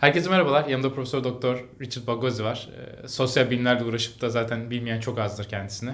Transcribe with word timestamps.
Herkese 0.00 0.30
merhabalar. 0.30 0.66
Yanımda 0.66 0.92
Profesör 0.92 1.24
Doktor 1.24 1.64
Richard 1.80 2.06
Bagozi 2.06 2.44
var. 2.44 2.68
E, 3.04 3.08
sosyal 3.08 3.50
bilimlerle 3.50 3.84
uğraşıp 3.84 4.20
da 4.20 4.30
zaten 4.30 4.70
bilmeyen 4.70 5.00
çok 5.00 5.18
azdır 5.18 5.44
kendisini. 5.44 5.90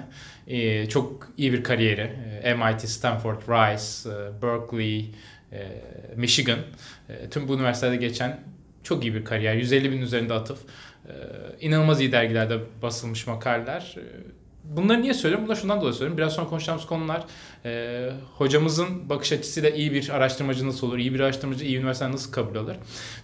E, 0.47 0.89
çok 0.89 1.27
iyi 1.37 1.53
bir 1.53 1.63
kariyeri. 1.63 2.13
E, 2.43 2.53
MIT, 2.53 2.89
Stanford, 2.89 3.41
Rice, 3.41 4.09
e, 4.09 4.41
Berkeley, 4.41 5.11
e, 5.51 5.67
Michigan. 6.15 6.59
E, 7.09 7.29
tüm 7.29 7.47
bu 7.47 7.55
üniversitelerde 7.55 7.97
geçen 7.97 8.39
çok 8.83 9.03
iyi 9.03 9.13
bir 9.13 9.25
kariyer. 9.25 9.53
150 9.53 9.91
bin 9.91 10.01
üzerinde 10.01 10.33
atıf. 10.33 10.59
E, 11.07 11.13
inanılmaz 11.61 12.01
iyi 12.01 12.11
dergilerde 12.11 12.59
basılmış 12.81 13.27
makaleler. 13.27 13.95
E, 13.97 14.03
Bunları 14.69 15.01
niye 15.01 15.13
söylüyorum? 15.13 15.45
Bunları 15.45 15.59
şundan 15.59 15.81
dolayı 15.81 15.93
söylüyorum. 15.93 16.17
Biraz 16.17 16.33
sonra 16.33 16.47
konuşacağımız 16.47 16.85
konular 16.85 17.23
e, 17.65 18.11
hocamızın 18.37 19.09
bakış 19.09 19.31
açısıyla 19.31 19.69
iyi 19.69 19.93
bir 19.93 20.09
araştırmacı 20.09 20.67
nasıl 20.67 20.87
olur? 20.87 20.97
iyi 20.97 21.13
bir 21.13 21.19
araştırmacı 21.19 21.65
iyi 21.65 21.77
üniversiteden 21.77 22.11
nasıl 22.11 22.31
kabul 22.31 22.55
alır? 22.55 22.77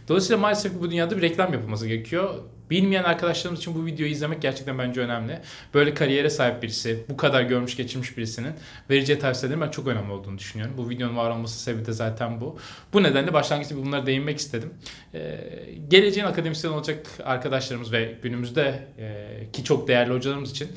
Dolayısıyla 0.07 0.37
maalesef 0.37 0.81
bu 0.81 0.91
dünyada 0.91 1.17
bir 1.17 1.21
reklam 1.21 1.53
yapılması 1.53 1.87
gerekiyor. 1.87 2.35
Bilmeyen 2.69 3.03
arkadaşlarımız 3.03 3.59
için 3.59 3.75
bu 3.75 3.85
videoyu 3.85 4.11
izlemek 4.11 4.41
gerçekten 4.41 4.77
bence 4.77 5.01
önemli. 5.01 5.39
Böyle 5.73 5.93
kariyere 5.93 6.29
sahip 6.29 6.63
birisi, 6.63 7.05
bu 7.09 7.17
kadar 7.17 7.41
görmüş 7.41 7.77
geçirmiş 7.77 8.17
birisinin 8.17 8.53
vereceği 8.89 9.19
tavsiyelerin 9.19 9.61
ben 9.61 9.69
çok 9.69 9.87
önemli 9.87 10.11
olduğunu 10.11 10.37
düşünüyorum. 10.37 10.75
Bu 10.77 10.89
videonun 10.89 11.17
var 11.17 11.29
olması 11.29 11.59
sebebi 11.59 11.85
de 11.85 11.91
zaten 11.91 12.41
bu. 12.41 12.57
Bu 12.93 13.03
nedenle 13.03 13.33
başlangıçta 13.33 13.77
bunlara 13.77 14.05
değinmek 14.05 14.37
istedim. 14.37 14.73
Ee, 15.13 15.39
geleceğin 15.87 16.27
akademisyen 16.27 16.71
olacak 16.71 17.07
arkadaşlarımız 17.23 17.91
ve 17.91 18.15
günümüzde 18.23 18.87
e, 18.97 19.51
ki 19.53 19.63
çok 19.63 19.87
değerli 19.87 20.13
hocalarımız 20.13 20.51
için 20.51 20.69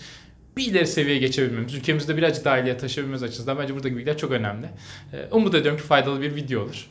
bir 0.56 0.66
ileri 0.66 0.86
seviyeye 0.86 1.18
geçebilmemiz, 1.18 1.74
ülkemizde 1.74 2.16
birazcık 2.16 2.44
daha 2.44 2.58
ileriye 2.58 2.76
taşıyabilmemiz 2.76 3.22
açısından 3.22 3.58
bence 3.58 3.74
buradaki 3.74 3.96
bilgiler 3.96 4.18
çok 4.18 4.30
önemli. 4.30 4.66
Umut 5.30 5.54
ediyorum 5.54 5.80
ki 5.80 5.86
faydalı 5.86 6.20
bir 6.20 6.34
video 6.34 6.62
olur. 6.62 6.86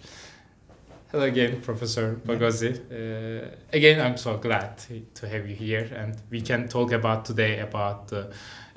Hello 1.12 1.24
again, 1.24 1.62
Professor 1.66 2.12
Bagozzi. 2.28 2.68
Uh, 2.70 3.76
again, 3.76 4.12
I'm 4.12 4.18
so 4.18 4.42
glad 4.42 4.78
to 5.22 5.28
have 5.28 5.50
you 5.50 5.56
here, 5.56 6.04
and 6.04 6.14
we 6.32 6.44
can 6.44 6.68
talk 6.68 6.94
about 6.94 7.26
today 7.26 7.62
about 7.62 8.10
the 8.10 8.28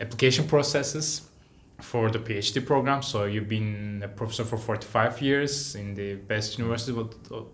application 0.04 0.48
processes 0.48 1.22
for 1.80 2.12
the 2.12 2.18
PhD 2.18 2.64
program. 2.64 3.02
So 3.02 3.26
you've 3.26 3.48
been 3.48 4.02
a 4.04 4.08
professor 4.08 4.44
for 4.44 4.58
45 4.58 5.22
years 5.22 5.74
in 5.74 5.94
the 5.94 6.14
best 6.14 6.58
university, 6.58 6.92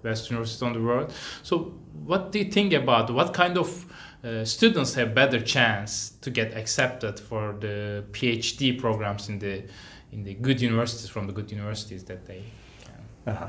best 0.03 0.31
university 0.31 0.67
on 0.67 0.73
the 0.73 0.81
world. 0.81 1.13
So 1.43 1.73
what 2.07 2.33
do 2.33 2.39
you 2.39 2.51
think 2.51 2.73
about 2.75 3.11
what 3.11 3.33
kind 3.33 3.59
of 3.59 3.87
uh, 4.25 4.45
students 4.45 4.95
have 4.95 5.15
better 5.15 5.41
chance 5.41 6.15
to 6.23 6.31
get 6.31 6.57
accepted 6.57 7.21
for 7.21 7.55
the 7.61 8.05
PhD 8.13 8.79
programs 8.79 9.29
in 9.29 9.39
the 9.39 9.65
in 10.13 10.25
the 10.25 10.35
good 10.35 10.61
universities 10.61 11.11
from 11.11 11.27
the 11.27 11.33
good 11.33 11.51
universities 11.51 12.05
that 12.05 12.25
they 12.25 12.45
can. 12.85 13.35
Uh-huh. 13.35 13.49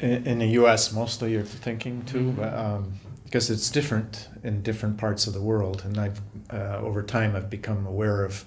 In, 0.00 0.26
in, 0.26 0.38
the 0.38 0.48
U.S., 0.60 0.92
mostly 0.92 1.32
you're 1.32 1.42
thinking 1.42 2.04
too, 2.04 2.32
mm-hmm. 2.32 2.42
um, 2.42 2.92
because 3.24 3.50
it's 3.50 3.70
different 3.70 4.28
in 4.42 4.62
different 4.62 4.98
parts 4.98 5.26
of 5.26 5.32
the 5.32 5.40
world, 5.40 5.82
and 5.84 5.98
I've 5.98 6.20
uh, 6.52 6.78
over 6.78 7.02
time 7.02 7.34
I've 7.34 7.50
become 7.50 7.86
aware 7.86 8.24
of 8.24 8.44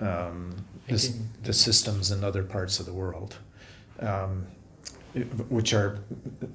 um, 0.00 0.54
this, 0.86 1.18
the 1.42 1.52
systems 1.52 2.10
in 2.10 2.22
other 2.22 2.42
parts 2.42 2.80
of 2.80 2.86
the 2.86 2.92
world, 2.92 3.36
um, 4.00 4.46
which 5.48 5.72
are 5.72 5.98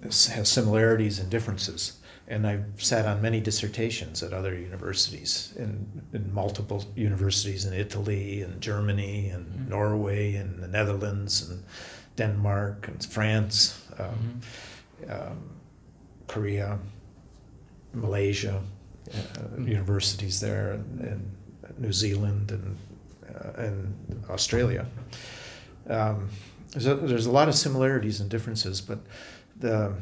has 0.03 0.47
similarities 0.47 1.19
and 1.19 1.29
differences 1.29 1.98
and 2.29 2.45
I've 2.45 2.65
sat 2.77 3.07
on 3.07 3.21
many 3.21 3.41
dissertations 3.41 4.21
at 4.21 4.33
other 4.33 4.53
universities, 4.53 5.53
in, 5.57 5.87
in 6.13 6.31
multiple 6.31 6.85
universities 6.95 7.65
in 7.65 7.73
Italy 7.73 8.43
and 8.43 8.61
Germany 8.61 9.29
and 9.29 9.47
mm-hmm. 9.47 9.69
Norway 9.69 10.35
and 10.35 10.61
the 10.61 10.67
Netherlands 10.67 11.49
and 11.49 11.63
Denmark 12.15 12.87
and 12.87 13.03
France, 13.03 13.83
um, 13.97 14.41
mm-hmm. 15.01 15.11
um, 15.11 15.49
Korea, 16.27 16.77
Malaysia, 17.93 18.61
uh, 19.09 19.11
mm-hmm. 19.11 19.67
universities 19.67 20.39
there, 20.39 20.73
and, 20.73 21.01
and, 21.01 21.35
New 21.77 21.93
Zealand 21.93 22.51
and 22.51 22.75
uh, 23.35 23.61
and 23.61 24.25
Australia. 24.29 24.85
Um, 25.87 26.29
so 26.77 26.95
there's 26.95 27.27
a 27.27 27.31
lot 27.31 27.47
of 27.47 27.55
similarities 27.55 28.19
and 28.19 28.29
differences, 28.29 28.81
but 28.81 28.99
the 29.59 29.93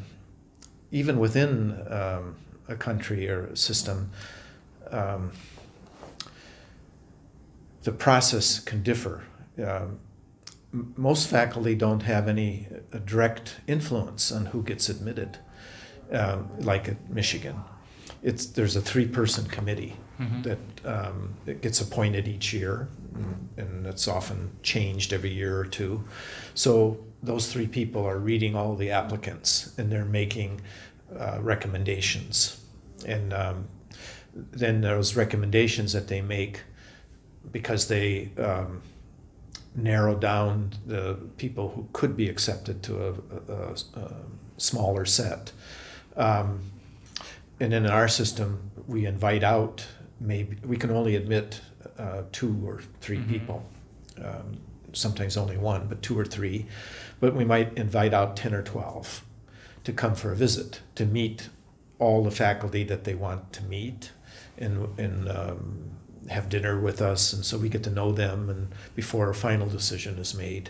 even 0.91 1.19
within 1.19 1.85
um, 1.89 2.35
a 2.67 2.75
country 2.75 3.27
or 3.27 3.55
system, 3.55 4.11
um, 4.91 5.31
the 7.83 7.91
process 7.91 8.59
can 8.59 8.83
differ. 8.83 9.23
Um, 9.63 9.99
most 10.71 11.29
faculty 11.29 11.75
don't 11.75 12.03
have 12.03 12.27
any 12.27 12.67
uh, 12.93 12.99
direct 12.99 13.61
influence 13.67 14.31
on 14.31 14.47
who 14.47 14.61
gets 14.63 14.89
admitted, 14.89 15.37
um, 16.11 16.49
like 16.59 16.89
at 16.89 17.09
Michigan. 17.09 17.63
It's, 18.27 18.45
there's 18.47 18.75
a 18.75 18.81
three 18.81 19.07
person 19.07 19.45
committee 19.57 19.95
mm-hmm. 20.19 20.41
that, 20.41 20.59
um, 20.85 21.33
that 21.45 21.61
gets 21.61 21.79
appointed 21.81 22.27
each 22.27 22.53
year, 22.53 22.89
and, 23.15 23.49
and 23.57 23.87
it's 23.87 24.07
often 24.07 24.51
changed 24.63 25.13
every 25.13 25.33
year 25.41 25.57
or 25.57 25.65
two. 25.65 26.03
So 26.53 26.97
those 27.23 27.51
three 27.51 27.67
people 27.67 28.05
are 28.05 28.19
reading 28.19 28.55
all 28.55 28.75
the 28.75 28.91
applicants 28.91 29.73
and 29.77 29.91
they're 29.91 30.11
making 30.23 30.61
uh, 31.17 31.37
recommendations. 31.41 32.61
And 33.05 33.33
um, 33.33 33.67
then 34.33 34.81
those 34.81 35.15
recommendations 35.15 35.93
that 35.93 36.07
they 36.07 36.21
make, 36.21 36.61
because 37.51 37.87
they 37.87 38.29
um, 38.37 38.81
narrow 39.75 40.15
down 40.15 40.71
the 40.85 41.15
people 41.37 41.69
who 41.69 41.87
could 41.93 42.17
be 42.17 42.27
accepted 42.29 42.83
to 42.83 43.07
a, 43.07 43.13
a, 43.53 43.75
a 43.99 44.13
smaller 44.57 45.05
set. 45.05 45.51
Um, 46.15 46.59
and 47.59 47.73
in 47.73 47.85
our 47.85 48.07
system, 48.07 48.71
we 48.87 49.05
invite 49.05 49.43
out 49.43 49.85
maybe 50.19 50.57
we 50.65 50.77
can 50.77 50.91
only 50.91 51.15
admit 51.15 51.61
uh, 51.97 52.23
two 52.31 52.61
or 52.65 52.81
3 53.01 53.17
mm-hmm. 53.17 53.31
people. 53.31 53.65
Um, 54.23 54.59
sometimes 54.93 55.37
only 55.37 55.57
one, 55.57 55.87
but 55.87 56.01
two 56.01 56.17
or 56.17 56.25
three. 56.25 56.65
But 57.19 57.35
we 57.35 57.45
might 57.45 57.77
invite 57.77 58.13
out 58.13 58.35
10 58.35 58.53
or 58.53 58.63
12 58.63 59.23
to 59.83 59.93
come 59.93 60.15
for 60.15 60.31
a 60.31 60.35
visit, 60.35 60.81
to 60.95 61.05
meet 61.05 61.49
all 61.99 62.23
the 62.23 62.31
faculty 62.31 62.83
that 62.83 63.03
they 63.03 63.15
want 63.15 63.53
to 63.53 63.63
meet 63.63 64.11
and, 64.57 64.99
and 64.99 65.29
um, 65.29 65.91
have 66.29 66.49
dinner 66.49 66.79
with 66.79 67.01
us. 67.01 67.33
And 67.33 67.43
so 67.45 67.57
we 67.57 67.69
get 67.69 67.83
to 67.83 67.89
know 67.89 68.11
them 68.11 68.49
and 68.49 68.67
before 68.95 69.29
a 69.29 69.35
final 69.35 69.67
decision 69.67 70.17
is 70.17 70.35
made. 70.35 70.69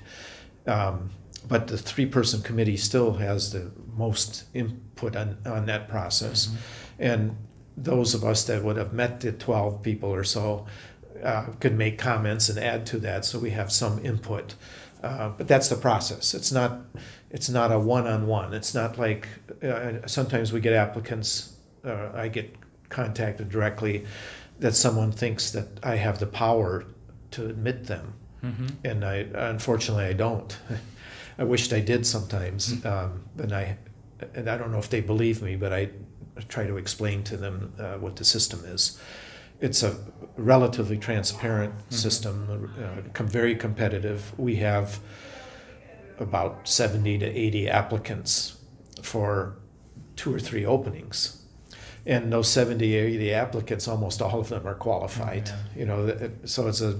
Um, 0.67 1.09
but 1.47 1.67
the 1.67 1.77
three 1.77 2.05
person 2.05 2.41
committee 2.41 2.77
still 2.77 3.13
has 3.13 3.51
the 3.51 3.71
most 3.95 4.45
input 4.53 5.15
on, 5.15 5.37
on 5.45 5.65
that 5.65 5.87
process. 5.87 6.47
Mm-hmm. 6.47 6.57
And 6.99 7.37
those 7.75 8.13
of 8.13 8.23
us 8.23 8.43
that 8.45 8.63
would 8.63 8.77
have 8.77 8.93
met 8.93 9.21
the 9.21 9.31
12 9.31 9.81
people 9.83 10.13
or 10.13 10.23
so 10.23 10.65
uh, 11.23 11.47
could 11.59 11.77
make 11.77 11.97
comments 11.97 12.49
and 12.49 12.59
add 12.59 12.85
to 12.87 12.99
that 12.99 13.25
so 13.25 13.39
we 13.39 13.51
have 13.51 13.71
some 13.71 14.03
input. 14.03 14.55
Uh, 15.03 15.29
but 15.29 15.47
that's 15.47 15.67
the 15.67 15.75
process. 15.75 16.33
It's 16.33 16.51
not 16.51 16.81
it's 17.29 17.49
not 17.49 17.71
a 17.71 17.79
one-on-one. 17.79 18.53
It's 18.53 18.73
not 18.73 18.97
like 18.97 19.27
uh, 19.61 20.07
sometimes 20.07 20.53
we 20.53 20.59
get 20.59 20.73
applicants. 20.73 21.53
Uh, 21.83 22.09
I 22.15 22.29
get 22.29 22.55
contacted 22.89 23.49
directly 23.49 24.05
that 24.59 24.73
someone 24.73 25.11
thinks 25.11 25.51
that 25.51 25.67
I 25.83 25.95
have 25.95 26.19
the 26.19 26.25
power 26.25 26.85
to 27.31 27.45
admit 27.45 27.85
them, 27.85 28.13
mm-hmm. 28.43 28.67
and 28.85 29.05
I 29.05 29.27
unfortunately 29.33 30.05
I 30.05 30.13
don't. 30.13 30.57
I 31.37 31.43
wished 31.43 31.73
I 31.73 31.79
did 31.79 32.05
sometimes, 32.05 32.73
mm-hmm. 32.73 32.87
um, 32.87 33.23
and 33.37 33.53
I 33.53 33.77
and 34.33 34.49
I 34.49 34.57
don't 34.57 34.71
know 34.71 34.79
if 34.79 34.89
they 34.89 35.01
believe 35.01 35.41
me, 35.41 35.55
but 35.55 35.71
I 35.71 35.89
try 36.47 36.65
to 36.65 36.77
explain 36.77 37.23
to 37.23 37.37
them 37.37 37.73
uh, 37.79 37.93
what 37.95 38.15
the 38.15 38.25
system 38.25 38.63
is. 38.65 38.99
It's 39.59 39.83
a 39.83 39.95
relatively 40.35 40.97
transparent 40.97 41.77
mm-hmm. 41.77 41.95
system, 41.95 42.71
uh, 43.17 43.23
very 43.23 43.55
competitive. 43.55 44.37
We 44.37 44.57
have 44.57 44.99
about 46.19 46.67
70 46.67 47.19
to 47.19 47.25
80 47.25 47.69
applicants 47.69 48.57
for 49.01 49.57
two 50.15 50.33
or 50.33 50.39
three 50.39 50.65
openings. 50.65 51.43
And 52.05 52.31
those 52.31 52.47
70 52.47 52.99
or 52.99 53.05
80 53.05 53.33
applicants, 53.33 53.87
almost 53.87 54.21
all 54.21 54.39
of 54.39 54.49
them 54.49 54.65
are 54.65 54.75
qualified. 54.75 55.49
Oh, 55.51 55.57
yeah. 55.75 55.79
You 55.79 55.85
know, 55.85 56.31
so 56.45 56.67
it's 56.67 56.81
a, 56.81 56.99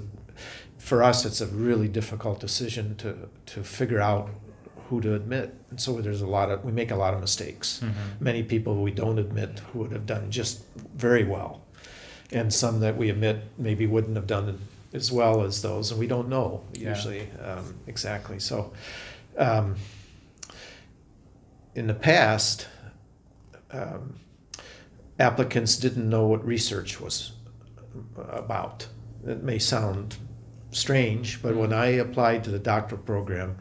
for 0.87 1.03
us, 1.03 1.25
it's 1.25 1.41
a 1.41 1.47
really 1.47 1.89
difficult 1.89 2.39
decision 2.39 2.95
to, 2.95 3.27
to 3.45 3.61
figure 3.61 3.99
out 3.99 4.29
who 4.87 5.01
to 5.01 5.15
admit. 5.15 5.53
And 5.69 5.81
so 5.81 5.99
there's 5.99 6.21
a 6.21 6.27
lot 6.27 6.49
of, 6.49 6.63
we 6.63 6.71
make 6.71 6.91
a 6.91 6.95
lot 6.95 7.13
of 7.13 7.19
mistakes. 7.19 7.81
Mm-hmm. 7.83 8.23
Many 8.23 8.43
people 8.43 8.81
we 8.81 8.91
don't 8.91 9.19
admit 9.19 9.59
who 9.59 9.79
would 9.79 9.91
have 9.91 10.05
done 10.05 10.31
just 10.31 10.63
very 10.95 11.25
well. 11.25 11.61
And 12.31 12.53
some 12.53 12.79
that 12.79 12.95
we 12.95 13.09
admit 13.09 13.43
maybe 13.57 13.85
wouldn't 13.85 14.15
have 14.15 14.27
done 14.27 14.59
as 14.93 15.11
well 15.11 15.43
as 15.43 15.61
those, 15.61 15.91
and 15.91 15.99
we 15.99 16.07
don't 16.07 16.29
know 16.29 16.63
usually 16.73 17.27
yeah. 17.37 17.55
um, 17.55 17.75
exactly. 17.87 18.39
So, 18.39 18.71
um, 19.37 19.75
in 21.75 21.87
the 21.87 21.93
past, 21.93 22.67
um, 23.71 24.15
applicants 25.19 25.75
didn't 25.75 26.09
know 26.09 26.27
what 26.27 26.45
research 26.45 27.01
was 27.01 27.33
about. 28.17 28.87
It 29.25 29.43
may 29.43 29.59
sound 29.59 30.15
strange, 30.71 31.41
but 31.41 31.55
when 31.55 31.73
I 31.73 31.87
applied 31.87 32.43
to 32.45 32.51
the 32.51 32.59
doctoral 32.59 33.01
program, 33.01 33.57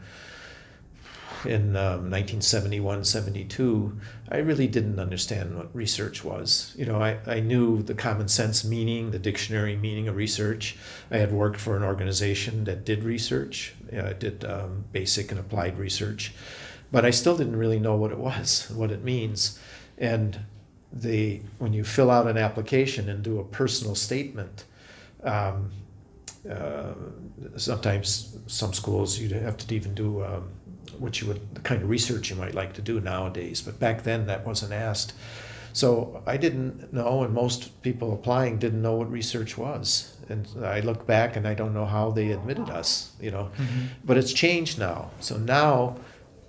in 1.45 1.75
um, 1.75 2.09
1971, 2.09 3.03
72, 3.03 3.97
I 4.29 4.37
really 4.37 4.67
didn't 4.67 4.99
understand 4.99 5.55
what 5.55 5.73
research 5.75 6.23
was. 6.23 6.73
You 6.77 6.85
know, 6.85 7.01
I, 7.01 7.17
I 7.25 7.39
knew 7.39 7.81
the 7.83 7.93
common 7.93 8.27
sense 8.27 8.65
meaning, 8.65 9.11
the 9.11 9.19
dictionary 9.19 9.75
meaning 9.75 10.07
of 10.07 10.15
research. 10.15 10.77
I 11.11 11.17
had 11.17 11.31
worked 11.31 11.59
for 11.59 11.77
an 11.77 11.83
organization 11.83 12.63
that 12.65 12.85
did 12.85 13.03
research, 13.03 13.75
uh, 13.95 14.13
did 14.13 14.45
um, 14.45 14.85
basic 14.91 15.31
and 15.31 15.39
applied 15.39 15.77
research, 15.77 16.33
but 16.91 17.05
I 17.05 17.11
still 17.11 17.37
didn't 17.37 17.55
really 17.55 17.79
know 17.79 17.95
what 17.95 18.11
it 18.11 18.19
was, 18.19 18.69
what 18.71 18.91
it 18.91 19.03
means. 19.03 19.59
And 19.97 20.39
the 20.91 21.41
when 21.59 21.73
you 21.73 21.83
fill 21.83 22.09
out 22.09 22.27
an 22.27 22.37
application 22.37 23.09
and 23.09 23.23
do 23.23 23.39
a 23.39 23.43
personal 23.43 23.95
statement, 23.95 24.65
um, 25.23 25.71
uh, 26.49 26.93
sometimes 27.57 28.37
some 28.47 28.73
schools 28.73 29.19
you'd 29.19 29.31
have 29.31 29.57
to 29.57 29.75
even 29.75 29.93
do 29.93 30.23
um, 30.23 30.49
what 30.97 31.21
you 31.21 31.27
would 31.27 31.55
the 31.55 31.61
kind 31.61 31.81
of 31.83 31.89
research 31.89 32.29
you 32.29 32.35
might 32.35 32.55
like 32.55 32.73
to 32.73 32.81
do 32.81 32.99
nowadays 32.99 33.61
but 33.61 33.79
back 33.79 34.03
then 34.03 34.25
that 34.27 34.45
wasn't 34.45 34.73
asked. 34.73 35.13
So 35.73 36.23
i 36.25 36.37
didn't 36.37 36.91
know 36.93 37.23
and 37.23 37.33
most 37.33 37.81
people 37.81 38.13
applying 38.13 38.57
didn't 38.57 38.81
know 38.81 38.95
what 38.95 39.11
research 39.11 39.57
was. 39.57 40.15
And 40.29 40.47
i 40.63 40.79
look 40.79 41.05
back 41.05 41.35
and 41.35 41.47
i 41.47 41.53
don't 41.53 41.73
know 41.73 41.85
how 41.85 42.11
they 42.11 42.31
admitted 42.31 42.69
us 42.69 43.11
you 43.19 43.31
know? 43.31 43.49
Mm-hmm. 43.57 43.85
but 44.05 44.17
it's 44.17 44.33
changed 44.33 44.79
now. 44.79 45.11
So 45.19 45.37
now 45.37 45.97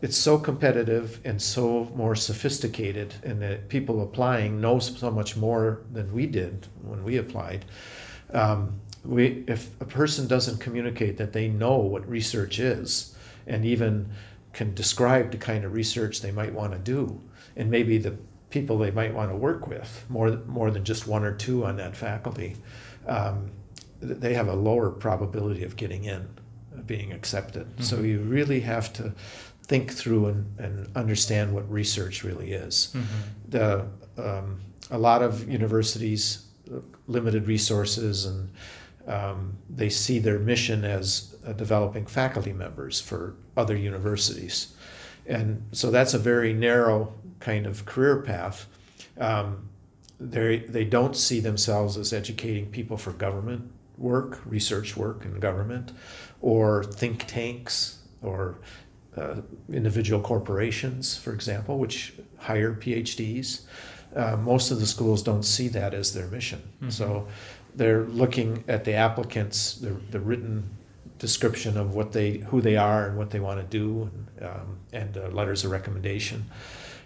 it's 0.00 0.16
so 0.16 0.38
competitive 0.38 1.20
and 1.24 1.40
so 1.42 1.90
more 1.96 2.14
sophisticated 2.14 3.14
and 3.24 3.42
that 3.42 3.68
people 3.68 4.02
applying 4.02 4.60
know 4.60 4.78
so 4.78 5.10
much 5.10 5.36
more 5.36 5.82
than 5.92 6.12
we 6.12 6.26
did 6.26 6.68
when 6.82 7.02
we 7.02 7.16
applied. 7.16 7.64
Um, 8.32 8.80
we, 9.04 9.44
if 9.46 9.70
a 9.80 9.84
person 9.84 10.26
doesn't 10.26 10.58
communicate 10.58 11.16
that 11.18 11.32
they 11.32 11.48
know 11.48 11.76
what 11.78 12.08
research 12.08 12.58
is 12.58 13.16
and 13.46 13.64
even 13.64 14.10
can 14.52 14.74
describe 14.74 15.30
the 15.30 15.36
kind 15.36 15.64
of 15.64 15.72
research 15.72 16.20
they 16.20 16.32
might 16.32 16.52
want 16.52 16.72
to 16.72 16.78
do 16.78 17.20
and 17.56 17.70
maybe 17.70 17.98
the 17.98 18.16
people 18.50 18.78
they 18.78 18.90
might 18.90 19.14
want 19.14 19.30
to 19.30 19.36
work 19.36 19.66
with 19.66 20.04
more 20.08 20.30
more 20.46 20.70
than 20.70 20.84
just 20.84 21.06
one 21.06 21.22
or 21.22 21.34
two 21.34 21.64
on 21.64 21.76
that 21.76 21.94
faculty 21.94 22.56
um, 23.06 23.50
they 24.00 24.34
have 24.34 24.48
a 24.48 24.54
lower 24.54 24.90
probability 24.90 25.64
of 25.64 25.76
getting 25.76 26.04
in 26.04 26.26
of 26.74 26.86
being 26.86 27.12
accepted 27.12 27.66
mm-hmm. 27.66 27.82
so 27.82 28.00
you 28.00 28.20
really 28.20 28.60
have 28.60 28.92
to 28.92 29.12
think 29.64 29.92
through 29.92 30.26
and, 30.26 30.58
and 30.58 30.96
understand 30.96 31.52
what 31.52 31.70
research 31.70 32.24
really 32.24 32.52
is 32.52 32.94
mm-hmm. 32.94 33.04
the 33.48 33.86
um, 34.16 34.58
a 34.90 34.98
lot 34.98 35.22
of 35.22 35.48
universities 35.48 36.46
limited 37.06 37.46
resources 37.46 38.26
and 38.26 38.50
um, 39.08 39.56
they 39.68 39.88
see 39.88 40.18
their 40.18 40.38
mission 40.38 40.84
as 40.84 41.34
uh, 41.46 41.52
developing 41.52 42.06
faculty 42.06 42.52
members 42.52 43.00
for 43.00 43.34
other 43.56 43.76
universities. 43.76 44.74
And 45.26 45.66
so 45.72 45.90
that's 45.90 46.14
a 46.14 46.18
very 46.18 46.52
narrow 46.52 47.12
kind 47.40 47.66
of 47.66 47.86
career 47.86 48.22
path. 48.22 48.66
Um, 49.18 49.68
they, 50.20 50.58
they 50.58 50.84
don't 50.84 51.16
see 51.16 51.40
themselves 51.40 51.96
as 51.96 52.12
educating 52.12 52.70
people 52.70 52.96
for 52.96 53.12
government 53.12 53.70
work, 53.96 54.40
research 54.44 54.96
work 54.96 55.24
in 55.24 55.40
government, 55.40 55.92
or 56.40 56.84
think 56.84 57.26
tanks, 57.26 57.98
or 58.22 58.58
uh, 59.16 59.36
individual 59.72 60.20
corporations, 60.20 61.16
for 61.16 61.32
example, 61.32 61.78
which 61.78 62.14
hire 62.36 62.74
PhDs. 62.74 63.62
Uh, 64.14 64.36
most 64.36 64.70
of 64.70 64.80
the 64.80 64.86
schools 64.86 65.22
don't 65.22 65.42
see 65.42 65.68
that 65.68 65.94
as 65.94 66.14
their 66.14 66.26
mission. 66.28 66.62
Mm-hmm. 66.76 66.90
So 66.90 67.28
they're 67.78 68.04
looking 68.04 68.64
at 68.68 68.84
the 68.84 68.94
applicants, 68.94 69.74
the, 69.76 69.90
the 70.10 70.20
written 70.20 70.68
description 71.18 71.76
of 71.76 71.94
what 71.94 72.12
they, 72.12 72.38
who 72.38 72.60
they 72.60 72.76
are 72.76 73.06
and 73.08 73.16
what 73.16 73.30
they 73.30 73.40
want 73.40 73.58
to 73.60 73.66
do, 73.66 74.10
and, 74.10 74.48
um, 74.48 74.78
and 74.92 75.16
uh, 75.16 75.28
letters 75.28 75.64
of 75.64 75.70
recommendation. 75.70 76.44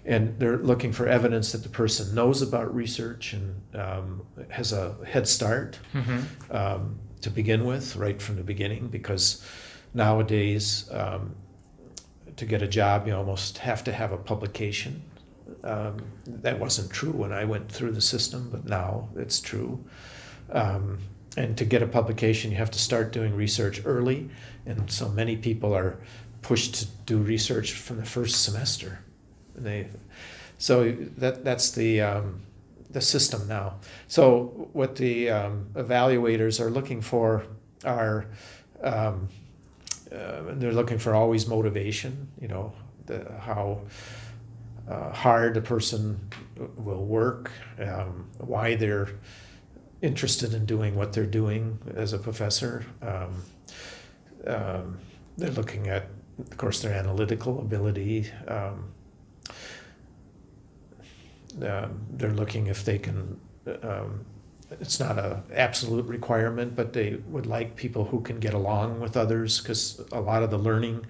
And 0.04 0.36
they're 0.38 0.58
looking 0.58 0.92
for 0.92 1.06
evidence 1.06 1.52
that 1.52 1.62
the 1.62 1.68
person 1.68 2.14
knows 2.14 2.42
about 2.42 2.74
research 2.74 3.34
and 3.34 3.62
um, 3.74 4.26
has 4.48 4.72
a 4.72 4.96
head 5.06 5.28
start 5.28 5.78
mm-hmm. 5.94 6.20
um, 6.50 6.98
to 7.20 7.30
begin 7.30 7.64
with, 7.64 7.94
right 7.96 8.20
from 8.20 8.36
the 8.36 8.42
beginning, 8.42 8.88
because 8.88 9.46
nowadays, 9.94 10.88
um, 10.90 11.34
to 12.36 12.46
get 12.46 12.62
a 12.62 12.68
job, 12.68 13.06
you 13.06 13.14
almost 13.14 13.58
have 13.58 13.84
to 13.84 13.92
have 13.92 14.12
a 14.12 14.16
publication. 14.16 15.02
Um, 15.64 15.98
that 16.26 16.58
wasn't 16.58 16.90
true 16.90 17.12
when 17.12 17.32
I 17.32 17.44
went 17.44 17.70
through 17.70 17.92
the 17.92 18.00
system, 18.00 18.48
but 18.50 18.64
now 18.64 19.08
it's 19.16 19.38
true. 19.40 19.84
Um, 20.52 20.98
and 21.36 21.56
to 21.56 21.64
get 21.64 21.82
a 21.82 21.86
publication, 21.86 22.50
you 22.50 22.58
have 22.58 22.70
to 22.72 22.78
start 22.78 23.12
doing 23.12 23.34
research 23.34 23.82
early. 23.84 24.28
And 24.66 24.90
so 24.90 25.08
many 25.08 25.36
people 25.36 25.74
are 25.74 25.98
pushed 26.42 26.74
to 26.74 26.86
do 27.06 27.18
research 27.18 27.72
from 27.72 27.96
the 27.96 28.04
first 28.04 28.44
semester. 28.44 28.98
And 29.56 29.64
they, 29.64 29.88
so 30.58 30.92
that 31.16 31.44
that's 31.44 31.72
the 31.72 32.02
um, 32.02 32.42
the 32.90 33.00
system 33.00 33.48
now. 33.48 33.76
So 34.08 34.68
what 34.72 34.96
the 34.96 35.30
um, 35.30 35.66
evaluators 35.74 36.60
are 36.60 36.70
looking 36.70 37.00
for 37.00 37.44
are 37.84 38.26
um, 38.82 39.28
uh, 40.14 40.42
they're 40.52 40.72
looking 40.72 40.98
for 40.98 41.14
always 41.14 41.46
motivation. 41.46 42.28
You 42.40 42.48
know 42.48 42.72
the, 43.06 43.32
how 43.40 43.80
uh, 44.88 45.12
hard 45.12 45.56
a 45.56 45.60
person 45.60 46.20
will 46.76 47.04
work, 47.04 47.50
um, 47.80 48.28
why 48.38 48.74
they're 48.74 49.08
interested 50.02 50.52
in 50.52 50.66
doing 50.66 50.96
what 50.96 51.12
they're 51.12 51.24
doing 51.24 51.78
as 51.94 52.12
a 52.12 52.18
professor. 52.18 52.84
Um, 53.00 53.42
um, 54.46 54.98
they're 55.38 55.50
looking 55.52 55.88
at, 55.88 56.08
of 56.38 56.56
course, 56.56 56.82
their 56.82 56.92
analytical 56.92 57.60
ability. 57.60 58.30
Um, 58.48 58.92
uh, 61.64 61.88
they're 62.10 62.32
looking 62.32 62.66
if 62.66 62.84
they 62.84 62.98
can. 62.98 63.40
Um, 63.82 64.24
it's 64.80 64.98
not 64.98 65.18
an 65.18 65.42
absolute 65.54 66.06
requirement, 66.06 66.74
but 66.74 66.92
they 66.92 67.16
would 67.28 67.46
like 67.46 67.76
people 67.76 68.04
who 68.04 68.20
can 68.22 68.40
get 68.40 68.54
along 68.54 69.00
with 69.00 69.16
others 69.16 69.60
because 69.60 70.02
a 70.12 70.20
lot 70.20 70.42
of 70.42 70.50
the 70.50 70.58
learning 70.58 71.06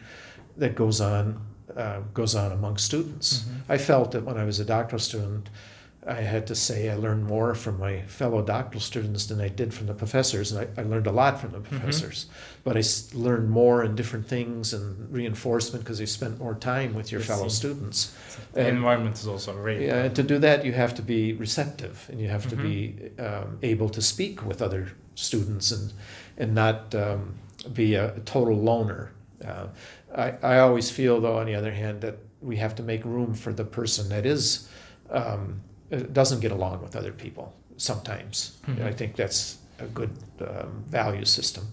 that 0.56 0.74
goes 0.74 1.00
on 1.00 1.40
uh, 1.76 2.00
goes 2.12 2.34
on 2.34 2.52
among 2.52 2.76
students. 2.76 3.40
Mm-hmm. 3.40 3.72
I 3.72 3.78
felt 3.78 4.12
that 4.12 4.24
when 4.24 4.36
I 4.36 4.44
was 4.44 4.60
a 4.60 4.64
doctoral 4.64 5.00
student, 5.00 5.48
I 6.04 6.20
had 6.20 6.48
to 6.48 6.56
say 6.56 6.90
I 6.90 6.96
learned 6.96 7.24
more 7.26 7.54
from 7.54 7.78
my 7.78 8.02
fellow 8.02 8.42
doctoral 8.42 8.80
students 8.80 9.26
than 9.26 9.40
I 9.40 9.48
did 9.48 9.72
from 9.72 9.86
the 9.86 9.94
professors, 9.94 10.50
and 10.50 10.68
I, 10.76 10.80
I 10.80 10.84
learned 10.84 11.06
a 11.06 11.12
lot 11.12 11.40
from 11.40 11.52
the 11.52 11.58
mm-hmm. 11.58 11.78
professors. 11.78 12.24
Mm-hmm. 12.24 12.60
But 12.64 12.76
I 12.76 12.82
learned 13.16 13.50
more 13.50 13.84
in 13.84 13.94
different 13.94 14.26
things 14.26 14.72
and 14.72 15.12
reinforcement 15.12 15.84
because 15.84 16.00
you 16.00 16.06
spent 16.06 16.40
more 16.40 16.54
time 16.54 16.94
with 16.94 17.12
your 17.12 17.20
fellow 17.20 17.46
students. 17.48 18.16
The 18.52 18.66
and, 18.66 18.78
environment 18.78 19.16
is 19.16 19.28
also 19.28 19.52
great. 19.54 19.82
Yeah, 19.82 20.04
and 20.04 20.16
to 20.16 20.24
do 20.24 20.38
that, 20.40 20.64
you 20.64 20.72
have 20.72 20.92
to 20.96 21.02
be 21.02 21.34
receptive, 21.34 22.08
and 22.10 22.20
you 22.20 22.28
have 22.28 22.46
mm-hmm. 22.46 22.56
to 22.56 22.62
be 22.62 22.96
mm-hmm. 23.16 23.48
um, 23.50 23.58
able 23.62 23.88
to 23.90 24.02
speak 24.02 24.44
with 24.44 24.60
other 24.60 24.92
students 25.14 25.70
and 25.70 25.92
and 26.36 26.54
not 26.54 26.94
um, 26.96 27.34
be 27.72 27.94
a 27.94 28.18
total 28.24 28.56
loner. 28.56 29.12
Uh, 29.44 29.68
I 30.16 30.32
I 30.42 30.58
always 30.58 30.90
feel, 30.90 31.20
though, 31.20 31.38
on 31.38 31.46
the 31.46 31.54
other 31.54 31.72
hand, 31.72 32.00
that 32.00 32.16
we 32.40 32.56
have 32.56 32.74
to 32.74 32.82
make 32.82 33.04
room 33.04 33.34
for 33.34 33.52
the 33.52 33.64
person 33.64 34.08
that 34.08 34.26
is. 34.26 34.68
Um, 35.08 35.60
doesn't 36.12 36.40
get 36.40 36.52
along 36.52 36.82
with 36.82 36.96
other 36.96 37.12
people 37.12 37.54
sometimes. 37.76 38.58
Mm-hmm. 38.66 38.84
I 38.84 38.92
think 38.92 39.16
that's 39.16 39.58
a 39.78 39.86
good 39.86 40.10
um, 40.40 40.84
value 40.86 41.24
system. 41.24 41.66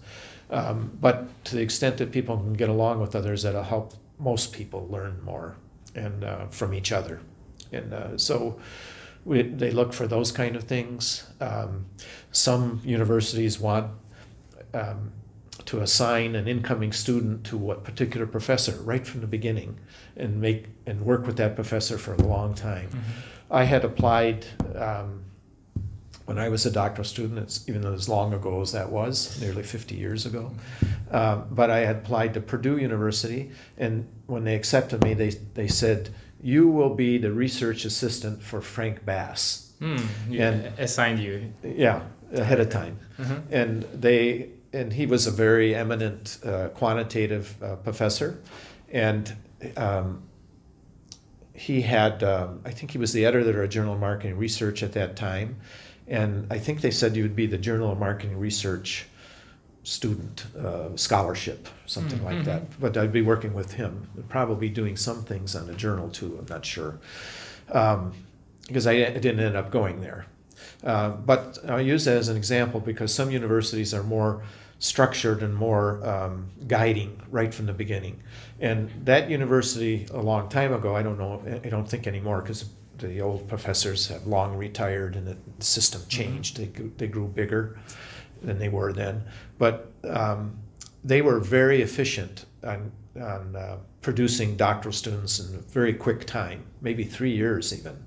Um, 0.50 0.90
but 1.00 1.44
to 1.44 1.56
the 1.56 1.62
extent 1.62 1.96
that 1.98 2.10
people 2.10 2.36
can 2.36 2.54
get 2.54 2.68
along 2.68 3.00
with 3.00 3.14
others, 3.14 3.42
that'll 3.42 3.62
help 3.62 3.94
most 4.18 4.52
people 4.52 4.88
learn 4.90 5.22
more 5.24 5.56
and 5.94 6.24
uh, 6.24 6.46
from 6.48 6.74
each 6.74 6.92
other. 6.92 7.20
And 7.72 7.94
uh, 7.94 8.18
so 8.18 8.58
we, 9.24 9.42
they 9.42 9.70
look 9.70 9.92
for 9.92 10.06
those 10.06 10.32
kind 10.32 10.56
of 10.56 10.64
things. 10.64 11.26
Um, 11.40 11.86
some 12.32 12.80
universities 12.84 13.60
want 13.60 13.90
um, 14.74 15.12
to 15.66 15.80
assign 15.80 16.34
an 16.34 16.48
incoming 16.48 16.92
student 16.92 17.44
to 17.44 17.56
what 17.56 17.84
particular 17.84 18.26
professor 18.26 18.72
right 18.82 19.06
from 19.06 19.20
the 19.20 19.26
beginning 19.26 19.78
and 20.16 20.40
make 20.40 20.66
and 20.86 21.00
work 21.02 21.26
with 21.26 21.36
that 21.36 21.54
professor 21.54 21.98
for 21.98 22.14
a 22.14 22.22
long 22.22 22.54
time. 22.54 22.88
Mm-hmm. 22.88 23.39
I 23.50 23.64
had 23.64 23.84
applied 23.84 24.46
um, 24.76 25.24
when 26.26 26.38
I 26.38 26.48
was 26.48 26.64
a 26.64 26.70
doctoral 26.70 27.04
student, 27.04 27.60
even 27.66 27.82
though 27.82 27.92
as 27.92 28.08
long 28.08 28.32
ago 28.32 28.60
as 28.60 28.72
that 28.72 28.90
was, 28.90 29.40
nearly 29.40 29.62
50 29.62 29.96
years 29.96 30.26
ago. 30.26 30.52
Um, 31.10 31.46
but 31.50 31.70
I 31.70 31.80
had 31.80 31.96
applied 31.96 32.34
to 32.34 32.40
Purdue 32.40 32.78
University, 32.78 33.50
and 33.76 34.06
when 34.26 34.44
they 34.44 34.54
accepted 34.54 35.02
me, 35.02 35.14
they, 35.14 35.30
they 35.54 35.66
said, 35.66 36.10
You 36.40 36.68
will 36.68 36.94
be 36.94 37.18
the 37.18 37.32
research 37.32 37.84
assistant 37.84 38.42
for 38.42 38.60
Frank 38.60 39.04
Bass. 39.04 39.72
Mm, 39.80 40.38
and 40.38 40.78
assigned 40.78 41.18
you. 41.18 41.52
Yeah, 41.64 42.02
ahead 42.32 42.60
of 42.60 42.68
time. 42.68 42.98
Mm-hmm. 43.18 43.52
And 43.52 43.82
they 43.94 44.50
and 44.72 44.92
he 44.92 45.06
was 45.06 45.26
a 45.26 45.30
very 45.30 45.74
eminent 45.74 46.38
uh, 46.44 46.68
quantitative 46.68 47.60
uh, 47.62 47.76
professor, 47.76 48.40
and 48.92 49.34
um, 49.76 50.22
he 51.60 51.82
had, 51.82 52.22
um, 52.24 52.62
I 52.64 52.70
think 52.70 52.90
he 52.90 52.96
was 52.96 53.12
the 53.12 53.26
editor 53.26 53.62
of 53.62 53.68
Journal 53.68 53.92
of 53.92 54.00
Marketing 54.00 54.38
Research 54.38 54.82
at 54.82 54.92
that 54.92 55.14
time. 55.14 55.56
And 56.08 56.46
I 56.50 56.58
think 56.58 56.80
they 56.80 56.90
said 56.90 57.14
you 57.14 57.22
would 57.22 57.36
be 57.36 57.46
the 57.46 57.58
Journal 57.58 57.92
of 57.92 57.98
Marketing 57.98 58.38
Research 58.38 59.06
student 59.82 60.46
uh, 60.58 60.96
scholarship, 60.96 61.68
something 61.84 62.18
Mm, 62.20 62.24
like 62.24 62.44
that. 62.44 62.80
But 62.80 62.96
I'd 62.96 63.12
be 63.12 63.20
working 63.20 63.52
with 63.52 63.74
him, 63.74 64.08
probably 64.30 64.70
doing 64.70 64.96
some 64.96 65.22
things 65.22 65.54
on 65.54 65.66
the 65.66 65.74
journal 65.74 66.08
too. 66.08 66.36
I'm 66.38 66.46
not 66.48 66.64
sure 66.64 66.98
um, 67.72 68.14
because 68.66 68.86
I, 68.86 68.92
I 68.92 69.10
didn't 69.18 69.40
end 69.40 69.56
up 69.56 69.70
going 69.70 70.00
there. 70.00 70.24
Uh, 70.82 71.10
but 71.10 71.58
I'll 71.68 71.80
use 71.80 72.06
that 72.06 72.16
as 72.16 72.28
an 72.28 72.38
example 72.38 72.80
because 72.80 73.14
some 73.14 73.30
universities 73.30 73.92
are 73.92 74.02
more 74.02 74.42
structured 74.80 75.42
and 75.42 75.54
more 75.54 76.04
um, 76.06 76.50
guiding 76.66 77.20
right 77.30 77.54
from 77.54 77.66
the 77.66 77.72
beginning. 77.72 78.20
And 78.60 78.90
that 79.04 79.30
university 79.30 80.06
a 80.12 80.20
long 80.20 80.48
time 80.48 80.72
ago, 80.72 80.96
I 80.96 81.02
don't 81.02 81.18
know, 81.18 81.42
I 81.62 81.68
don't 81.68 81.88
think 81.88 82.06
anymore 82.06 82.40
because 82.40 82.64
the 82.98 83.20
old 83.20 83.46
professors 83.48 84.08
have 84.08 84.26
long 84.26 84.56
retired 84.56 85.16
and 85.16 85.26
the 85.26 85.36
system 85.64 86.02
changed. 86.08 86.56
They, 86.56 86.66
grew- 86.66 86.92
they 86.96 87.06
grew 87.06 87.28
bigger 87.28 87.78
than 88.42 88.58
they 88.58 88.68
were 88.68 88.92
then. 88.92 89.22
But 89.58 89.92
um, 90.04 90.58
they 91.04 91.22
were 91.22 91.40
very 91.40 91.82
efficient 91.82 92.46
on, 92.64 92.90
on 93.20 93.56
uh, 93.56 93.76
producing 94.00 94.56
doctoral 94.56 94.92
students 94.92 95.40
in 95.40 95.54
a 95.54 95.58
very 95.58 95.92
quick 95.92 96.26
time, 96.26 96.64
maybe 96.80 97.04
three 97.04 97.34
years 97.34 97.78
even. 97.78 98.04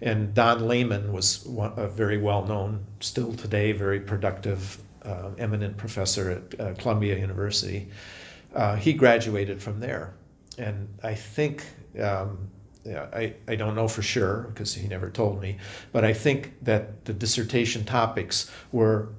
And 0.00 0.34
Don 0.34 0.66
Lehmann 0.66 1.12
was 1.12 1.44
one, 1.46 1.72
a 1.76 1.88
very 1.88 2.18
well 2.18 2.44
known, 2.44 2.84
still 3.00 3.32
today, 3.34 3.72
very 3.72 4.00
productive, 4.00 4.78
uh, 5.06 5.30
eminent 5.38 5.76
professor 5.76 6.30
at 6.30 6.60
uh, 6.60 6.74
Columbia 6.74 7.18
University. 7.18 7.88
Uh, 8.54 8.76
he 8.76 8.92
graduated 8.92 9.62
from 9.62 9.80
there. 9.80 10.14
And 10.58 10.88
I 11.02 11.14
think, 11.14 11.64
um, 12.00 12.48
yeah, 12.84 13.06
I, 13.12 13.34
I 13.46 13.56
don't 13.56 13.74
know 13.74 13.88
for 13.88 14.02
sure 14.02 14.48
because 14.52 14.74
he 14.74 14.88
never 14.88 15.10
told 15.10 15.40
me, 15.40 15.58
but 15.92 16.04
I 16.04 16.12
think 16.12 16.54
that 16.62 17.04
the 17.04 17.12
dissertation 17.12 17.84
topics 17.84 18.50
were 18.72 19.10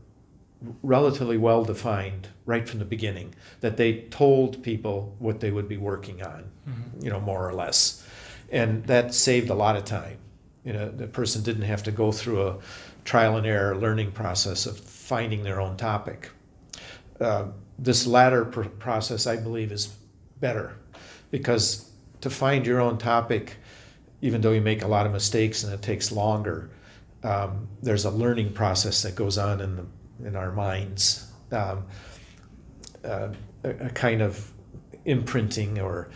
relatively 0.81 1.37
well 1.37 1.63
defined 1.63 2.27
right 2.45 2.67
from 2.67 2.79
the 2.79 2.85
beginning, 2.85 3.35
that 3.61 3.77
they 3.77 4.01
told 4.09 4.63
people 4.63 5.15
what 5.19 5.39
they 5.39 5.51
would 5.51 5.67
be 5.67 5.77
working 5.77 6.23
on, 6.23 6.45
Mhm. 6.67 7.03
you 7.03 7.09
know, 7.11 7.19
more 7.19 7.47
or 7.47 7.53
less. 7.53 8.03
And 8.51 8.83
that 8.85 9.13
saved 9.13 9.49
a 9.49 9.53
lot 9.53 9.75
of 9.75 9.85
time. 9.85 10.17
You 10.63 10.73
know, 10.73 10.89
the 10.89 11.07
person 11.07 11.43
didn't 11.43 11.63
have 11.63 11.83
to 11.83 11.91
go 11.91 12.11
through 12.11 12.47
a 12.47 12.57
trial 13.05 13.37
and 13.37 13.45
error 13.45 13.75
learning 13.75 14.11
process 14.11 14.65
of 14.65 14.79
finding 15.07 15.41
their 15.41 15.61
own 15.61 15.77
topic. 15.77 16.29
Uh, 17.21 17.45
this 17.79 18.05
latter 18.05 18.43
pr- 18.43 18.63
process, 18.63 19.25
I 19.25 19.37
believe, 19.37 19.71
is 19.71 19.87
better 20.41 20.75
because 21.31 21.89
to 22.19 22.29
find 22.29 22.67
your 22.67 22.81
own 22.81 22.97
topic, 22.97 23.55
even 24.21 24.41
though 24.41 24.51
you 24.51 24.59
make 24.59 24.83
a 24.83 24.87
lot 24.87 25.05
of 25.05 25.13
mistakes 25.13 25.63
and 25.63 25.73
it 25.73 25.81
takes 25.81 26.11
longer, 26.11 26.71
um, 27.23 27.69
there's 27.81 28.03
a 28.03 28.11
learning 28.11 28.51
process 28.51 29.01
that 29.03 29.15
goes 29.15 29.37
on 29.37 29.61
in 29.61 29.77
the, 29.77 29.85
in 30.27 30.35
our 30.35 30.51
minds, 30.51 31.31
um, 31.53 31.85
uh, 33.05 33.29
a, 33.63 33.69
a 33.69 33.89
kind 33.91 34.21
of 34.21 34.51
imprinting 35.05 35.79
or 35.79 36.09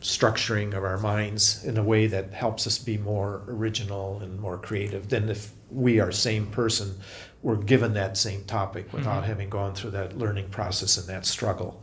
structuring 0.00 0.76
of 0.76 0.84
our 0.84 0.98
minds 0.98 1.64
in 1.64 1.76
a 1.76 1.82
way 1.82 2.06
that 2.06 2.32
helps 2.32 2.68
us 2.68 2.78
be 2.78 2.96
more 2.96 3.42
original 3.48 4.20
and 4.20 4.38
more 4.38 4.58
creative 4.58 5.08
than 5.08 5.28
if 5.28 5.50
we 5.70 6.00
are 6.00 6.10
same 6.12 6.46
person 6.46 6.94
were 7.42 7.56
given 7.56 7.94
that 7.94 8.16
same 8.16 8.42
topic 8.44 8.92
without 8.92 9.22
Mhm. 9.22 9.26
having 9.26 9.48
gone 9.48 9.74
through 9.74 9.90
that 9.92 10.18
learning 10.18 10.48
process 10.48 10.96
and 10.98 11.06
that 11.06 11.24
struggle. 11.24 11.80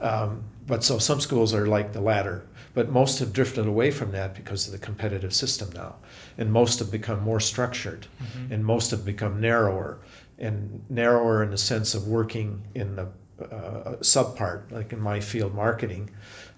Um, 0.00 0.44
but 0.66 0.84
so 0.84 0.98
some 0.98 1.20
schools 1.20 1.52
are 1.54 1.66
like 1.66 1.92
the 1.92 2.00
latter, 2.00 2.44
but 2.74 2.90
most 2.90 3.18
have 3.18 3.32
drifted 3.32 3.66
away 3.66 3.90
from 3.90 4.12
that 4.12 4.34
because 4.34 4.66
of 4.66 4.72
the 4.72 4.78
competitive 4.78 5.34
system 5.34 5.70
now, 5.74 5.96
and 6.38 6.52
most 6.52 6.78
have 6.78 6.90
become 6.90 7.20
more 7.22 7.40
structured, 7.40 8.06
Mhm. 8.20 8.52
and 8.52 8.64
most 8.64 8.90
have 8.92 9.04
become 9.04 9.40
narrower, 9.40 9.98
and 10.38 10.82
narrower 10.88 11.42
in 11.42 11.50
the 11.50 11.58
sense 11.58 11.94
of 11.94 12.06
working 12.06 12.62
in 12.74 12.96
the 12.96 13.08
uh, 13.50 13.96
subpart, 14.02 14.70
like 14.70 14.92
in 14.92 15.00
my 15.00 15.18
field, 15.18 15.52
marketing. 15.52 16.08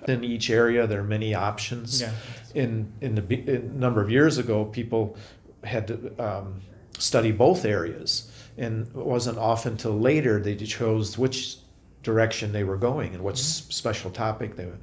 In 0.06 0.22
each 0.22 0.50
area, 0.50 0.86
there 0.86 1.00
are 1.00 1.04
many 1.04 1.34
options. 1.34 2.02
Yeah. 2.02 2.10
In 2.54 2.92
in 3.00 3.14
the 3.14 3.24
in 3.50 3.78
number 3.80 4.02
of 4.02 4.10
years 4.10 4.36
ago, 4.36 4.66
people 4.66 5.16
had 5.64 5.88
to 5.88 5.96
um, 6.18 6.60
study 6.98 7.32
both 7.32 7.64
areas, 7.64 8.30
and 8.56 8.86
it 8.86 8.94
wasn't 8.94 9.38
often 9.38 9.76
till 9.76 9.98
later 9.98 10.40
they 10.40 10.54
chose 10.56 11.18
which 11.18 11.58
direction 12.02 12.52
they 12.52 12.64
were 12.64 12.76
going 12.76 13.14
and 13.14 13.22
what 13.24 13.34
s 13.34 13.66
special 13.70 14.10
topic 14.10 14.56
they 14.56 14.66
were. 14.66 14.78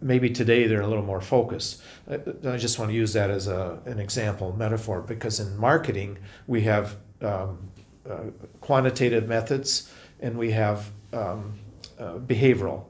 Maybe 0.00 0.30
today 0.30 0.66
they're 0.66 0.82
a 0.82 0.86
little 0.86 1.04
more 1.04 1.20
focused. 1.20 1.82
I, 2.10 2.14
I 2.48 2.56
just 2.56 2.78
want 2.78 2.90
to 2.90 2.96
use 2.96 3.12
that 3.12 3.30
as 3.30 3.46
a, 3.46 3.78
an 3.86 3.98
example, 3.98 4.54
metaphor, 4.56 5.02
because 5.02 5.40
in 5.40 5.56
marketing 5.56 6.18
we 6.46 6.62
have 6.62 6.96
um, 7.22 7.70
uh, 8.08 8.30
quantitative 8.60 9.26
methods 9.28 9.90
and 10.20 10.38
we 10.38 10.50
have 10.50 10.90
um, 11.12 11.58
uh, 11.98 12.14
behavioral. 12.18 12.84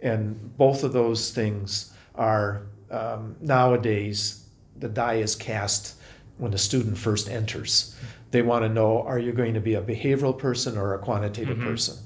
And 0.00 0.56
both 0.56 0.84
of 0.84 0.92
those 0.92 1.30
things 1.30 1.92
are 2.14 2.62
um, 2.90 3.36
nowadays, 3.40 4.46
the 4.76 4.88
die 4.88 5.14
is 5.14 5.36
cast 5.36 5.96
when 6.42 6.52
a 6.52 6.58
student 6.58 6.98
first 6.98 7.30
enters. 7.30 7.94
They 8.32 8.42
want 8.42 8.64
to 8.64 8.68
know 8.68 9.02
are 9.02 9.18
you 9.18 9.32
going 9.32 9.54
to 9.54 9.60
be 9.60 9.74
a 9.74 9.80
behavioral 9.80 10.36
person 10.36 10.76
or 10.76 10.92
a 10.94 10.98
quantitative 10.98 11.56
Mhm. 11.56 11.62
person? 11.64 11.96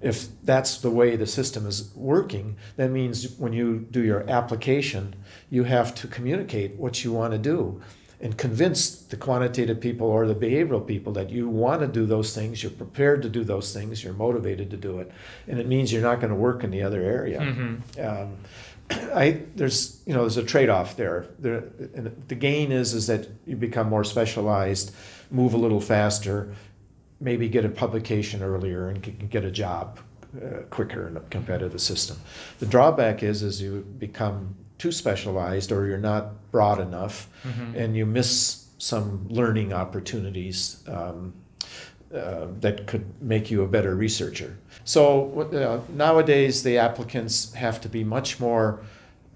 If 0.00 0.28
that's 0.42 0.78
the 0.80 0.90
way 0.90 1.16
the 1.16 1.26
system 1.26 1.66
is 1.66 1.90
working, 1.94 2.56
that 2.76 2.90
means 2.90 3.36
when 3.38 3.52
you 3.52 3.86
do 3.90 4.02
your 4.02 4.28
application, 4.28 5.14
you 5.50 5.64
have 5.64 5.94
to 5.96 6.06
communicate 6.08 6.76
what 6.76 7.04
you 7.04 7.12
want 7.12 7.32
to 7.32 7.38
do 7.38 7.80
and 8.20 8.38
convince 8.38 8.90
the 8.90 9.16
quantitative 9.16 9.80
people 9.80 10.06
or 10.06 10.26
the 10.26 10.34
behavioral 10.34 10.86
people 10.86 11.12
that 11.12 11.28
you 11.30 11.46
want 11.48 11.80
to 11.82 11.86
do 11.86 12.06
those 12.06 12.34
things, 12.34 12.62
you're 12.62 12.72
prepared 12.72 13.20
to 13.22 13.28
do 13.28 13.44
those 13.44 13.74
things, 13.74 14.02
you're 14.02 14.14
motivated 14.14 14.70
to 14.70 14.76
do 14.78 14.98
it, 14.98 15.10
and 15.46 15.58
it 15.58 15.66
means 15.66 15.92
you're 15.92 16.00
not 16.10 16.20
going 16.20 16.30
to 16.32 16.38
work 16.38 16.64
in 16.64 16.70
the 16.70 16.82
other 16.82 17.02
area. 17.02 17.40
Mhm. 17.40 17.78
Um, 18.02 18.28
I 19.14 19.42
there's 19.54 20.02
you 20.06 20.12
know 20.14 20.20
there's 20.20 20.36
a 20.36 20.42
trade-off 20.44 20.96
there. 20.96 21.26
There 21.38 21.64
and 21.94 22.22
the 22.28 22.34
gain 22.34 22.72
is 22.72 22.94
is 22.94 23.06
that 23.06 23.28
you 23.46 23.56
become 23.56 23.88
more 23.88 24.04
specialized, 24.04 24.94
move 25.30 25.54
a 25.54 25.58
little 25.58 25.80
faster, 25.80 26.54
maybe 27.20 27.48
get 27.48 27.64
a 27.64 27.68
publication 27.68 28.42
earlier 28.42 28.88
and 28.88 29.30
get 29.30 29.44
a 29.44 29.50
job 29.50 29.98
uh, 30.36 30.62
quicker 30.70 31.08
in 31.08 31.16
a 31.16 31.20
competitive 31.20 31.80
system. 31.80 32.16
The 32.58 32.66
drawback 32.66 33.22
is 33.22 33.42
is 33.42 33.60
you 33.62 33.86
become 33.98 34.54
too 34.78 34.92
specialized 34.92 35.70
or 35.72 35.86
you're 35.86 35.98
not 35.98 36.50
broad 36.50 36.80
enough, 36.80 37.28
Mhm. 37.44 37.76
and 37.76 37.96
you 37.96 38.04
miss 38.06 38.66
some 38.78 39.26
learning 39.30 39.72
opportunities. 39.72 40.82
Um, 40.88 41.32
uh, 42.14 42.46
that 42.60 42.86
could 42.86 43.04
make 43.22 43.50
you 43.50 43.62
a 43.62 43.66
better 43.68 43.94
researcher. 43.94 44.56
So 44.84 45.40
uh, 45.52 45.80
nowadays, 45.94 46.62
the 46.62 46.78
applicants 46.78 47.52
have 47.54 47.80
to 47.82 47.88
be 47.88 48.04
much 48.04 48.40
more 48.40 48.80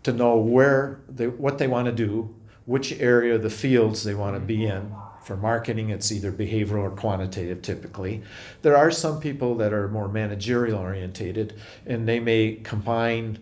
to 0.04 0.12
know 0.12 0.37
where 0.37 1.00
they, 1.08 1.26
what 1.28 1.58
they 1.58 1.66
want 1.66 1.87
to 1.87 1.92
do, 1.92 2.34
which 2.66 2.92
area 3.00 3.34
of 3.34 3.42
the 3.42 3.50
fields 3.50 4.04
they 4.04 4.14
want 4.14 4.37
to 4.37 4.40
be 4.40 4.64
in. 4.66 4.92
For 5.25 5.37
marketing, 5.37 5.90
it's 5.90 6.10
either 6.10 6.32
behavioral 6.32 6.82
or 6.84 6.90
quantitative 6.90 7.60
typically. 7.60 8.22
There 8.62 8.76
are 8.76 8.90
some 8.90 9.20
people 9.20 9.54
that 9.56 9.75
are 9.75 9.88
more 9.88 10.08
managerial 10.08 10.78
orientated, 10.78 11.54
and 11.87 12.08
they 12.08 12.18
may 12.20 12.60
combine. 12.62 13.38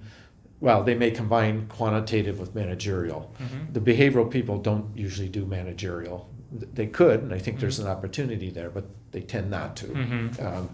Well, 0.61 0.83
they 0.83 0.95
may 0.95 1.11
combine 1.11 1.67
quantitative 1.69 2.41
with 2.41 2.55
managerial. 2.55 3.31
Mhm. 3.39 3.73
The 3.75 3.81
behavioral 3.81 4.29
people 4.31 4.59
don't 4.59 4.87
usually 4.97 5.29
do 5.29 5.45
managerial. 5.47 6.29
They 6.53 6.87
could, 6.87 7.23
and 7.23 7.35
I 7.35 7.39
think 7.39 7.61
there's 7.61 7.79
an 7.79 7.89
opportunity 7.89 8.51
there, 8.51 8.71
but 8.71 8.85
they 9.11 9.21
tend 9.21 9.51
not 9.51 9.77
to. 9.77 9.87
Mhm. 9.87 10.45
Um, 10.45 10.71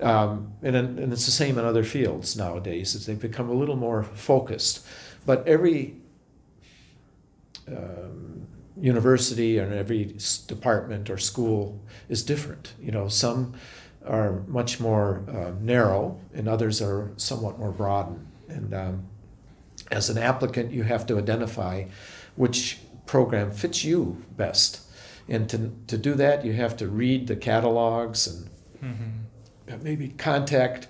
um, 0.00 0.52
and, 0.62 0.76
and 0.76 1.12
it's 1.12 1.26
the 1.26 1.32
same 1.32 1.58
in 1.58 1.64
other 1.64 1.84
fields 1.84 2.36
nowadays, 2.36 2.94
as 2.94 3.06
they've 3.06 3.20
become 3.20 3.48
a 3.48 3.54
little 3.54 3.76
more 3.76 4.02
focused. 4.02 4.86
But 5.26 5.46
every 5.46 5.96
um, 7.68 8.46
university 8.76 9.58
and 9.58 9.72
every 9.72 10.16
department 10.46 11.10
or 11.10 11.18
school 11.18 11.80
is 12.08 12.22
different. 12.22 12.72
You 12.80 12.92
know, 12.92 13.08
some 13.08 13.54
are 14.06 14.42
much 14.48 14.80
more 14.80 15.22
uh, 15.28 15.52
narrow, 15.60 16.20
and 16.34 16.48
others 16.48 16.82
are 16.82 17.12
somewhat 17.16 17.58
more 17.58 17.70
broad. 17.70 18.18
And 18.48 18.74
um, 18.74 19.04
as 19.90 20.10
an 20.10 20.18
applicant, 20.18 20.72
you 20.72 20.82
have 20.82 21.06
to 21.06 21.18
identify 21.18 21.84
which 22.36 22.78
program 23.06 23.50
fits 23.50 23.84
you 23.84 24.22
best. 24.36 24.80
And 25.32 25.48
to, 25.48 25.72
to 25.86 25.96
do 25.96 26.12
that, 26.16 26.44
you 26.44 26.52
have 26.52 26.76
to 26.76 26.88
read 26.88 27.26
the 27.26 27.36
catalogs 27.36 28.26
and 28.26 28.50
Mhm. 28.84 29.82
maybe 29.82 30.08
contact 30.18 30.88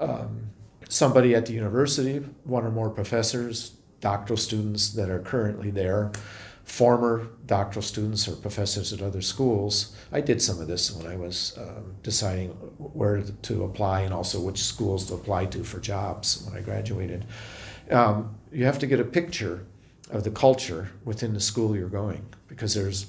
um, 0.00 0.50
somebody 0.88 1.34
at 1.36 1.46
the 1.46 1.52
university, 1.52 2.18
one 2.44 2.64
or 2.64 2.70
more 2.72 2.90
professors, 2.90 3.72
doctoral 4.00 4.36
students 4.36 4.90
that 4.90 5.08
are 5.10 5.20
currently 5.20 5.70
there, 5.70 6.10
former 6.64 7.28
doctoral 7.46 7.82
students 7.82 8.26
or 8.26 8.32
professors 8.32 8.92
at 8.92 9.00
other 9.00 9.22
schools. 9.22 9.94
I 10.12 10.20
did 10.22 10.42
some 10.42 10.60
of 10.60 10.66
this 10.66 10.90
when 10.90 11.06
I 11.06 11.16
was 11.16 11.56
um, 11.56 11.94
deciding 12.02 12.50
where 12.78 13.22
to 13.42 13.64
apply 13.64 14.00
and 14.00 14.12
also 14.12 14.40
which 14.40 14.58
schools 14.62 15.06
to 15.06 15.14
apply 15.14 15.46
to 15.46 15.62
for 15.62 15.78
jobs 15.78 16.42
when 16.44 16.56
I 16.56 16.62
graduated. 16.64 17.26
Um, 17.90 18.34
you 18.52 18.64
have 18.64 18.78
to 18.80 18.86
get 18.88 18.98
a 18.98 19.04
picture 19.04 19.66
of 20.10 20.24
the 20.24 20.30
culture 20.30 20.90
within 21.04 21.32
the 21.34 21.40
school 21.40 21.76
you're 21.76 21.88
going 21.88 22.24
because 22.48 22.74
there's 22.74 23.06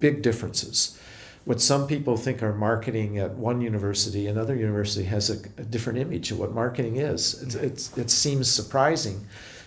big 0.00 0.22
differences. 0.22 0.98
what 1.44 1.60
some 1.60 1.86
people 1.86 2.16
think 2.16 2.42
are 2.42 2.54
marketing 2.54 3.18
at 3.18 3.32
one 3.32 3.60
university, 3.60 4.26
another 4.26 4.56
university 4.56 5.04
has 5.04 5.28
a, 5.30 5.34
a 5.60 5.64
different 5.64 5.98
image 5.98 6.30
of 6.30 6.38
what 6.38 6.52
marketing 6.52 6.96
is. 6.96 7.42
It's, 7.42 7.54
it's, 7.54 7.98
it 7.98 8.10
seems 8.10 8.50
surprising, 8.50 9.26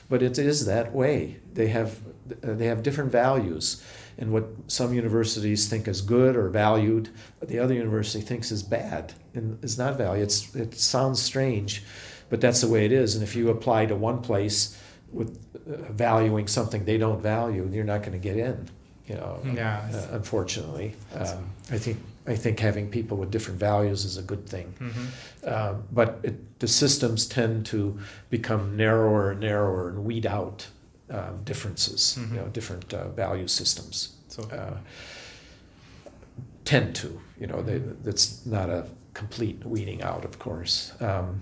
but 0.09 0.23
it 0.23 0.39
is 0.39 0.65
that 0.65 0.91
way. 0.91 1.37
They 1.53 1.67
have, 1.67 1.99
they 2.41 2.65
have 2.65 2.81
different 2.81 3.11
values. 3.11 3.83
And 4.17 4.33
what 4.33 4.45
some 4.65 4.95
universities 4.95 5.69
think 5.69 5.87
is 5.87 6.01
good 6.01 6.35
or 6.35 6.49
valued, 6.49 7.09
the 7.43 7.59
other 7.59 7.75
university 7.75 8.21
thinks 8.23 8.51
is 8.51 8.63
bad 8.63 9.13
and 9.35 9.63
is 9.63 9.77
not 9.77 9.99
valued. 9.99 10.23
It's, 10.23 10.55
it 10.55 10.73
sounds 10.73 11.21
strange, 11.21 11.83
but 12.29 12.41
that's 12.41 12.61
the 12.61 12.67
way 12.67 12.85
it 12.85 12.91
is. 12.91 13.13
And 13.13 13.23
if 13.23 13.35
you 13.35 13.49
apply 13.51 13.85
to 13.85 13.95
one 13.95 14.23
place 14.23 14.81
with 15.11 15.39
uh, 15.55 15.91
valuing 15.91 16.47
something 16.47 16.83
they 16.85 16.97
don't 16.97 17.21
value, 17.21 17.69
you're 17.71 17.83
not 17.83 17.99
going 17.99 18.13
to 18.13 18.17
get 18.17 18.37
in. 18.37 18.67
You 19.07 19.15
know, 19.15 19.39
Yeah. 19.55 19.89
uh, 19.93 20.15
unfortunately, 20.15 20.93
um, 21.15 21.49
I 21.71 21.77
think 21.77 21.97
I 22.29 22.35
think 22.35 22.59
having 22.59 22.89
people 22.89 23.15
with 23.17 23.31
different 23.31 23.57
values 23.59 24.03
is 24.03 24.17
a 24.17 24.21
good 24.21 24.45
thing. 24.49 24.73
Mhm. 24.79 25.47
Um, 25.49 25.83
but 25.93 26.19
it, 26.23 26.59
the 26.59 26.67
systems 26.67 27.25
tend 27.25 27.65
to 27.67 27.97
become 28.29 28.75
narrower 28.75 29.31
and 29.31 29.39
narrower 29.39 29.87
and 29.89 30.03
weed 30.03 30.25
out 30.25 30.67
um, 31.09 31.39
differences, 31.45 32.17
Mhm. 32.19 32.31
you 32.31 32.35
know, 32.41 32.47
different 32.47 32.93
uh, 32.93 33.07
value 33.15 33.47
systems 33.47 34.09
So, 34.27 34.43
uh, 34.51 34.77
tend 36.65 36.95
to. 36.95 37.19
You 37.39 37.47
know, 37.47 37.61
they, 37.61 37.77
that's 38.03 38.45
not 38.45 38.69
a 38.69 38.85
complete 39.13 39.65
weeding 39.65 40.01
out, 40.03 40.25
of 40.25 40.37
course. 40.37 40.91
Um, 40.99 41.41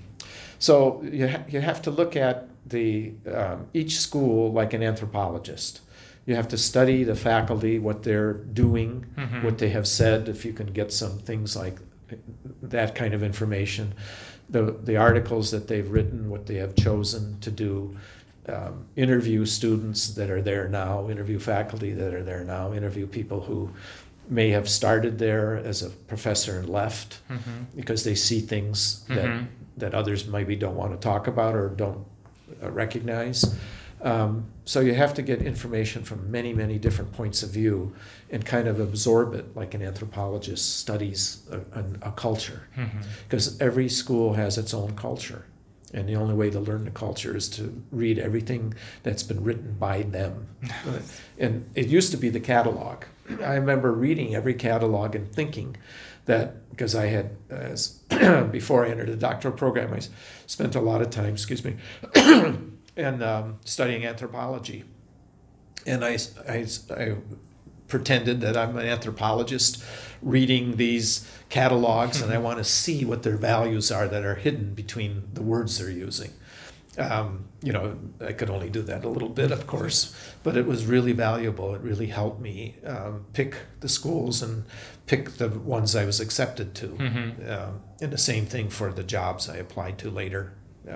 so 0.59 1.01
you, 1.11 1.27
ha- 1.27 1.43
you 1.49 1.61
have 1.61 1.81
to 1.83 1.91
look 1.91 2.15
at 2.15 2.47
the 2.67 3.13
um, 3.33 3.65
each 3.73 3.97
school 3.99 4.51
like 4.51 4.73
an 4.73 4.83
anthropologist. 4.83 5.81
You 6.25 6.35
have 6.35 6.47
to 6.49 6.57
study 6.57 7.03
the 7.03 7.15
faculty, 7.15 7.77
what 7.79 8.01
they're 8.03 8.33
doing, 8.33 9.05
Mhm. 9.17 9.43
what 9.43 9.57
they 9.59 9.69
have 9.69 9.87
said. 9.87 10.27
If 10.27 10.43
you 10.45 10.53
can 10.53 10.67
get 10.67 10.91
some 10.91 11.19
things 11.19 11.55
like 11.55 11.77
that 12.63 12.95
kind 12.95 13.13
of 13.13 13.21
information, 13.23 13.93
the 14.49 14.75
the 14.83 14.97
articles 14.97 15.51
that 15.51 15.67
they've 15.67 15.89
written, 15.89 16.29
what 16.29 16.45
they 16.47 16.55
have 16.55 16.75
chosen 16.75 17.37
to 17.41 17.51
do, 17.51 17.95
um, 18.47 18.85
interview 18.95 19.45
students 19.45 20.13
that 20.15 20.29
are 20.29 20.41
there 20.41 20.67
now, 20.67 21.09
interview 21.09 21.39
faculty 21.39 21.93
that 21.93 22.13
are 22.13 22.23
there 22.23 22.43
now, 22.43 22.73
interview 22.73 23.07
people 23.07 23.41
who 23.41 23.69
may 24.29 24.49
have 24.49 24.67
started 24.67 25.19
there 25.19 25.55
as 25.57 25.83
a 25.83 25.89
professor 25.89 26.57
and 26.59 26.67
left 26.69 27.19
Mhm. 27.29 27.65
because 27.75 28.03
they 28.03 28.15
see 28.15 28.39
things 28.39 29.03
that 29.09 29.25
Mhm. 29.25 29.45
that 29.77 29.93
others 29.93 30.25
maybe 30.27 30.55
don't 30.55 30.75
want 30.75 30.91
to 30.93 30.97
talk 30.97 31.27
about 31.27 31.53
or 31.53 31.69
don't 31.69 32.05
uh, 32.63 32.71
recognize. 32.71 33.43
Um, 34.05 34.45
so 34.65 34.81
you 34.81 34.93
have 34.93 35.15
to 35.15 35.23
get 35.23 35.41
information 35.41 36.03
from 36.03 36.29
many, 36.31 36.53
many 36.53 36.77
different 36.77 37.11
points 37.11 37.41
of 37.41 37.49
view 37.49 37.93
and 38.29 38.45
kind 38.45 38.67
of 38.67 38.79
absorb 38.79 39.33
it 39.33 39.55
like 39.55 39.73
an 39.73 39.81
anthropologist 39.81 40.77
studies 40.77 41.41
a, 41.51 41.57
a, 41.79 41.85
a 42.03 42.11
culture. 42.11 42.67
Because 43.27 43.59
every 43.59 43.89
school 43.89 44.33
has 44.33 44.59
its 44.59 44.75
own 44.75 44.95
culture. 44.95 45.45
And 45.93 46.07
the 46.07 46.17
only 46.17 46.35
way 46.35 46.51
to 46.51 46.59
learn 46.59 46.85
the 46.85 46.91
culture 46.91 47.35
is 47.35 47.49
to 47.51 47.81
read 47.91 48.19
everything 48.19 48.75
that's 49.01 49.23
been 49.23 49.43
written 49.43 49.75
by 49.79 50.03
them. 50.03 50.49
and 51.39 51.67
it 51.73 51.87
used 51.87 52.11
to 52.11 52.17
be 52.17 52.29
the 52.29 52.39
catalog. 52.39 53.05
I 53.41 53.55
remember 53.55 53.91
reading 53.91 54.35
every 54.35 54.53
catalog 54.53 55.15
and 55.15 55.31
thinking 55.31 55.77
that 56.25 56.69
because 56.69 56.93
I 56.93 57.07
had, 57.07 57.37
as 57.49 57.99
before 58.51 58.85
I 58.85 58.89
entered 58.89 59.07
the 59.07 59.15
doctoral 59.15 59.55
program, 59.55 59.93
I 59.93 60.01
spent 60.45 60.75
a 60.75 60.81
lot 60.81 61.01
of 61.01 61.09
time, 61.09 61.33
excuse 61.33 61.63
me, 61.63 61.77
and 62.97 63.23
um, 63.23 63.59
studying 63.65 64.05
anthropology. 64.05 64.83
And 65.85 66.03
I, 66.03 66.17
I 66.47 67.15
pretended 67.87 68.41
that 68.41 68.57
I'm 68.57 68.77
an 68.77 68.87
anthropologist 68.87 69.83
reading 70.21 70.77
these 70.77 71.29
catalogs 71.49 72.21
and 72.21 72.33
I 72.33 72.39
want 72.39 72.57
to 72.57 72.63
see 72.63 73.05
what 73.05 73.23
their 73.23 73.37
values 73.37 73.91
are 73.91 74.07
that 74.07 74.23
are 74.25 74.35
hidden 74.35 74.73
between 74.73 75.23
the 75.33 75.43
words 75.43 75.77
they're 75.77 75.91
using. 75.91 76.31
Um, 76.97 77.45
you 77.61 77.73
know, 77.73 77.97
I 78.21 78.31
could 78.31 78.49
only 78.49 78.69
do 78.69 78.81
that 78.83 79.03
a 79.03 79.09
little 79.09 79.29
bit, 79.29 79.51
of 79.51 79.67
course, 79.67 80.15
but 80.43 80.55
it 80.55 80.65
was 80.65 80.85
really 80.85 81.11
valuable. 81.11 81.75
It 81.75 81.81
really 81.81 82.07
helped 82.07 82.39
me 82.39 82.77
um, 82.85 83.25
pick 83.33 83.57
the 83.81 83.89
schools 83.89 84.41
and 84.41 84.63
pick 85.05 85.31
the 85.31 85.49
ones 85.49 85.95
I 85.95 86.05
was 86.05 86.21
accepted 86.21 86.73
to. 86.75 86.87
Mhm. 86.87 87.51
Um, 87.51 87.81
and 88.01 88.13
the 88.13 88.17
same 88.17 88.45
thing 88.45 88.69
for 88.69 88.93
the 88.93 89.03
jobs 89.03 89.49
I 89.49 89.57
applied 89.57 89.97
to 89.99 90.09
later. 90.09 90.53
Yeah. 90.87 90.95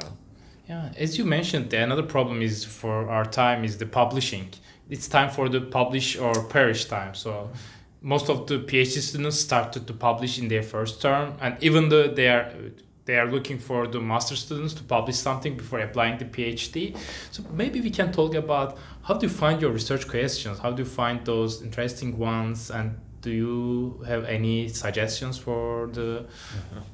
Yeah, 0.69 0.91
as 0.97 1.17
you 1.17 1.25
mentioned, 1.25 1.73
another 1.73 2.03
problem 2.03 2.43
is 2.43 2.63
for 2.63 3.09
our 3.09 3.25
time 3.25 3.63
is 3.63 3.79
the 3.79 3.87
publishing. 3.87 4.49
It's 4.87 5.07
time 5.07 5.31
for 5.31 5.49
the 5.49 5.61
publish 5.61 6.15
or 6.15 6.43
perish 6.43 6.85
time. 6.85 7.15
So 7.15 7.49
most 8.03 8.29
of 8.29 8.45
the 8.45 8.59
PhD 8.59 8.99
students 8.99 9.39
started 9.39 9.87
to 9.87 9.93
publish 9.93 10.37
in 10.37 10.47
their 10.47 10.61
first 10.61 11.01
term, 11.01 11.33
and 11.41 11.57
even 11.63 11.89
though 11.89 12.07
they 12.07 12.27
are 12.27 12.53
they 13.05 13.17
are 13.17 13.25
looking 13.31 13.57
for 13.57 13.87
the 13.87 13.99
master 13.99 14.35
students 14.35 14.75
to 14.75 14.83
publish 14.83 15.15
something 15.15 15.57
before 15.57 15.79
applying 15.79 16.19
the 16.19 16.25
PhD. 16.25 16.95
So 17.31 17.41
maybe 17.51 17.81
we 17.81 17.89
can 17.89 18.11
talk 18.11 18.35
about 18.35 18.77
how 19.01 19.15
do 19.15 19.25
you 19.25 19.33
find 19.33 19.59
your 19.59 19.71
research 19.71 20.07
questions? 20.07 20.59
How 20.59 20.69
do 20.69 20.83
you 20.83 20.89
find 20.89 21.25
those 21.25 21.63
interesting 21.63 22.19
ones? 22.19 22.69
And 22.69 22.99
do 23.21 23.31
you 23.31 24.03
have 24.07 24.25
any 24.25 24.67
suggestions 24.69 25.37
for 25.37 25.87
the 25.93 26.25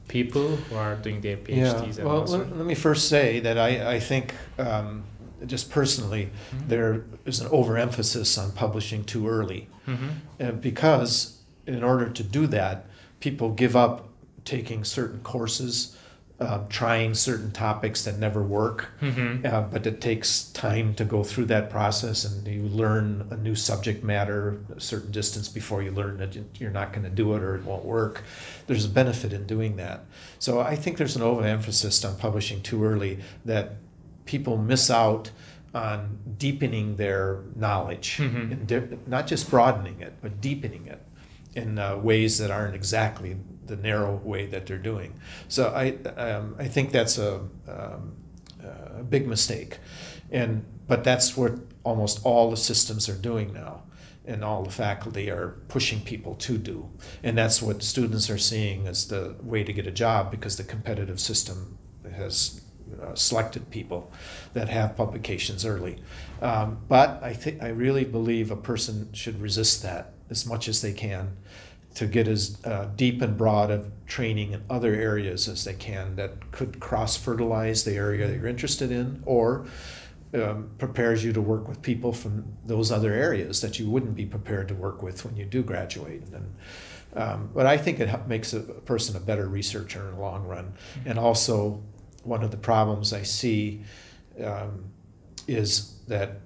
people 0.07 0.55
who 0.55 0.75
are 0.75 0.95
doing 0.95 1.21
their 1.21 1.37
PhDs? 1.37 1.97
Yeah, 1.97 2.03
well, 2.05 2.23
let, 2.25 2.57
let 2.57 2.65
me 2.65 2.75
first 2.75 3.07
say 3.09 3.39
that 3.41 3.57
I, 3.57 3.95
I 3.95 3.99
think, 3.99 4.33
um, 4.57 5.03
just 5.45 5.69
personally, 5.69 6.29
Mhm. 6.55 6.67
there 6.69 7.03
is 7.25 7.41
an 7.41 7.47
overemphasis 7.47 8.37
on 8.37 8.51
publishing 8.51 9.03
too 9.03 9.27
early. 9.27 9.67
Mhm. 9.87 10.09
Uh, 10.39 10.51
because 10.53 11.37
in 11.67 11.83
order 11.83 12.09
to 12.09 12.23
do 12.23 12.47
that, 12.47 12.85
people 13.19 13.49
give 13.51 13.75
up 13.75 14.09
taking 14.45 14.83
certain 14.83 15.19
courses, 15.19 15.95
um, 16.39 16.67
trying 16.67 17.13
certain 17.13 17.49
topics 17.51 18.03
that 18.03 18.17
never 18.19 18.43
work. 18.43 18.89
Mhm. 19.01 19.45
Uh, 19.45 19.61
but 19.61 19.87
it 19.87 20.01
takes 20.01 20.43
time 20.51 20.93
to 20.95 21.05
go 21.05 21.23
through 21.23 21.45
that 21.45 21.69
process, 21.69 22.25
and 22.25 22.45
you 22.45 22.63
learn 22.63 23.25
a 23.31 23.37
new 23.37 23.55
subject 23.55 24.03
matter 24.03 24.57
a 24.75 24.81
certain 24.81 25.11
distance 25.11 25.47
before 25.47 25.81
you 25.81 25.91
learn 25.91 26.17
that 26.17 26.35
you- 26.35 26.45
you're 26.59 26.71
not 26.71 26.91
going 26.91 27.03
to 27.03 27.09
do 27.09 27.33
it 27.35 27.41
or 27.41 27.55
it 27.55 27.63
won't 27.63 27.85
work. 27.85 28.21
There's 28.67 28.83
a 28.83 28.89
benefit 28.89 29.31
in 29.31 29.45
doing 29.45 29.77
that. 29.77 30.03
So 30.37 30.59
I 30.59 30.75
think 30.75 30.97
there's 30.97 31.15
an 31.15 31.21
overemphasis 31.21 32.03
on 32.03 32.17
publishing 32.17 32.61
too 32.61 32.83
early 32.83 33.19
that 33.45 33.75
people 34.25 34.57
miss 34.57 34.89
out 34.91 35.31
on 35.73 36.17
deepening 36.37 36.95
their 36.97 37.39
knowledge, 37.55 38.17
Mhm. 38.21 38.51
and 38.51 38.67
di- 38.67 38.97
not 39.07 39.27
just 39.27 39.49
broadening 39.49 40.01
it, 40.01 40.13
but 40.21 40.41
deepening 40.41 40.87
it 40.87 41.01
in 41.55 41.79
uh, 41.79 41.95
ways 41.97 42.37
that 42.39 42.51
aren't 42.51 42.75
exactly 42.75 43.37
the 43.65 43.75
narrow 43.75 44.15
way 44.23 44.45
that 44.47 44.65
they're 44.65 44.77
doing. 44.77 45.19
So 45.47 45.73
I, 45.75 45.91
um, 46.19 46.55
I 46.59 46.67
think 46.67 46.91
that's 46.91 47.17
a, 47.17 47.41
um, 47.67 48.15
a 48.97 49.03
big 49.03 49.27
mistake, 49.27 49.79
and 50.31 50.65
but 50.87 51.03
that's 51.03 51.35
what 51.35 51.53
almost 51.83 52.21
all 52.23 52.49
the 52.49 52.57
systems 52.57 53.09
are 53.09 53.17
doing 53.17 53.53
now, 53.53 53.83
and 54.25 54.43
all 54.43 54.63
the 54.63 54.71
faculty 54.71 55.29
are 55.29 55.55
pushing 55.67 56.01
people 56.01 56.35
to 56.35 56.57
do, 56.57 56.89
and 57.23 57.37
that's 57.37 57.61
what 57.61 57.83
students 57.83 58.29
are 58.29 58.37
seeing 58.37 58.87
as 58.87 59.07
the 59.07 59.35
way 59.41 59.63
to 59.63 59.73
get 59.73 59.87
a 59.87 59.91
job 59.91 60.31
because 60.31 60.57
the 60.57 60.63
competitive 60.63 61.19
system 61.19 61.77
has 62.15 62.61
uh, 63.01 63.15
selected 63.15 63.69
people 63.71 64.11
that 64.53 64.69
have 64.69 64.95
publications 64.95 65.65
early. 65.65 65.97
Um, 66.41 66.79
but 66.87 67.21
I 67.23 67.33
think 67.33 67.63
I 67.63 67.69
really 67.69 68.05
believe 68.05 68.51
a 68.51 68.55
person 68.55 69.11
should 69.13 69.41
resist 69.41 69.81
that 69.83 70.13
as 70.29 70.45
much 70.45 70.67
as 70.67 70.81
they 70.81 70.93
can 70.93 71.35
to 71.95 72.05
get 72.05 72.27
as 72.27 72.57
uh, 72.65 72.89
deep 72.95 73.21
and 73.21 73.37
broad 73.37 73.71
of 73.71 73.91
training 74.05 74.51
in 74.51 74.61
other 74.69 74.93
areas 74.93 75.47
as 75.47 75.63
they 75.63 75.73
can 75.73 76.15
that 76.15 76.51
could 76.51 76.79
cross 76.79 77.17
fertilize 77.17 77.83
the 77.83 77.93
area 77.93 78.27
that 78.27 78.35
you're 78.35 78.47
interested 78.47 78.91
in 78.91 79.23
or 79.25 79.65
um, 80.33 80.69
prepares 80.77 81.23
you 81.23 81.31
to 81.31 81.41
work 81.41 81.67
with 81.67 81.81
people 81.81 82.11
from 82.11 82.45
those 82.65 82.91
other 82.91 83.13
areas 83.13 83.61
that 83.61 83.79
you 83.79 83.89
wouldn't 83.89 84.15
be 84.15 84.25
prepared 84.25 84.67
to 84.67 84.75
work 84.75 85.01
with 85.01 85.23
when 85.23 85.35
you 85.37 85.45
do 85.45 85.63
graduate. 85.63 86.23
And 86.33 86.53
um, 87.15 87.49
but 87.53 87.65
I 87.65 87.77
think 87.77 87.99
it 87.99 88.27
makes 88.27 88.53
a 88.53 88.59
person 88.59 89.15
a 89.15 89.19
better 89.19 89.47
researcher 89.47 90.01
in 90.01 90.15
the 90.15 90.21
long 90.21 90.45
run. 90.45 90.73
And 91.05 91.17
also, 91.17 91.81
one 92.23 92.43
of 92.43 92.51
the 92.51 92.57
problems 92.57 93.13
I 93.13 93.23
see 93.23 93.83
um, 94.43 94.83
is 95.47 95.99
that 96.07 96.41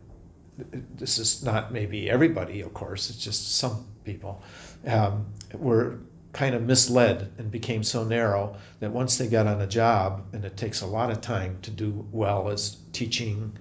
this 0.96 1.18
is 1.18 1.44
not 1.44 1.72
maybe 1.72 2.10
everybody, 2.10 2.62
of 2.62 2.74
course, 2.74 3.10
it's 3.10 3.24
just 3.24 3.58
some 3.58 3.88
people, 4.04 4.44
um, 4.88 5.26
were 5.54 6.00
kind 6.32 6.54
of 6.54 6.64
misled 6.64 7.32
and 7.38 7.50
became 7.50 7.84
so 7.84 8.04
narrow 8.04 8.56
that 8.80 8.92
once 8.92 9.18
they 9.18 9.28
got 9.28 9.48
on 9.48 9.62
a 9.62 9.68
job, 9.68 10.24
and 10.32 10.46
it 10.46 10.56
takes 10.56 10.82
a 10.82 10.86
lot 10.86 11.10
of 11.10 11.22
time 11.22 11.58
to 11.62 11.72
do 11.72 12.06
well 12.12 12.50
as 12.50 12.78
teaching, 12.94 13.52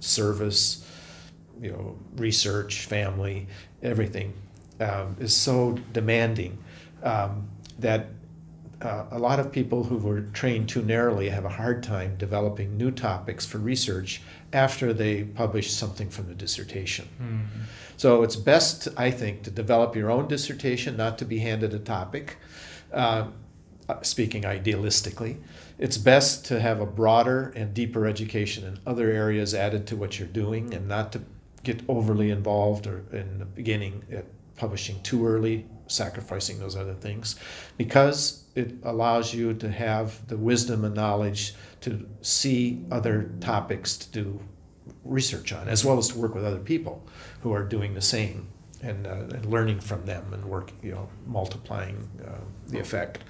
service, 0.00 0.88
you 1.60 1.70
know, 1.70 1.96
research, 2.16 2.86
family, 2.86 3.46
everything 3.82 4.32
um, 4.80 5.16
is 5.20 5.34
so 5.34 5.72
demanding 5.92 6.58
um, 7.02 7.48
that 7.78 8.06
uh, 8.80 9.06
a 9.12 9.18
lot 9.18 9.38
of 9.38 9.52
people 9.52 9.84
who 9.84 9.96
were 9.96 10.22
trained 10.32 10.68
too 10.68 10.82
narrowly 10.82 11.28
have 11.28 11.44
a 11.44 11.48
hard 11.48 11.82
time 11.82 12.16
developing 12.16 12.76
new 12.76 12.90
topics 12.90 13.46
for 13.46 13.58
research 13.58 14.22
after 14.52 14.92
they 14.92 15.24
publish 15.24 15.72
something 15.72 16.10
from 16.10 16.28
the 16.28 16.34
dissertation. 16.34 17.08
Mm-hmm. 17.20 17.62
So 17.96 18.22
it's 18.22 18.36
best, 18.36 18.88
I 18.96 19.10
think, 19.10 19.42
to 19.44 19.50
develop 19.50 19.96
your 19.96 20.10
own 20.10 20.28
dissertation, 20.28 20.96
not 20.96 21.18
to 21.18 21.24
be 21.24 21.38
handed 21.38 21.72
a 21.74 21.78
topic. 21.78 22.36
Uh, 22.92 23.28
speaking 24.02 24.42
idealistically, 24.42 25.36
it's 25.78 25.98
best 25.98 26.44
to 26.46 26.60
have 26.60 26.80
a 26.80 26.86
broader 26.86 27.52
and 27.56 27.74
deeper 27.74 28.06
education 28.06 28.64
in 28.64 28.78
other 28.86 29.10
areas 29.10 29.54
added 29.54 29.86
to 29.88 29.96
what 29.96 30.18
you're 30.18 30.28
doing, 30.28 30.72
and 30.74 30.86
not 30.88 31.12
to 31.12 31.20
get 31.62 31.82
overly 31.88 32.30
involved 32.30 32.86
or 32.86 33.04
in 33.12 33.38
the 33.38 33.44
beginning 33.44 34.04
at 34.12 34.24
publishing 34.56 35.00
too 35.02 35.26
early, 35.26 35.66
sacrificing 35.86 36.58
those 36.58 36.76
other 36.76 36.94
things, 36.94 37.36
because 37.76 38.44
it 38.54 38.72
allows 38.84 39.34
you 39.34 39.54
to 39.54 39.70
have 39.70 40.26
the 40.28 40.36
wisdom 40.36 40.84
and 40.84 40.94
knowledge 40.94 41.54
to 41.82 42.08
see 42.22 42.84
other 42.90 43.30
topics 43.40 43.96
to 43.96 44.10
do 44.10 44.40
research 45.04 45.52
on, 45.52 45.68
as 45.68 45.84
well 45.84 45.98
as 45.98 46.08
to 46.08 46.18
work 46.18 46.34
with 46.34 46.44
other 46.44 46.58
people 46.58 47.06
who 47.40 47.52
are 47.52 47.64
doing 47.64 47.94
the 47.94 48.00
same 48.00 48.48
and, 48.82 49.06
uh, 49.06 49.10
and 49.10 49.46
learning 49.46 49.80
from 49.80 50.04
them 50.06 50.32
and 50.32 50.44
work, 50.44 50.72
you 50.82 50.92
know, 50.92 51.08
multiplying 51.26 52.08
uh, 52.26 52.30
the 52.68 52.78
effect. 52.78 53.20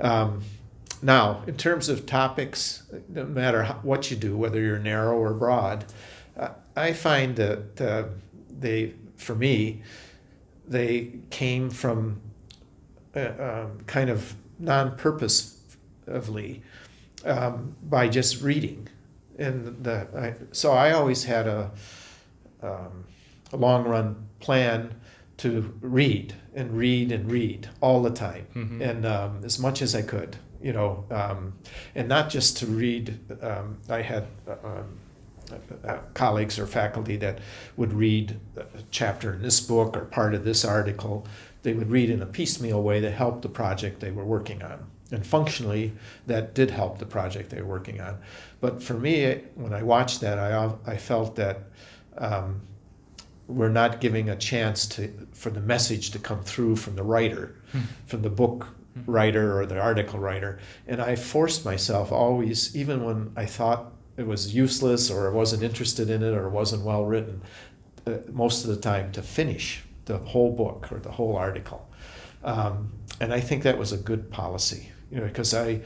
Um, 0.00 0.42
now, 1.02 1.42
in 1.46 1.56
terms 1.56 1.88
of 1.88 2.06
topics, 2.06 2.82
no 3.08 3.24
matter 3.24 3.62
how, 3.62 3.74
what 3.82 4.10
you 4.10 4.16
do, 4.16 4.36
whether 4.36 4.60
you're 4.60 4.78
narrow 4.78 5.16
or 5.16 5.32
broad, 5.32 5.86
uh, 6.36 6.50
I 6.76 6.92
find 6.92 7.36
that 7.36 7.80
uh, 7.80 8.04
they, 8.58 8.94
for 9.16 9.34
me, 9.34 9.82
they 10.68 11.12
came 11.30 11.70
from 11.70 12.20
uh, 13.16 13.30
um, 13.38 13.80
kind 13.86 14.10
of 14.10 14.34
non-purposefully 14.58 16.62
um, 17.24 17.74
by 17.82 18.08
just 18.08 18.42
reading, 18.42 18.88
and 19.38 19.82
the 19.84 20.06
I, 20.16 20.34
so 20.52 20.72
I 20.72 20.92
always 20.92 21.24
had 21.24 21.46
a, 21.46 21.70
um, 22.62 23.04
a 23.52 23.56
long-run 23.56 24.26
plan 24.40 24.94
to 25.38 25.72
read 25.80 26.34
and 26.54 26.76
read 26.76 27.12
and 27.12 27.30
read 27.30 27.68
all 27.80 28.02
the 28.02 28.10
time, 28.10 28.46
Mhm. 28.54 28.80
and 28.80 29.06
um, 29.06 29.40
as 29.44 29.58
much 29.58 29.80
as 29.82 29.94
I 29.94 30.02
could, 30.02 30.36
you 30.62 30.72
know, 30.72 31.04
um, 31.10 31.54
and 31.94 32.08
not 32.08 32.28
just 32.30 32.56
to 32.58 32.66
read. 32.66 33.18
Um, 33.42 33.78
I 33.88 34.02
had. 34.02 34.26
Uh, 34.46 34.54
um, 34.64 34.98
uh, 35.84 35.98
colleagues 36.14 36.60
or 36.60 36.66
faculty 36.66 37.16
that 37.16 37.40
would 37.76 37.92
read 37.92 38.38
a 38.56 38.64
chapter 38.92 39.32
in 39.34 39.42
this 39.42 39.58
book 39.60 39.96
or 39.96 40.02
part 40.04 40.32
of 40.32 40.44
this 40.44 40.64
article. 40.64 41.26
They 41.64 41.72
would 41.72 41.90
read 41.90 42.08
in 42.08 42.22
a 42.22 42.26
piecemeal 42.26 42.80
way 42.84 43.00
to 43.00 43.10
help 43.10 43.42
the 43.42 43.48
project 43.48 43.98
they 43.98 44.12
were 44.12 44.24
working 44.24 44.62
on. 44.62 44.86
And 45.12 45.26
functionally, 45.26 45.92
that 46.26 46.54
did 46.54 46.70
help 46.70 46.98
the 46.98 47.06
project 47.06 47.50
they 47.50 47.60
were 47.62 47.68
working 47.68 48.00
on. 48.00 48.18
But 48.60 48.82
for 48.82 48.94
me, 48.94 49.40
when 49.54 49.72
I 49.74 49.82
watched 49.82 50.20
that, 50.20 50.38
I, 50.38 50.72
I 50.86 50.96
felt 50.96 51.36
that 51.36 51.64
um, 52.18 52.60
we're 53.48 53.68
not 53.68 54.00
giving 54.00 54.30
a 54.30 54.36
chance 54.36 54.86
to, 54.86 55.12
for 55.32 55.50
the 55.50 55.60
message 55.60 56.10
to 56.12 56.18
come 56.18 56.42
through 56.42 56.76
from 56.76 56.94
the 56.94 57.02
writer, 57.02 57.56
from 58.06 58.22
the 58.22 58.30
book 58.30 58.68
writer 59.06 59.60
or 59.60 59.66
the 59.66 59.80
article 59.80 60.20
writer. 60.20 60.58
And 60.86 61.00
I 61.00 61.16
forced 61.16 61.64
myself 61.64 62.12
always, 62.12 62.76
even 62.76 63.04
when 63.04 63.32
I 63.36 63.46
thought 63.46 63.92
it 64.16 64.26
was 64.26 64.54
useless 64.54 65.10
or 65.10 65.28
I 65.28 65.32
wasn't 65.32 65.62
interested 65.62 66.10
in 66.10 66.22
it 66.22 66.32
or 66.34 66.46
it 66.46 66.50
wasn't 66.50 66.84
well 66.84 67.04
written, 67.04 67.42
uh, 68.06 68.18
most 68.32 68.64
of 68.64 68.70
the 68.70 68.76
time 68.76 69.12
to 69.12 69.22
finish 69.22 69.82
the 70.04 70.18
whole 70.18 70.52
book 70.52 70.92
or 70.92 70.98
the 70.98 71.10
whole 71.10 71.36
article. 71.36 71.88
Um, 72.44 72.92
and 73.20 73.32
I 73.32 73.40
think 73.40 73.62
that 73.64 73.78
was 73.78 73.92
a 73.92 73.96
good 73.96 74.30
policy, 74.30 74.90
you 75.10 75.18
know, 75.20 75.26
because 75.26 75.54
I, 75.54 75.80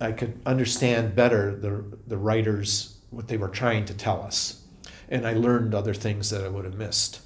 I 0.00 0.12
could 0.12 0.40
understand 0.44 1.14
better 1.14 1.54
the, 1.54 1.84
the 2.06 2.16
writers, 2.16 2.98
what 3.10 3.28
they 3.28 3.36
were 3.36 3.48
trying 3.48 3.84
to 3.86 3.94
tell 3.94 4.22
us. 4.22 4.62
And 5.08 5.26
I 5.26 5.34
learned 5.34 5.74
other 5.74 5.94
things 5.94 6.30
that 6.30 6.44
I 6.44 6.48
would 6.48 6.64
have 6.64 6.76
missed. 6.76 7.20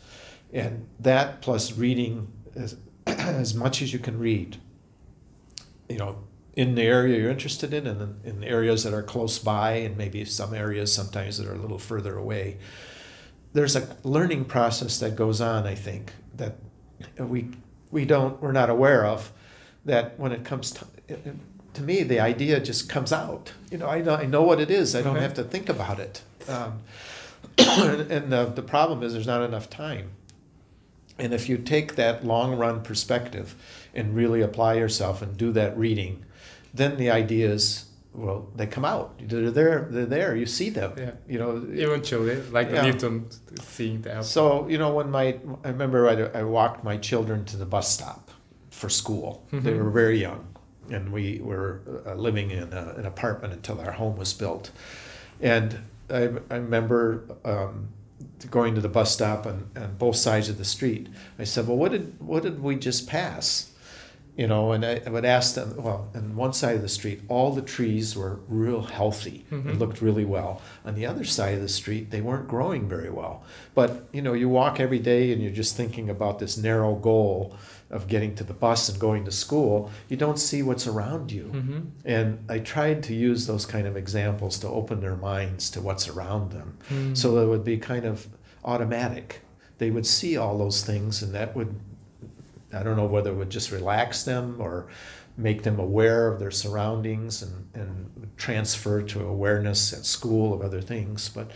And 0.53 0.89
that 1.01 1.41
plus 1.41 1.77
reading 1.77 2.33
as, 2.55 2.77
as 3.07 3.55
much 3.55 3.83
as 3.83 3.93
you 3.93 3.99
can 3.99 4.19
read, 4.19 4.59
you 5.89 5.99
know, 5.99 6.19
in 6.59 6.75
the 6.75 6.83
area 6.83 7.17
you're 7.21 7.31
interested 7.31 7.73
in 7.73 7.87
and 7.87 8.25
in 8.27 8.43
areas 8.43 8.83
that 8.83 8.93
are 8.93 9.03
close 9.03 9.39
by 9.39 9.75
and 9.75 9.97
maybe 9.97 10.25
some 10.25 10.53
areas 10.53 10.93
sometimes 10.93 11.39
that 11.39 11.47
are 11.47 11.55
a 11.55 11.59
little 11.59 11.79
further 11.79 12.17
away. 12.17 12.59
There's 13.53 13.77
a 13.77 13.97
learning 14.03 14.47
process 14.47 14.99
that 14.99 15.15
goes 15.15 15.41
on, 15.41 15.69
I 15.69 15.77
think, 15.77 16.13
that 16.35 16.57
we 17.17 17.51
we 17.93 18.05
don't 18.05 18.43
we're 18.43 18.53
not 18.53 18.71
aware 18.71 19.07
of 19.07 19.33
that 19.85 20.19
when 20.19 20.33
it 20.33 20.45
comes 20.45 20.77
to 21.09 21.17
to 21.75 21.83
me 21.83 22.03
the 22.03 22.21
idea 22.21 22.61
just 22.61 22.89
comes 22.89 23.13
out 23.13 23.53
you 23.71 23.79
know 23.79 23.87
i 23.87 24.01
know, 24.01 24.15
I 24.15 24.27
know 24.27 24.43
what 24.43 24.61
it 24.61 24.71
is 24.71 24.95
i 24.95 25.03
don't 25.03 25.17
Okay. 25.17 25.23
have 25.23 25.35
to 25.35 25.45
think 25.45 25.69
about 25.69 25.99
it 26.01 26.23
um, 26.49 26.81
and 27.59 28.33
the, 28.33 28.47
the 28.55 28.63
problem 28.63 29.03
is 29.03 29.13
there's 29.13 29.27
not 29.27 29.43
enough 29.43 29.69
time 29.71 30.11
and 31.19 31.33
if 31.35 31.49
you 31.49 31.59
take 31.59 31.97
that 31.97 32.25
long 32.25 32.57
run 32.57 32.83
perspective 32.83 33.55
and 33.95 34.15
really 34.15 34.41
apply 34.43 34.75
yourself 34.75 35.23
and 35.23 35.37
do 35.37 35.53
that 35.53 35.77
reading 35.77 36.25
then 36.75 36.97
the 36.97 37.11
ideas 37.11 37.87
well 38.15 38.49
they 38.57 38.67
come 38.67 38.85
out 38.85 39.15
they're 39.29 39.51
there 39.51 39.87
they're 39.91 40.07
there 40.07 40.35
you 40.37 40.47
see 40.47 40.71
them 40.71 40.93
Yeah. 40.97 41.11
you 41.29 41.39
know 41.39 41.65
Eventually, 41.71 42.37
like 42.51 42.71
Yeah. 42.71 42.83
Newton 42.87 43.27
seeing 43.63 44.03
the 44.03 44.11
apple. 44.13 44.23
so 44.25 44.69
you 44.69 44.79
know, 44.79 44.93
when 44.95 45.11
my 45.11 45.39
I 45.65 45.69
remember 45.69 46.09
I, 46.09 46.41
I 46.41 46.43
walked 46.43 46.83
my 46.85 46.97
children 46.97 47.45
to 47.47 47.57
the 47.57 47.67
bus 47.67 47.93
stop 47.93 48.31
for 48.71 48.89
school. 48.89 49.47
They 49.53 49.73
Mhm. 49.73 49.83
were 49.85 49.91
very 49.91 50.19
young, 50.21 50.47
and 50.91 51.13
we 51.13 51.41
were 51.43 51.81
uh, 52.07 52.15
living 52.15 52.51
in 52.51 52.73
a, 52.73 52.95
an 52.97 53.07
apartment 53.07 53.53
until 53.53 53.81
our 53.81 53.93
home 53.93 54.17
was 54.17 54.33
built. 54.33 54.71
And 55.41 55.79
I, 56.11 56.31
I 56.51 56.57
remember 56.57 57.25
um, 57.45 57.89
going 58.51 58.75
to 58.75 58.81
the 58.81 58.89
bus 58.89 59.13
stop 59.13 59.47
on, 59.47 59.71
on 59.77 59.97
both 59.97 60.17
sides 60.17 60.49
of 60.49 60.59
the 60.59 60.65
street. 60.65 61.09
I 61.39 61.45
said, 61.45 61.67
"Well, 61.69 61.77
what 61.77 61.93
did 61.93 62.21
what 62.21 62.43
did 62.43 62.63
we 62.63 62.77
just 62.77 63.07
pass?" 63.07 63.73
You 64.39 64.47
know, 64.47 64.71
and 64.73 64.87
I, 64.87 65.01
I 65.05 65.11
would 65.11 65.25
ask 65.25 65.57
them. 65.57 65.75
Well, 65.77 66.09
on 66.15 66.37
one 66.37 66.53
side 66.53 66.77
of 66.77 66.83
the 66.83 66.89
street, 66.89 67.21
all 67.29 67.51
the 67.53 67.61
trees 67.77 68.17
were 68.17 68.39
real 68.49 68.83
healthy. 68.83 69.45
They 69.51 69.57
Mhm. 69.57 69.79
looked 69.81 70.01
really 70.01 70.25
well. 70.25 70.63
On 70.87 70.95
the 70.95 71.07
other 71.07 71.25
side 71.25 71.55
of 71.57 71.61
the 71.61 71.69
street, 71.69 72.11
they 72.13 72.21
weren't 72.21 72.47
growing 72.47 72.89
very 72.89 73.11
well. 73.11 73.43
But 73.75 73.91
you 74.13 74.23
know, 74.23 74.35
you 74.35 74.49
walk 74.49 74.79
every 74.79 75.01
day 75.01 75.33
and 75.33 75.43
you're 75.43 75.51
just 75.65 75.77
thinking 75.77 76.09
about 76.09 76.39
this 76.39 76.57
narrow 76.57 76.95
goal 76.95 77.57
of 77.91 78.07
getting 78.07 78.35
to 78.37 78.45
the 78.45 78.53
bus 78.55 78.89
and 78.89 79.01
going 79.01 79.25
to 79.25 79.33
school. 79.33 79.91
You 80.09 80.17
don't 80.17 80.39
see 80.39 80.63
what's 80.63 80.87
around 80.87 81.33
you. 81.33 81.45
hmm 81.47 81.79
And 82.05 82.39
I 82.49 82.61
tried 82.61 83.03
to 83.05 83.15
use 83.15 83.47
those 83.49 83.67
kind 83.67 83.87
of 83.89 83.97
examples 83.97 84.59
to 84.61 84.69
open 84.69 85.01
their 85.01 85.17
minds 85.17 85.69
to 85.71 85.81
what's 85.81 86.07
around 86.09 86.53
them. 86.53 86.75
Mm. 86.91 87.17
So 87.17 87.35
that 87.35 87.43
it 87.43 87.49
would 87.49 87.65
be 87.65 87.77
kind 87.79 88.05
of 88.05 88.29
automatic. 88.65 89.41
They 89.79 89.91
would 89.91 90.07
see 90.07 90.37
all 90.37 90.59
those 90.59 90.83
things, 90.85 91.23
and 91.23 91.33
that 91.35 91.57
would, 91.57 91.75
I 92.73 92.83
don't 92.83 92.97
know 92.97 93.07
whether 93.07 93.31
it 93.31 93.37
would 93.37 93.51
just 93.51 93.71
relax 93.71 94.25
them 94.25 94.57
or 94.59 94.89
make 95.37 95.63
them 95.63 95.79
aware 95.79 96.29
of 96.29 96.41
their 96.41 96.51
surroundings 96.51 97.43
and, 97.43 97.69
and 97.75 98.31
transfer 98.37 99.03
to 99.03 99.25
awareness 99.25 99.93
at 99.93 100.05
school 100.05 100.53
of 100.53 100.61
other 100.61 100.81
things. 100.81 101.29
But 101.29 101.51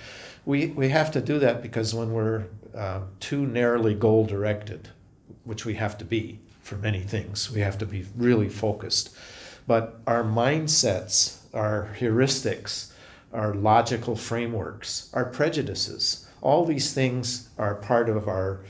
we, 0.47 0.67
we 0.69 0.89
have 0.91 1.11
to 1.13 1.21
do 1.21 1.39
that 1.41 1.63
because 1.63 1.95
when 1.95 2.13
we're 2.13 2.45
uh, 2.77 3.01
too 3.21 3.47
narrowly 3.47 3.95
goal 3.95 4.25
directed, 4.25 4.89
which 5.45 5.65
we 5.65 5.75
have 5.75 5.99
to 5.99 6.05
be 6.05 6.39
for 6.63 6.77
many 6.77 7.01
things, 7.01 7.51
we 7.51 7.61
have 7.61 7.77
to 7.79 7.87
be 7.87 8.07
really 8.17 8.49
focused. 8.49 9.15
But 9.67 10.01
our 10.07 10.23
mindsets, 10.23 11.39
our 11.53 11.95
heuristics, 11.99 12.93
our 13.33 13.55
logical 13.55 14.15
frameworks, 14.15 15.11
our 15.13 15.25
prejudices, 15.25 16.29
all 16.41 16.65
these 16.65 16.93
things 16.93 17.49
are 17.59 17.75
part 17.75 18.09
of 18.09 18.29
our 18.29 18.65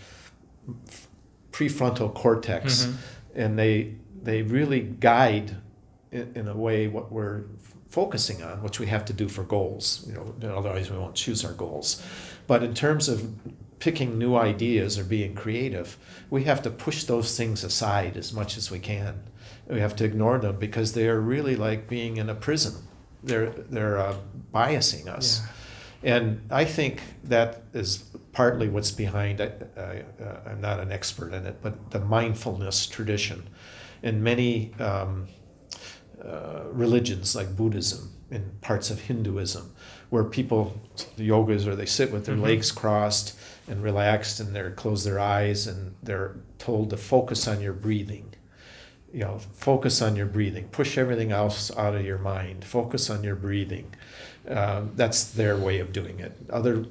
prefrontal 1.52 2.12
cortex, 2.14 2.86
Mhm. 2.86 2.94
and 3.36 3.58
they 3.58 3.94
they 4.24 4.42
really 4.42 4.80
guide 5.00 5.56
in, 6.12 6.30
in 6.36 6.48
a 6.48 6.56
way 6.56 6.86
what 6.86 7.10
we're 7.10 7.38
f- 7.64 7.74
focusing 7.88 8.40
on, 8.42 8.62
which 8.62 8.78
we 8.78 8.86
have 8.86 9.04
to 9.04 9.12
do 9.12 9.28
for 9.28 9.42
goals. 9.42 10.04
You 10.08 10.14
know, 10.14 10.56
otherwise 10.56 10.90
we 10.90 10.96
won't 10.96 11.14
choose 11.16 11.44
our 11.44 11.52
goals. 11.52 12.00
But 12.46 12.62
in 12.62 12.72
terms 12.72 13.08
of 13.08 13.22
picking 13.80 14.16
new 14.18 14.36
ideas 14.36 14.96
or 14.96 15.02
being 15.04 15.34
creative, 15.34 15.96
we 16.30 16.44
have 16.44 16.62
to 16.62 16.70
push 16.70 17.02
those 17.04 17.36
things 17.36 17.64
aside 17.64 18.16
as 18.16 18.32
much 18.32 18.56
as 18.56 18.70
we 18.70 18.78
can. 18.78 19.14
We 19.68 19.80
have 19.80 19.96
to 19.96 20.04
ignore 20.04 20.38
them 20.38 20.56
because 20.60 20.92
they 20.92 21.08
are 21.08 21.20
really 21.20 21.56
like 21.56 21.88
being 21.88 22.16
in 22.16 22.28
a 22.30 22.34
prison. 22.34 22.74
They're 23.24 23.50
they're 23.70 23.98
uh, 23.98 24.14
biasing 24.54 25.08
us. 25.08 25.42
And 26.04 26.40
I 26.50 26.64
think 26.64 27.00
that 27.24 27.62
is 27.74 28.04
partly 28.32 28.68
what's 28.68 28.90
behind, 28.90 29.40
I, 29.40 29.52
I, 29.76 30.02
uh, 30.22 30.40
I'm 30.46 30.60
not 30.60 30.80
an 30.80 30.90
expert 30.92 31.32
in 31.34 31.46
it, 31.46 31.58
but 31.62 31.90
the 31.90 32.00
mindfulness 32.00 32.86
tradition. 32.86 33.48
In 34.02 34.22
many 34.22 34.72
um, 34.80 35.28
uh, 36.24 36.62
religions 36.70 37.34
like 37.34 37.56
Buddhism 37.56 38.12
and 38.30 38.60
parts 38.60 38.90
of 38.90 39.00
Hinduism, 39.00 39.74
where 40.10 40.24
people, 40.24 40.80
the 41.16 41.28
yogas, 41.28 41.66
or 41.66 41.74
they 41.76 41.86
sit 41.86 42.10
with 42.12 42.26
their 42.26 42.36
Mhm. 42.36 42.42
legs 42.42 42.72
crossed 42.72 43.34
and 43.68 43.82
relaxed 43.82 44.40
and 44.40 44.54
they 44.54 44.62
close 44.70 45.04
their 45.04 45.18
eyes 45.20 45.66
and 45.66 45.94
they're 46.02 46.36
told 46.58 46.90
to 46.90 46.96
focus 46.96 47.46
on 47.48 47.60
your 47.60 47.72
breathing. 47.74 48.26
you 49.14 49.20
know, 49.20 49.38
focus 49.52 50.00
on 50.00 50.16
your 50.16 50.24
breathing. 50.24 50.66
Push 50.68 50.96
everything 50.96 51.32
else 51.32 51.70
out 51.76 51.94
of 51.94 52.02
your 52.02 52.16
mind. 52.16 52.64
Focus 52.64 53.10
on 53.10 53.22
your 53.22 53.36
breathing. 53.36 53.94
Uh, 54.48 54.84
that's 54.96 55.24
their 55.24 55.54
way 55.54 55.80
of 55.80 55.92
doing 55.92 56.18
it. 56.18 56.34
Other 56.48 56.86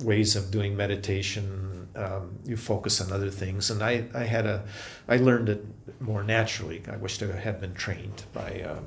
ways 0.00 0.36
of 0.36 0.50
doing 0.50 0.76
meditation, 0.76 1.88
um, 1.96 2.38
you 2.44 2.56
focus 2.56 3.00
on 3.00 3.12
other 3.12 3.30
things. 3.30 3.70
And 3.70 3.82
I, 3.82 4.04
I 4.14 4.24
had 4.24 4.46
a, 4.46 4.64
I 5.08 5.16
learned 5.16 5.48
it 5.48 5.64
more 6.00 6.22
naturally. 6.22 6.82
I 6.90 6.96
wished 6.96 7.22
I 7.22 7.36
had 7.36 7.60
been 7.60 7.74
trained 7.74 8.24
by 8.32 8.62
um, 8.62 8.84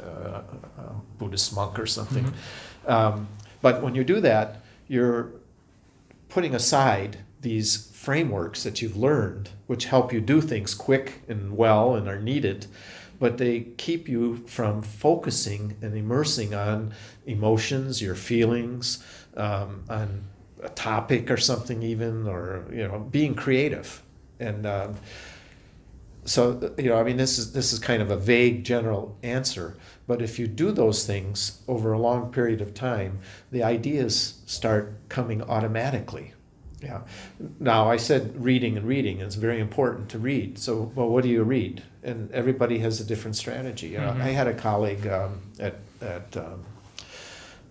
uh, 0.00 0.42
a 0.78 0.94
Buddhist 1.18 1.54
monk 1.54 1.78
or 1.78 1.86
something. 1.86 2.24
Mm-hmm. 2.24 2.90
Um, 2.90 3.28
but 3.60 3.82
when 3.82 3.94
you 3.94 4.04
do 4.04 4.20
that, 4.20 4.62
you're 4.88 5.32
putting 6.28 6.54
aside 6.54 7.18
these 7.40 7.90
frameworks 7.92 8.62
that 8.62 8.80
you've 8.80 8.96
learned, 8.96 9.50
which 9.66 9.86
help 9.86 10.12
you 10.12 10.20
do 10.20 10.40
things 10.40 10.74
quick 10.74 11.22
and 11.28 11.56
well 11.56 11.94
and 11.94 12.08
are 12.08 12.20
needed, 12.20 12.66
but 13.18 13.38
they 13.38 13.60
keep 13.76 14.08
you 14.08 14.36
from 14.46 14.82
focusing 14.82 15.76
and 15.82 15.96
immersing 15.96 16.54
on 16.54 16.92
emotions, 17.26 18.00
your 18.00 18.14
feelings, 18.14 19.04
um, 19.36 19.84
on 19.88 20.24
a 20.62 20.68
topic 20.70 21.30
or 21.30 21.36
something, 21.36 21.82
even, 21.82 22.26
or 22.26 22.64
you 22.70 22.86
know, 22.86 22.98
being 22.98 23.34
creative. 23.34 24.02
And 24.40 24.66
um, 24.66 24.96
so, 26.24 26.74
you 26.78 26.90
know, 26.90 26.96
I 26.96 27.02
mean, 27.02 27.16
this 27.16 27.38
is 27.38 27.52
this 27.52 27.72
is 27.72 27.78
kind 27.78 28.02
of 28.02 28.10
a 28.10 28.16
vague 28.16 28.64
general 28.64 29.16
answer, 29.22 29.76
but 30.06 30.22
if 30.22 30.38
you 30.38 30.46
do 30.46 30.72
those 30.72 31.06
things 31.06 31.62
over 31.68 31.92
a 31.92 31.98
long 31.98 32.32
period 32.32 32.60
of 32.60 32.74
time, 32.74 33.20
the 33.50 33.62
ideas 33.62 34.40
start 34.46 34.94
coming 35.08 35.42
automatically 35.42 36.34
yeah. 36.82 37.02
Now 37.60 37.88
I 37.88 37.96
said 37.96 38.42
reading 38.42 38.76
and 38.76 38.86
reading. 38.86 39.20
It's 39.20 39.36
very 39.36 39.60
important 39.60 40.08
to 40.10 40.18
read. 40.18 40.58
So, 40.58 40.92
well, 40.94 41.08
what 41.08 41.22
do 41.22 41.28
you 41.28 41.44
read? 41.44 41.82
And 42.02 42.30
everybody 42.32 42.78
has 42.80 43.00
a 43.00 43.04
different 43.04 43.36
strategy. 43.36 43.92
Mm-hmm. 43.92 44.20
I 44.20 44.28
had 44.28 44.48
a 44.48 44.54
colleague 44.54 45.06
um, 45.06 45.40
at 45.60 45.76
at 46.00 46.36
um, 46.36 46.64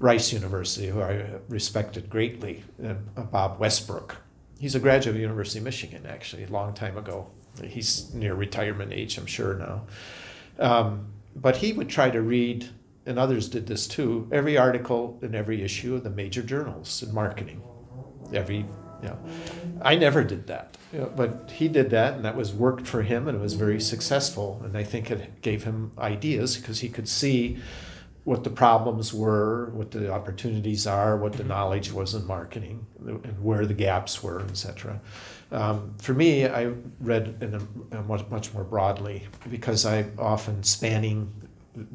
Rice 0.02 0.34
University 0.34 0.88
who 0.88 1.00
I 1.02 1.26
respected 1.48 2.10
greatly, 2.10 2.64
uh, 2.84 2.94
Bob 3.22 3.60
Westbrook. 3.60 4.18
He's 4.60 4.74
a 4.74 4.80
graduate 4.80 5.16
of 5.16 5.22
University 5.22 5.60
of 5.60 5.66
Michigan, 5.66 6.06
actually, 6.08 6.44
a 6.44 6.48
long 6.48 6.74
time 6.74 6.98
ago. 6.98 7.28
He's 7.64 8.12
near 8.14 8.34
retirement 8.34 8.92
age, 8.94 9.18
I'm 9.18 9.28
sure 9.28 9.54
now. 9.54 9.84
Um, 10.60 11.08
but 11.36 11.58
he 11.58 11.72
would 11.72 11.88
try 11.88 12.10
to 12.10 12.22
read, 12.22 12.68
and 13.06 13.20
others 13.20 13.48
did 13.48 13.68
this 13.68 13.88
too, 13.88 14.28
every 14.32 14.58
article 14.58 15.20
in 15.22 15.36
every 15.36 15.62
issue 15.62 15.96
of 15.96 16.04
the 16.04 16.10
major 16.10 16.42
journals 16.42 17.04
in 17.04 17.14
marketing 17.14 17.62
every 18.34 18.66
you 19.02 19.08
know, 19.08 19.18
I 19.82 19.96
never 19.96 20.24
did 20.24 20.46
that, 20.46 20.78
you 20.94 21.00
know, 21.00 21.12
but 21.16 21.50
he 21.52 21.68
did 21.68 21.90
that, 21.90 22.14
and 22.14 22.24
that 22.24 22.36
was 22.36 22.54
worked 22.54 22.86
for 22.86 23.02
him, 23.02 23.28
and 23.28 23.36
it 23.36 23.42
was 23.42 23.56
very 23.56 23.82
successful. 23.82 24.62
And 24.64 24.78
I 24.78 24.84
think 24.84 25.10
it 25.10 25.42
gave 25.42 25.64
him 25.64 25.92
ideas 25.98 26.56
because 26.58 26.82
he 26.82 26.90
could 26.90 27.08
see 27.10 27.58
what 28.24 28.44
the 28.44 28.50
problems 28.50 29.14
were, 29.14 29.72
what 29.72 29.92
the 29.92 30.12
opportunities 30.12 30.86
are, 30.86 31.18
what 31.18 31.34
the 31.34 31.44
knowledge 31.44 31.92
was 31.92 32.14
in 32.14 32.26
marketing, 32.26 32.86
and 33.06 33.44
where 33.44 33.66
the 33.66 33.74
gaps 33.74 34.22
were, 34.22 34.42
etc. 34.42 35.00
Um, 35.52 35.96
for 35.98 36.14
me, 36.14 36.46
I 36.46 36.72
read 37.00 37.38
in 37.42 37.56
a, 37.56 37.98
a 37.98 38.04
much, 38.04 38.28
much 38.30 38.54
more 38.54 38.64
broadly 38.64 39.28
because 39.50 39.86
I 39.86 40.06
often 40.18 40.64
spanning 40.64 41.32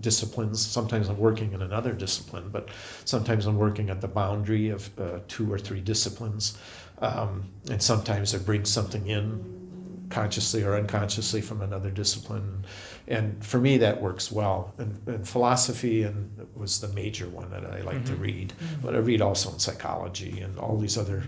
disciplines. 0.00 0.64
Sometimes 0.64 1.08
I'm 1.08 1.18
working 1.18 1.52
in 1.52 1.62
another 1.62 1.92
discipline, 1.92 2.48
but 2.50 2.68
sometimes 3.04 3.46
I'm 3.46 3.56
working 3.56 3.90
at 3.90 4.00
the 4.00 4.08
boundary 4.08 4.70
of 4.70 4.90
uh, 4.98 5.20
two 5.28 5.50
or 5.52 5.58
three 5.58 5.80
disciplines. 5.80 6.58
Um, 6.98 7.44
and 7.70 7.82
sometimes 7.82 8.34
I 8.34 8.38
bring 8.38 8.64
something 8.64 9.06
in 9.06 9.65
consciously 10.09 10.62
or 10.62 10.77
unconsciously 10.77 11.40
from 11.40 11.62
another 11.62 11.90
discipline. 11.90 12.64
And 13.09 13.45
for 13.45 13.59
me, 13.59 13.79
that 13.79 14.01
works 14.01 14.31
well. 14.33 14.75
And, 14.79 15.01
and 15.07 15.27
philosophy 15.27 16.03
and 16.03 16.47
was 16.55 16.81
the 16.81 16.88
major 16.88 17.29
one 17.29 17.51
that 17.51 17.64
I 17.64 17.81
like 17.83 17.97
mm-hmm. 17.97 18.14
to 18.14 18.16
read. 18.16 18.53
Mm-hmm. 18.53 18.83
But 18.83 18.95
I 18.95 18.99
read 18.99 19.21
also 19.21 19.53
in 19.53 19.59
psychology 19.59 20.40
and 20.40 20.59
all 20.59 20.77
these 20.77 20.99
other 20.99 21.25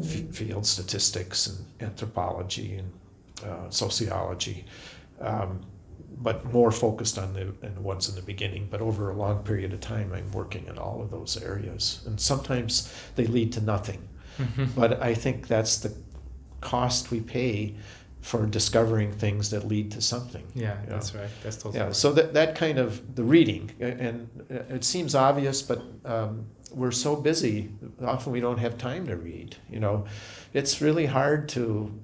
f- 0.00 0.34
fields, 0.34 0.68
statistics 0.68 1.46
and 1.46 1.58
anthropology 1.80 2.76
and 2.76 2.92
uh, 3.44 3.70
sociology. 3.70 4.64
Um, 5.20 5.60
but 6.22 6.44
more 6.52 6.70
focused 6.70 7.18
on 7.18 7.32
the, 7.32 7.42
and 7.62 7.76
the 7.76 7.80
ones 7.80 8.08
in 8.08 8.14
the 8.14 8.22
beginning. 8.22 8.68
But 8.70 8.80
over 8.80 9.10
a 9.10 9.14
long 9.14 9.42
period 9.42 9.72
of 9.72 9.80
time, 9.80 10.12
I'm 10.12 10.30
working 10.32 10.66
in 10.66 10.78
all 10.78 11.00
of 11.00 11.10
those 11.10 11.42
areas. 11.42 12.02
And 12.06 12.20
sometimes 12.20 12.92
they 13.16 13.26
lead 13.26 13.52
to 13.54 13.60
nothing. 13.60 14.06
Mm-hmm. 14.38 14.64
But 14.76 15.02
I 15.02 15.14
think 15.14 15.48
that's 15.48 15.78
the 15.78 15.94
cost 16.60 17.10
we 17.10 17.20
pay 17.20 17.74
for 18.20 18.46
discovering 18.46 19.12
things 19.12 19.50
that 19.50 19.66
lead 19.66 19.90
to 19.92 20.00
something. 20.00 20.44
Yeah, 20.54 20.76
that's 20.86 21.14
right. 21.14 21.28
That's 21.42 21.56
totally 21.56 21.78
yeah. 21.78 21.86
Right. 21.86 21.96
So 21.96 22.12
that 22.12 22.34
that 22.34 22.54
kind 22.54 22.78
of 22.78 23.14
the 23.14 23.24
reading, 23.24 23.70
and 23.80 24.28
it 24.48 24.84
seems 24.84 25.14
obvious, 25.14 25.62
but 25.62 25.82
um, 26.04 26.46
we're 26.72 26.90
so 26.90 27.16
busy. 27.16 27.70
Often 28.04 28.32
we 28.32 28.40
don't 28.40 28.58
have 28.58 28.78
time 28.78 29.06
to 29.06 29.16
read. 29.16 29.56
You 29.70 29.80
know, 29.80 30.04
it's 30.52 30.80
really 30.80 31.06
hard 31.06 31.48
to 31.50 31.98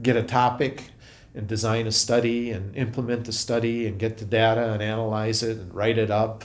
get 0.00 0.16
a 0.16 0.22
topic 0.22 0.84
and 1.34 1.46
design 1.46 1.86
a 1.86 1.92
study 1.92 2.50
and 2.50 2.74
implement 2.76 3.24
the 3.24 3.32
study 3.32 3.86
and 3.86 3.98
get 3.98 4.18
the 4.18 4.24
data 4.24 4.72
and 4.72 4.82
analyze 4.82 5.42
it 5.42 5.58
and 5.58 5.72
write 5.74 5.98
it 5.98 6.10
up 6.10 6.44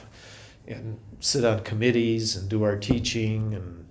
and 0.67 0.99
sit 1.19 1.45
on 1.45 1.61
committees 1.61 2.35
and 2.35 2.49
do 2.49 2.63
our 2.63 2.75
teaching 2.75 3.53
and 3.53 3.85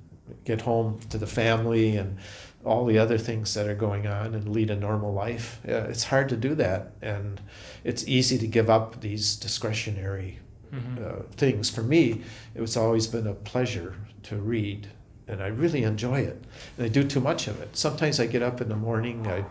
get 0.44 0.60
home 0.60 1.00
to 1.08 1.18
the 1.18 1.26
family 1.26 1.96
and 1.96 2.18
all 2.64 2.84
the 2.86 2.98
other 2.98 3.18
things 3.18 3.52
that 3.54 3.68
are 3.68 3.74
going 3.74 4.06
on 4.06 4.34
and 4.34 4.48
lead 4.48 4.70
a 4.70 4.76
normal 4.76 5.12
life. 5.12 5.60
It's 5.64 6.04
hard 6.04 6.28
to 6.30 6.36
do 6.36 6.54
that, 6.56 6.92
and 7.02 7.40
it's 7.84 8.06
easy 8.08 8.38
to 8.38 8.46
give 8.46 8.70
up 8.70 9.00
these 9.00 9.36
discretionary 9.36 10.38
mm-hmm. 10.72 11.04
uh, 11.04 11.22
things. 11.36 11.68
For 11.68 11.82
me, 11.82 12.22
it's 12.54 12.76
always 12.76 13.06
been 13.06 13.26
a 13.26 13.34
pleasure 13.34 13.96
to 14.24 14.36
read, 14.36 14.88
and 15.28 15.42
I 15.42 15.48
really 15.48 15.82
enjoy 15.82 16.20
it. 16.20 16.42
And 16.76 16.86
I 16.86 16.88
do 16.88 17.04
too 17.04 17.20
much 17.20 17.48
of 17.48 17.60
it. 17.60 17.76
Sometimes 17.76 18.18
I 18.18 18.26
get 18.26 18.42
up 18.42 18.60
in 18.60 18.68
the 18.68 18.76
morning. 18.76 19.26
I 19.26 19.44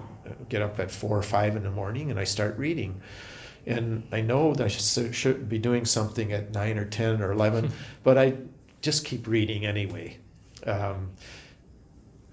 get 0.50 0.62
up 0.62 0.80
at 0.80 0.90
four 0.90 1.18
or 1.18 1.24
five 1.24 1.56
in 1.56 1.64
the 1.64 1.72
morning, 1.72 2.10
and 2.10 2.20
I 2.20 2.24
start 2.24 2.58
reading. 2.58 3.02
And 3.66 4.04
I 4.12 4.22
know 4.22 4.54
that 4.56 4.66
I 4.66 4.68
should 4.68 5.48
be 5.48 5.60
doing 5.60 5.86
something 5.86 6.34
at 6.34 6.52
nine 6.52 6.78
or 6.78 6.86
ten 6.86 7.22
or 7.22 7.32
eleven, 7.32 7.72
but 8.04 8.18
I 8.18 8.34
just 8.82 9.06
keep 9.06 9.28
reading 9.28 9.66
anyway 9.66 10.18
um, 10.66 11.12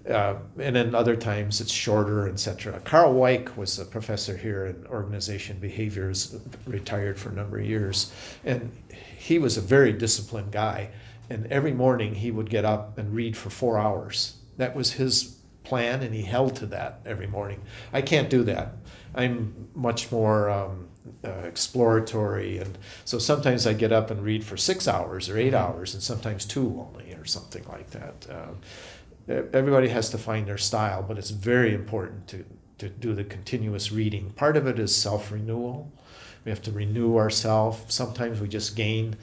uh, 0.09 0.35
and 0.59 0.75
then 0.75 0.95
other 0.95 1.15
times 1.15 1.61
it's 1.61 1.71
shorter, 1.71 2.27
etc. 2.27 2.79
Karl 2.81 3.13
Weick 3.13 3.55
was 3.55 3.77
a 3.77 3.85
professor 3.85 4.35
here 4.35 4.65
in 4.65 4.85
organization 4.87 5.59
behaviors, 5.59 6.35
retired 6.65 7.19
for 7.19 7.29
a 7.29 7.33
number 7.33 7.59
of 7.59 7.65
years, 7.65 8.11
and 8.43 8.71
he 9.17 9.37
was 9.37 9.57
a 9.57 9.61
very 9.61 9.93
disciplined 9.93 10.51
guy. 10.51 10.89
And 11.29 11.47
every 11.47 11.71
morning 11.71 12.15
he 12.15 12.31
would 12.31 12.49
get 12.49 12.65
up 12.65 12.97
and 12.97 13.15
read 13.15 13.37
for 13.37 13.49
four 13.49 13.77
hours. 13.77 14.37
That 14.57 14.75
was 14.75 14.93
his 14.93 15.37
plan, 15.63 16.01
and 16.01 16.13
he 16.13 16.23
held 16.23 16.55
to 16.57 16.65
that 16.67 16.99
every 17.05 17.27
morning. 17.27 17.61
I 17.93 18.01
can't 18.01 18.29
do 18.29 18.43
that. 18.43 18.73
I'm 19.13 19.69
much 19.75 20.11
more 20.11 20.49
um, 20.49 20.87
uh, 21.23 21.29
exploratory, 21.45 22.57
and 22.57 22.77
so 23.05 23.19
sometimes 23.19 23.67
I 23.67 23.73
get 23.73 23.91
up 23.91 24.11
and 24.11 24.23
read 24.23 24.43
for 24.43 24.57
six 24.57 24.87
hours 24.87 25.29
or 25.29 25.37
8 25.37 25.47
mm-hmm. 25.47 25.55
hours, 25.55 25.93
and 25.93 26.01
sometimes 26.01 26.45
two 26.45 26.85
only 26.87 27.13
or 27.13 27.25
something 27.25 27.63
like 27.69 27.91
that. 27.91 28.27
Um, 28.29 28.57
everybody 29.53 29.87
has 29.89 30.09
to 30.11 30.17
find 30.17 30.47
their 30.47 30.57
style, 30.57 31.03
but 31.03 31.17
it's 31.17 31.29
very 31.29 31.73
important 31.73 32.27
to, 32.27 32.45
to 32.79 32.89
do 32.89 33.13
the 33.13 33.23
continuous 33.23 33.91
reading. 33.91 34.31
Part 34.31 34.57
of 34.57 34.67
it 34.67 34.79
is 34.79 34.95
self 34.95 35.31
renewal. 35.31 35.91
We 36.45 36.49
have 36.49 36.61
to 36.63 36.71
renew 36.71 37.17
ourselves. 37.17 37.93
Sometimes 37.93 38.39
we 38.41 38.47
just 38.47 38.75
gain 38.75 39.15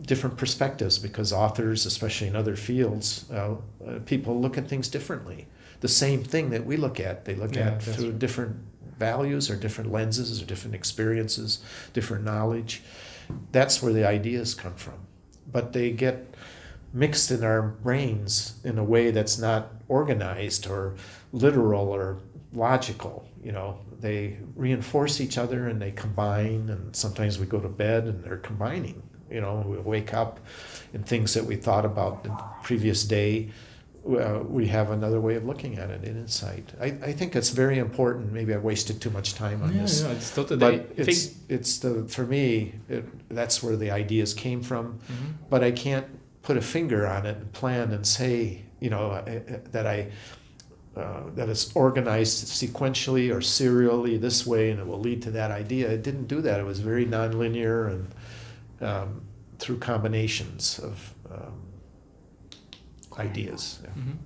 different 0.00 0.36
perspectives 0.36 0.98
because 0.98 1.32
authors, 1.32 1.86
especially 1.86 2.28
in 2.28 2.36
other 2.36 2.56
fields, 2.56 3.24
uh, 3.32 3.54
uh, 3.86 3.98
people 4.04 4.40
look 4.40 4.58
at 4.58 4.68
things 4.68 4.88
differently. 4.88 5.46
The 5.80 5.88
same 5.88 6.22
thing 6.22 6.50
that 6.50 6.64
we 6.64 6.76
look 6.76 7.00
at, 7.00 7.24
they 7.24 7.34
look 7.34 7.56
yeah, 7.56 7.70
at 7.70 7.82
through 7.82 8.10
right. 8.10 8.18
different 8.18 8.56
values 8.98 9.50
or 9.50 9.56
different 9.56 9.92
lenses 9.92 10.40
or 10.40 10.46
different 10.46 10.74
experiences, 10.74 11.60
different 11.92 12.24
knowledge. 12.24 12.82
That's 13.52 13.82
where 13.82 13.92
the 13.92 14.06
ideas 14.06 14.54
come 14.54 14.74
from. 14.74 14.94
But 15.50 15.72
they 15.72 15.90
get 15.90 16.34
mixed 16.96 17.30
in 17.30 17.44
our 17.44 17.60
brains 17.60 18.58
in 18.64 18.78
a 18.78 18.84
way 18.84 19.10
that's 19.10 19.38
not 19.38 19.70
organized 19.86 20.66
or 20.66 20.96
literal 21.32 21.90
or 21.90 22.16
logical. 22.54 23.28
You 23.44 23.52
know, 23.52 23.78
they 24.00 24.38
reinforce 24.54 25.20
each 25.20 25.36
other 25.36 25.68
and 25.68 25.80
they 25.80 25.92
combine, 25.92 26.70
and 26.70 26.96
sometimes 26.96 27.38
we 27.38 27.46
go 27.46 27.60
to 27.60 27.68
bed 27.68 28.04
and 28.04 28.24
they're 28.24 28.38
combining. 28.38 29.02
You 29.30 29.42
know, 29.42 29.62
we 29.66 29.76
wake 29.76 30.14
up 30.14 30.40
and 30.94 31.04
things 31.04 31.34
that 31.34 31.44
we 31.44 31.56
thought 31.56 31.84
about 31.84 32.24
the 32.24 32.30
previous 32.62 33.04
day. 33.04 33.50
Uh, 34.08 34.40
we 34.48 34.68
have 34.68 34.92
another 34.92 35.20
way 35.20 35.34
of 35.34 35.44
looking 35.44 35.78
at 35.78 35.90
it, 35.90 36.04
an 36.04 36.16
insight. 36.16 36.72
I, 36.80 36.86
I 36.86 37.12
think 37.12 37.34
it's 37.36 37.50
very 37.50 37.78
important. 37.78 38.32
Maybe 38.32 38.54
I 38.54 38.58
wasted 38.58 39.02
too 39.02 39.10
much 39.10 39.34
time 39.34 39.62
on 39.62 39.74
yeah, 39.74 39.82
this. 39.82 40.02
Yeah, 40.02 40.10
it's 40.12 40.34
totally. 40.34 40.60
But 40.60 40.92
it's 40.96 41.34
it's 41.48 41.78
the 41.80 42.06
for 42.08 42.24
me 42.24 42.74
it, 42.88 43.04
that's 43.28 43.64
where 43.64 43.76
the 43.76 43.90
ideas 43.90 44.32
came 44.32 44.62
from. 44.62 45.00
Mm-hmm. 45.10 45.32
But 45.50 45.64
I 45.64 45.72
can't 45.72 46.06
put 46.46 46.56
a 46.56 46.60
finger 46.62 47.08
on 47.08 47.26
it 47.26 47.36
and 47.36 47.52
plan 47.52 47.90
and 47.90 48.06
say, 48.06 48.62
you 48.78 48.88
know, 48.88 49.20
that 49.72 49.84
I 49.84 50.12
uh, 50.96 51.24
that 51.34 51.48
it's 51.48 51.74
organized 51.74 52.46
sequentially 52.46 53.34
or 53.34 53.40
serially 53.42 54.16
this 54.16 54.46
way 54.46 54.70
and 54.70 54.80
it 54.80 54.86
will 54.86 55.00
lead 55.00 55.20
to 55.22 55.30
that 55.32 55.50
idea. 55.50 55.90
It 55.90 56.02
didn't 56.02 56.28
do 56.28 56.40
that. 56.40 56.60
It 56.60 56.64
was 56.64 56.78
very 56.78 57.04
nonlinear 57.04 57.90
and 57.92 58.02
um, 58.80 59.20
through 59.58 59.78
combinations 59.78 60.78
of 60.78 61.14
um, 61.30 61.60
ideas. 63.18 63.80
Yeah. 63.82 63.90
Mm-hmm. 63.90 64.16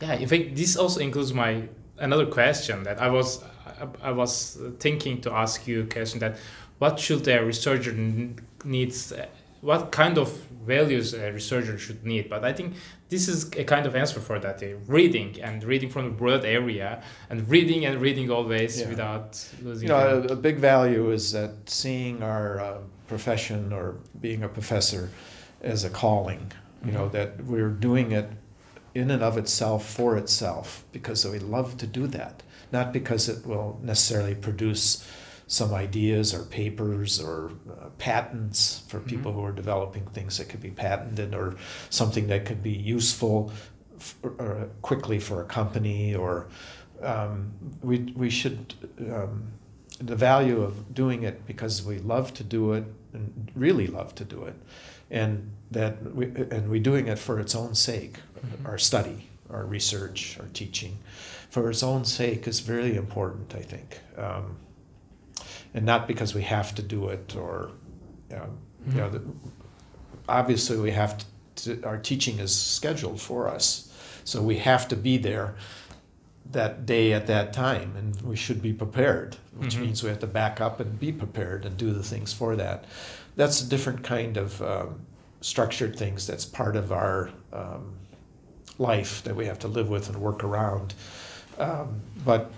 yeah, 0.00 0.14
in 0.14 0.28
fact, 0.28 0.56
this 0.56 0.76
also 0.76 1.00
includes 1.00 1.34
my 1.34 1.68
another 1.98 2.26
question 2.26 2.84
that 2.84 3.02
I 3.02 3.10
was 3.10 3.42
I, 3.82 4.10
I 4.10 4.12
was 4.12 4.56
thinking 4.78 5.20
to 5.22 5.32
ask 5.32 5.66
you 5.66 5.82
a 5.82 5.86
question 5.86 6.20
that 6.20 6.36
what 6.78 7.00
should 7.00 7.26
a 7.26 7.44
researcher 7.44 7.92
needs 8.64 9.12
what 9.60 9.90
kind 9.92 10.18
of 10.18 10.30
values 10.66 11.14
a 11.14 11.32
researcher 11.32 11.78
should 11.78 12.04
need 12.04 12.28
but 12.28 12.44
i 12.44 12.52
think 12.52 12.74
this 13.08 13.28
is 13.28 13.52
a 13.52 13.64
kind 13.64 13.86
of 13.86 13.94
answer 13.94 14.20
for 14.20 14.38
that 14.38 14.62
uh, 14.62 14.66
reading 14.86 15.40
and 15.40 15.62
reading 15.62 15.88
from 15.88 16.06
a 16.06 16.10
broad 16.10 16.44
area 16.44 17.02
and 17.30 17.48
reading 17.48 17.86
and 17.86 18.00
reading 18.00 18.30
always 18.30 18.80
yeah. 18.80 18.88
without 18.88 19.48
losing 19.62 19.88
you 19.88 19.94
know 19.94 20.24
a, 20.28 20.32
a, 20.32 20.36
big 20.36 20.58
value 20.58 21.10
is 21.10 21.32
that 21.32 21.52
seeing 21.66 22.22
our 22.22 22.60
uh, 22.60 22.78
profession 23.06 23.72
or 23.72 23.96
being 24.20 24.42
a 24.42 24.48
professor 24.48 25.08
as 25.62 25.84
a 25.84 25.90
calling 25.90 26.50
you 26.82 26.88
mm-hmm. 26.88 26.96
know 26.96 27.08
that 27.08 27.42
we're 27.44 27.70
doing 27.70 28.12
it 28.12 28.28
in 28.94 29.10
and 29.10 29.22
of 29.22 29.38
itself 29.38 29.88
for 29.88 30.16
itself 30.16 30.84
because 30.90 31.24
we 31.24 31.38
love 31.38 31.76
to 31.76 31.86
do 31.86 32.06
that 32.06 32.42
not 32.72 32.92
because 32.92 33.28
it 33.28 33.46
will 33.46 33.78
necessarily 33.82 34.34
produce 34.34 35.06
some 35.46 35.72
ideas 35.72 36.34
or 36.34 36.42
papers 36.44 37.20
or 37.20 37.52
uh, 37.70 37.88
patents 37.98 38.82
for 38.88 38.98
mm-hmm. 38.98 39.08
people 39.08 39.30
mm-hmm. 39.30 39.40
who 39.40 39.46
are 39.46 39.52
developing 39.52 40.04
things 40.06 40.38
that 40.38 40.48
could 40.48 40.60
be 40.60 40.70
patented 40.70 41.34
or 41.34 41.54
something 41.90 42.26
that 42.26 42.44
could 42.44 42.62
be 42.62 42.72
useful 42.72 43.52
for, 43.98 44.68
quickly 44.82 45.18
for 45.18 45.42
a 45.42 45.44
company 45.44 46.14
or 46.14 46.48
um, 47.02 47.52
we, 47.82 47.98
we 48.16 48.30
should 48.30 48.74
um, 49.12 49.52
the 50.00 50.16
value 50.16 50.62
of 50.62 50.94
doing 50.94 51.22
it 51.22 51.46
because 51.46 51.82
we 51.82 51.98
love 51.98 52.34
to 52.34 52.44
do 52.44 52.72
it 52.72 52.84
and 53.12 53.50
really 53.54 53.86
love 53.86 54.14
to 54.14 54.24
do 54.24 54.44
it 54.44 54.54
and 55.10 55.50
that 55.70 56.14
we 56.14 56.26
and 56.26 56.68
we're 56.68 56.82
doing 56.82 57.06
it 57.06 57.18
for 57.18 57.38
its 57.38 57.54
own 57.54 57.74
sake 57.74 58.18
mm-hmm. 58.38 58.66
our 58.66 58.78
study 58.78 59.28
our 59.50 59.64
research 59.64 60.36
our 60.40 60.48
teaching 60.52 60.98
for 61.48 61.70
its 61.70 61.82
own 61.82 62.04
sake 62.04 62.46
is 62.46 62.60
very 62.60 62.96
important 62.96 63.54
i 63.54 63.62
think 63.62 64.00
um, 64.18 64.56
and 65.76 65.84
not 65.84 66.08
because 66.08 66.34
we 66.34 66.42
have 66.42 66.74
to 66.74 66.82
do 66.82 67.08
it 67.10 67.36
or 67.36 67.70
you 68.30 68.36
know, 68.36 68.42
mm-hmm. 68.42 68.90
you 68.90 68.96
know 68.96 69.10
the, 69.10 69.22
obviously 70.28 70.76
we 70.78 70.90
have 70.90 71.22
to, 71.54 71.80
our 71.84 71.98
teaching 71.98 72.40
is 72.40 72.56
scheduled 72.58 73.20
for 73.20 73.46
us 73.46 73.92
so 74.24 74.42
we 74.42 74.56
have 74.56 74.88
to 74.88 74.96
be 74.96 75.16
there 75.18 75.54
that 76.50 76.86
day 76.86 77.12
at 77.12 77.26
that 77.26 77.52
time 77.52 77.94
and 77.96 78.20
we 78.22 78.34
should 78.34 78.60
be 78.60 78.72
prepared 78.72 79.36
which 79.56 79.74
mm-hmm. 79.74 79.82
means 79.82 80.02
we 80.02 80.08
have 80.08 80.18
to 80.18 80.26
back 80.26 80.60
up 80.60 80.80
and 80.80 80.98
be 80.98 81.12
prepared 81.12 81.64
and 81.64 81.76
do 81.76 81.92
the 81.92 82.02
things 82.02 82.32
for 82.32 82.56
that 82.56 82.84
that's 83.36 83.60
a 83.60 83.68
different 83.68 84.02
kind 84.02 84.36
of 84.36 84.60
um, 84.62 84.98
structured 85.42 85.96
things 85.96 86.26
that's 86.26 86.46
part 86.46 86.74
of 86.74 86.90
our 86.90 87.30
um, 87.52 87.92
life 88.78 89.22
that 89.24 89.36
we 89.36 89.44
have 89.44 89.58
to 89.58 89.68
live 89.68 89.88
with 89.90 90.08
and 90.08 90.16
work 90.16 90.42
around 90.42 90.94
um, 91.58 92.00
but 92.24 92.50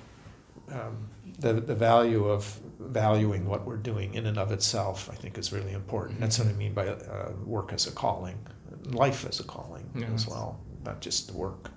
um, 0.70 1.08
the, 1.38 1.54
the 1.54 1.74
value 1.74 2.24
of 2.24 2.60
valuing 2.78 3.46
what 3.46 3.66
we're 3.66 3.76
doing 3.76 4.14
in 4.14 4.26
and 4.26 4.38
of 4.38 4.52
itself, 4.52 5.10
I 5.10 5.14
think, 5.14 5.38
is 5.38 5.52
really 5.52 5.72
important. 5.72 6.20
That's 6.20 6.38
what 6.38 6.48
I 6.48 6.52
mean 6.52 6.74
by 6.74 6.88
uh, 6.88 7.32
work 7.44 7.72
as 7.72 7.86
a 7.86 7.92
calling, 7.92 8.38
life 8.86 9.26
as 9.26 9.40
a 9.40 9.44
calling 9.44 9.88
yes. 9.94 10.08
as 10.14 10.28
well, 10.28 10.60
not 10.84 11.00
just 11.00 11.28
the 11.28 11.36
work. 11.36 11.70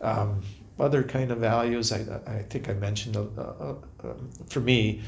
Um, 0.00 0.42
other 0.78 1.02
kind 1.02 1.30
of 1.30 1.38
values, 1.38 1.92
I, 1.92 2.20
I 2.26 2.42
think 2.42 2.68
I 2.68 2.72
mentioned, 2.72 3.16
uh, 3.16 3.20
uh, 3.38 3.74
um, 4.02 4.30
for 4.48 4.60
me, 4.60 5.02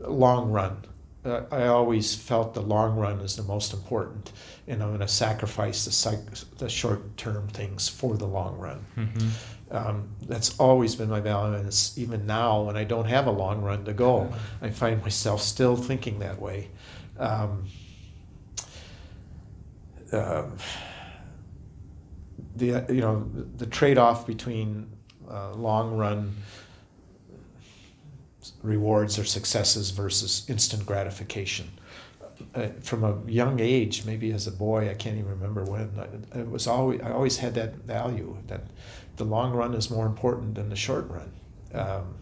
long 0.00 0.50
run. 0.50 0.84
Uh, 1.26 1.42
I 1.50 1.66
always 1.66 2.14
felt 2.14 2.54
the 2.54 2.62
long 2.62 2.96
run 2.96 3.20
is 3.20 3.36
the 3.36 3.42
most 3.42 3.72
important, 3.72 4.32
and 4.68 4.82
I'm 4.82 4.90
going 4.90 5.00
to 5.00 5.08
sacrifice 5.08 5.84
the, 5.84 5.90
psych- 5.90 6.56
the 6.58 6.68
short 6.68 7.16
term 7.16 7.48
things 7.48 7.88
for 7.88 8.16
the 8.16 8.26
long 8.26 8.58
run. 8.58 8.86
Mm-hmm 8.96 9.28
um, 9.70 10.08
that's 10.22 10.58
always 10.58 10.94
been 10.94 11.08
my 11.08 11.20
value, 11.20 11.56
and 11.56 11.66
it's 11.66 11.98
even 11.98 12.26
now 12.26 12.62
when 12.62 12.76
I 12.76 12.84
don't 12.84 13.06
have 13.06 13.26
a 13.26 13.30
long 13.30 13.62
run 13.62 13.84
to 13.86 13.92
go, 13.92 14.32
I 14.62 14.70
find 14.70 15.02
myself 15.02 15.42
still 15.42 15.76
thinking 15.76 16.20
that 16.20 16.40
way. 16.40 16.70
Um, 17.18 17.64
uh, 20.12 20.44
the 22.54 22.86
you 22.88 23.00
know 23.00 23.28
the 23.56 23.66
trade-off 23.66 24.26
between 24.26 24.90
uh, 25.28 25.52
long 25.54 25.96
run 25.96 26.34
rewards 28.66 29.18
or 29.18 29.24
successes 29.24 29.90
versus 29.90 30.44
instant 30.48 30.84
gratification. 30.84 31.70
Uh, 32.54 32.68
from 32.82 33.02
a 33.04 33.18
young 33.30 33.60
age, 33.60 34.04
maybe 34.04 34.30
as 34.32 34.46
a 34.46 34.50
boy, 34.50 34.90
I 34.90 34.94
can't 34.94 35.16
even 35.16 35.30
remember 35.30 35.64
when. 35.64 35.90
It 36.34 36.50
was 36.50 36.66
always 36.66 37.00
I 37.00 37.12
always 37.12 37.38
had 37.38 37.54
that 37.54 37.76
value 37.76 38.36
that 38.48 38.64
the 39.16 39.24
long 39.24 39.52
run 39.52 39.74
is 39.74 39.90
more 39.90 40.06
important 40.06 40.54
than 40.54 40.68
the 40.68 40.76
short 40.76 41.08
run. 41.08 41.32
Um, 41.72 42.14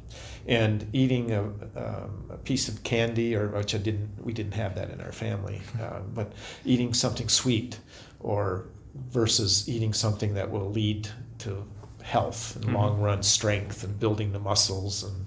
and 0.46 0.86
eating 0.92 1.32
a, 1.32 1.42
um, 1.42 2.30
a, 2.30 2.36
piece 2.36 2.68
of 2.68 2.82
candy, 2.82 3.34
or 3.34 3.48
which 3.48 3.74
I 3.74 3.78
didn't, 3.78 4.10
we 4.22 4.32
didn't 4.32 4.54
have 4.54 4.74
that 4.74 4.90
in 4.90 5.00
our 5.00 5.12
family, 5.12 5.62
uh, 5.80 6.00
but 6.14 6.32
eating 6.64 6.92
something 6.94 7.28
sweet, 7.28 7.78
or 8.20 8.66
versus 9.10 9.68
eating 9.68 9.92
something 9.92 10.34
that 10.34 10.50
will 10.50 10.70
lead 10.70 11.08
to 11.38 11.64
health 12.02 12.56
and 12.56 12.66
mm-hmm. 12.66 12.76
long 12.76 13.00
run 13.00 13.22
strength 13.22 13.84
and 13.84 13.98
building 13.98 14.32
the 14.32 14.38
muscles 14.38 15.02
and, 15.02 15.26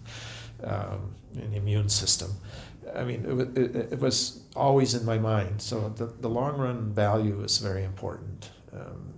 um, 0.63 1.15
and 1.35 1.53
the 1.53 1.57
immune 1.57 1.89
system. 1.89 2.31
I 2.95 3.03
mean, 3.03 3.25
it, 3.25 3.57
it, 3.57 3.93
it, 3.93 3.99
was 3.99 4.41
always 4.55 4.93
in 4.93 5.05
my 5.05 5.17
mind. 5.17 5.61
So 5.61 5.89
the, 5.89 6.05
the 6.05 6.29
long 6.29 6.57
run 6.57 6.93
value 6.93 7.43
is 7.43 7.57
very 7.57 7.83
important. 7.83 8.49
Um, 8.73 9.13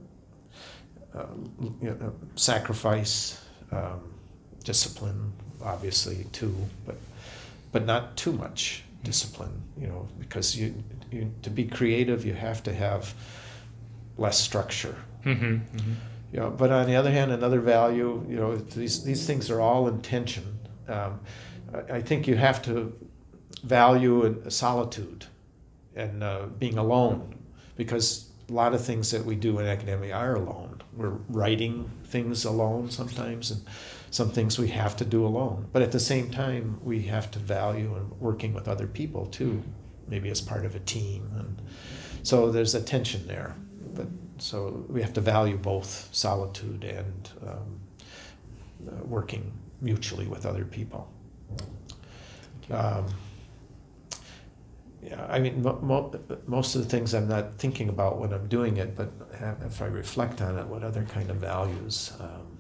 uh, 1.14 1.26
you 1.82 1.90
know, 1.90 2.14
sacrifice, 2.36 3.44
um, 3.72 4.14
discipline, 4.64 5.34
obviously 5.64 6.26
too, 6.32 6.56
but 6.86 6.96
but 7.72 7.86
not 7.86 8.18
too 8.18 8.32
much 8.32 8.84
discipline. 9.04 9.62
You 9.80 9.88
know, 9.88 10.08
because 10.20 10.56
you, 10.56 10.84
you 11.12 11.32
to 11.42 11.50
be 11.50 11.66
creative, 11.66 12.26
you 12.26 12.34
have 12.34 12.64
to 12.64 12.74
have 12.74 13.14
less 14.18 14.40
structure. 14.40 14.96
Mm-hmm, 15.26 15.46
mm-hmm. 15.46 15.94
You 16.32 16.40
know, 16.40 16.50
but 16.52 16.72
on 16.72 16.86
the 16.86 16.96
other 16.96 17.12
hand, 17.12 17.32
another 17.32 17.60
value. 17.60 18.24
You 18.30 18.36
know, 18.36 18.56
these 18.58 19.04
these 19.04 19.26
things 19.26 19.50
are 19.50 19.62
all 19.62 19.88
intention. 19.88 20.59
Um, 20.90 21.20
I, 21.92 22.02
think 22.02 22.28
you 22.28 22.36
have 22.36 22.62
to 22.64 22.94
value 23.64 24.44
solitude 24.50 25.26
and 25.96 26.24
uh, 26.24 26.48
being 26.58 26.78
alone 26.78 27.38
because 27.76 28.30
a 28.50 28.54
lot 28.54 28.74
of 28.74 28.84
things 28.84 29.12
that 29.12 29.24
we 29.24 29.36
do 29.36 29.60
in 29.60 29.68
academia 29.68 30.16
are 30.16 30.36
alone 30.36 30.80
we're 31.00 31.18
writing 31.30 31.90
things 32.06 32.44
alone 32.44 32.92
sometimes, 32.92 33.52
and 33.52 33.62
some 34.12 34.30
things 34.30 34.60
we 34.60 34.68
have 34.68 34.98
to 34.98 35.06
do 35.06 35.26
alone. 35.26 35.68
But 35.72 35.82
at 35.82 35.94
the 35.94 36.00
same 36.00 36.30
time, 36.30 36.80
we 36.84 37.04
have 37.04 37.32
to 37.32 37.40
value 37.40 37.96
and 37.96 38.12
working 38.20 38.54
with 38.54 38.68
other 38.68 38.86
people 38.86 39.28
too, 39.28 39.64
maybe 40.08 40.30
as 40.30 40.42
part 40.42 40.66
of 40.66 40.76
a 40.76 40.80
team. 40.80 41.32
And 41.38 41.62
so 42.24 42.52
there's 42.52 42.76
a 42.76 42.82
tension 42.82 43.28
there. 43.28 43.56
But 43.94 44.08
so 44.40 44.86
we 44.90 45.02
have 45.02 45.14
to 45.14 45.22
value 45.22 45.58
both 45.58 46.10
solitude 46.12 46.84
and 46.84 47.30
um, 47.48 47.80
uh, 48.88 49.04
working 49.06 49.54
mutually 49.82 50.28
with 50.28 50.46
other 50.46 50.66
people. 50.66 51.12
Um, 52.72 53.08
yeah, 55.02 55.26
I 55.30 55.40
mean, 55.40 55.64
mo- 55.64 55.80
mo- 55.82 56.20
most 56.46 56.76
of 56.76 56.84
the 56.84 56.90
things 56.90 57.14
I'm 57.14 57.28
not 57.28 57.56
thinking 57.56 57.90
about 57.90 58.20
when 58.20 58.34
I'm 58.34 58.48
doing 58.48 58.78
it, 58.78 58.96
but 58.96 59.12
if 59.66 59.82
I 59.82 59.86
reflect 59.86 60.42
on 60.42 60.58
it, 60.58 60.68
what 60.68 60.84
other 60.84 61.04
kind 61.04 61.30
of 61.30 61.38
values? 61.38 62.12
Um, 62.20 62.60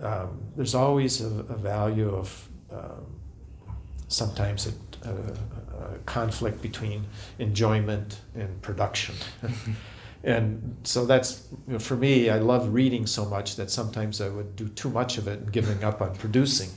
um, 0.00 0.42
there's 0.56 0.74
always 0.74 1.20
a, 1.20 1.26
a 1.26 1.56
value 1.56 2.14
of 2.14 2.48
um, 2.72 3.06
sometimes 4.08 4.66
a, 4.66 5.08
a, 5.08 5.12
a, 5.12 5.98
conflict 6.06 6.60
between 6.62 7.04
enjoyment 7.38 8.20
and 8.34 8.60
production. 8.62 9.14
and 10.24 10.76
so 10.84 11.04
that's 11.04 11.48
you 11.66 11.74
know, 11.74 11.78
for 11.78 11.96
me 11.96 12.30
i 12.30 12.38
love 12.38 12.72
reading 12.72 13.06
so 13.06 13.24
much 13.24 13.56
that 13.56 13.70
sometimes 13.70 14.20
i 14.20 14.28
would 14.28 14.54
do 14.56 14.68
too 14.68 14.90
much 14.90 15.18
of 15.18 15.26
it 15.26 15.40
and 15.40 15.52
giving 15.52 15.82
up 15.82 16.00
on 16.00 16.14
producing 16.16 16.70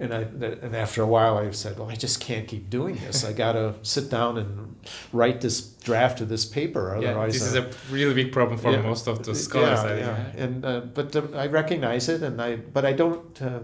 and 0.00 0.14
I 0.14 0.20
and 0.20 0.76
after 0.76 1.02
a 1.02 1.06
while 1.06 1.38
I 1.38 1.50
said, 1.50 1.78
well, 1.78 1.90
I 1.90 1.96
just 1.96 2.20
can't 2.20 2.46
keep 2.46 2.70
doing 2.70 2.96
this. 2.96 3.24
I 3.24 3.32
got 3.32 3.52
to 3.52 3.74
sit 3.82 4.10
down 4.10 4.38
and 4.38 4.76
write 5.12 5.40
this 5.40 5.60
draft 5.60 6.20
of 6.20 6.28
this 6.28 6.44
paper. 6.44 6.94
Otherwise, 6.94 7.34
yeah, 7.34 7.38
this 7.38 7.42
is 7.42 7.54
a 7.56 7.70
really 7.90 8.14
big 8.14 8.32
problem 8.32 8.58
for 8.58 8.70
yeah, 8.70 8.82
most 8.82 9.08
of 9.08 9.24
the 9.24 9.34
scholars. 9.34 9.80
Yeah, 9.84 9.96
yeah. 9.96 10.44
and 10.44 10.64
uh, 10.64 10.80
but 10.80 11.14
uh, 11.16 11.22
I 11.34 11.48
recognize 11.48 12.08
it, 12.08 12.22
and 12.22 12.40
I 12.40 12.56
but 12.56 12.84
I 12.84 12.92
don't 12.92 13.42
uh, 13.42 13.60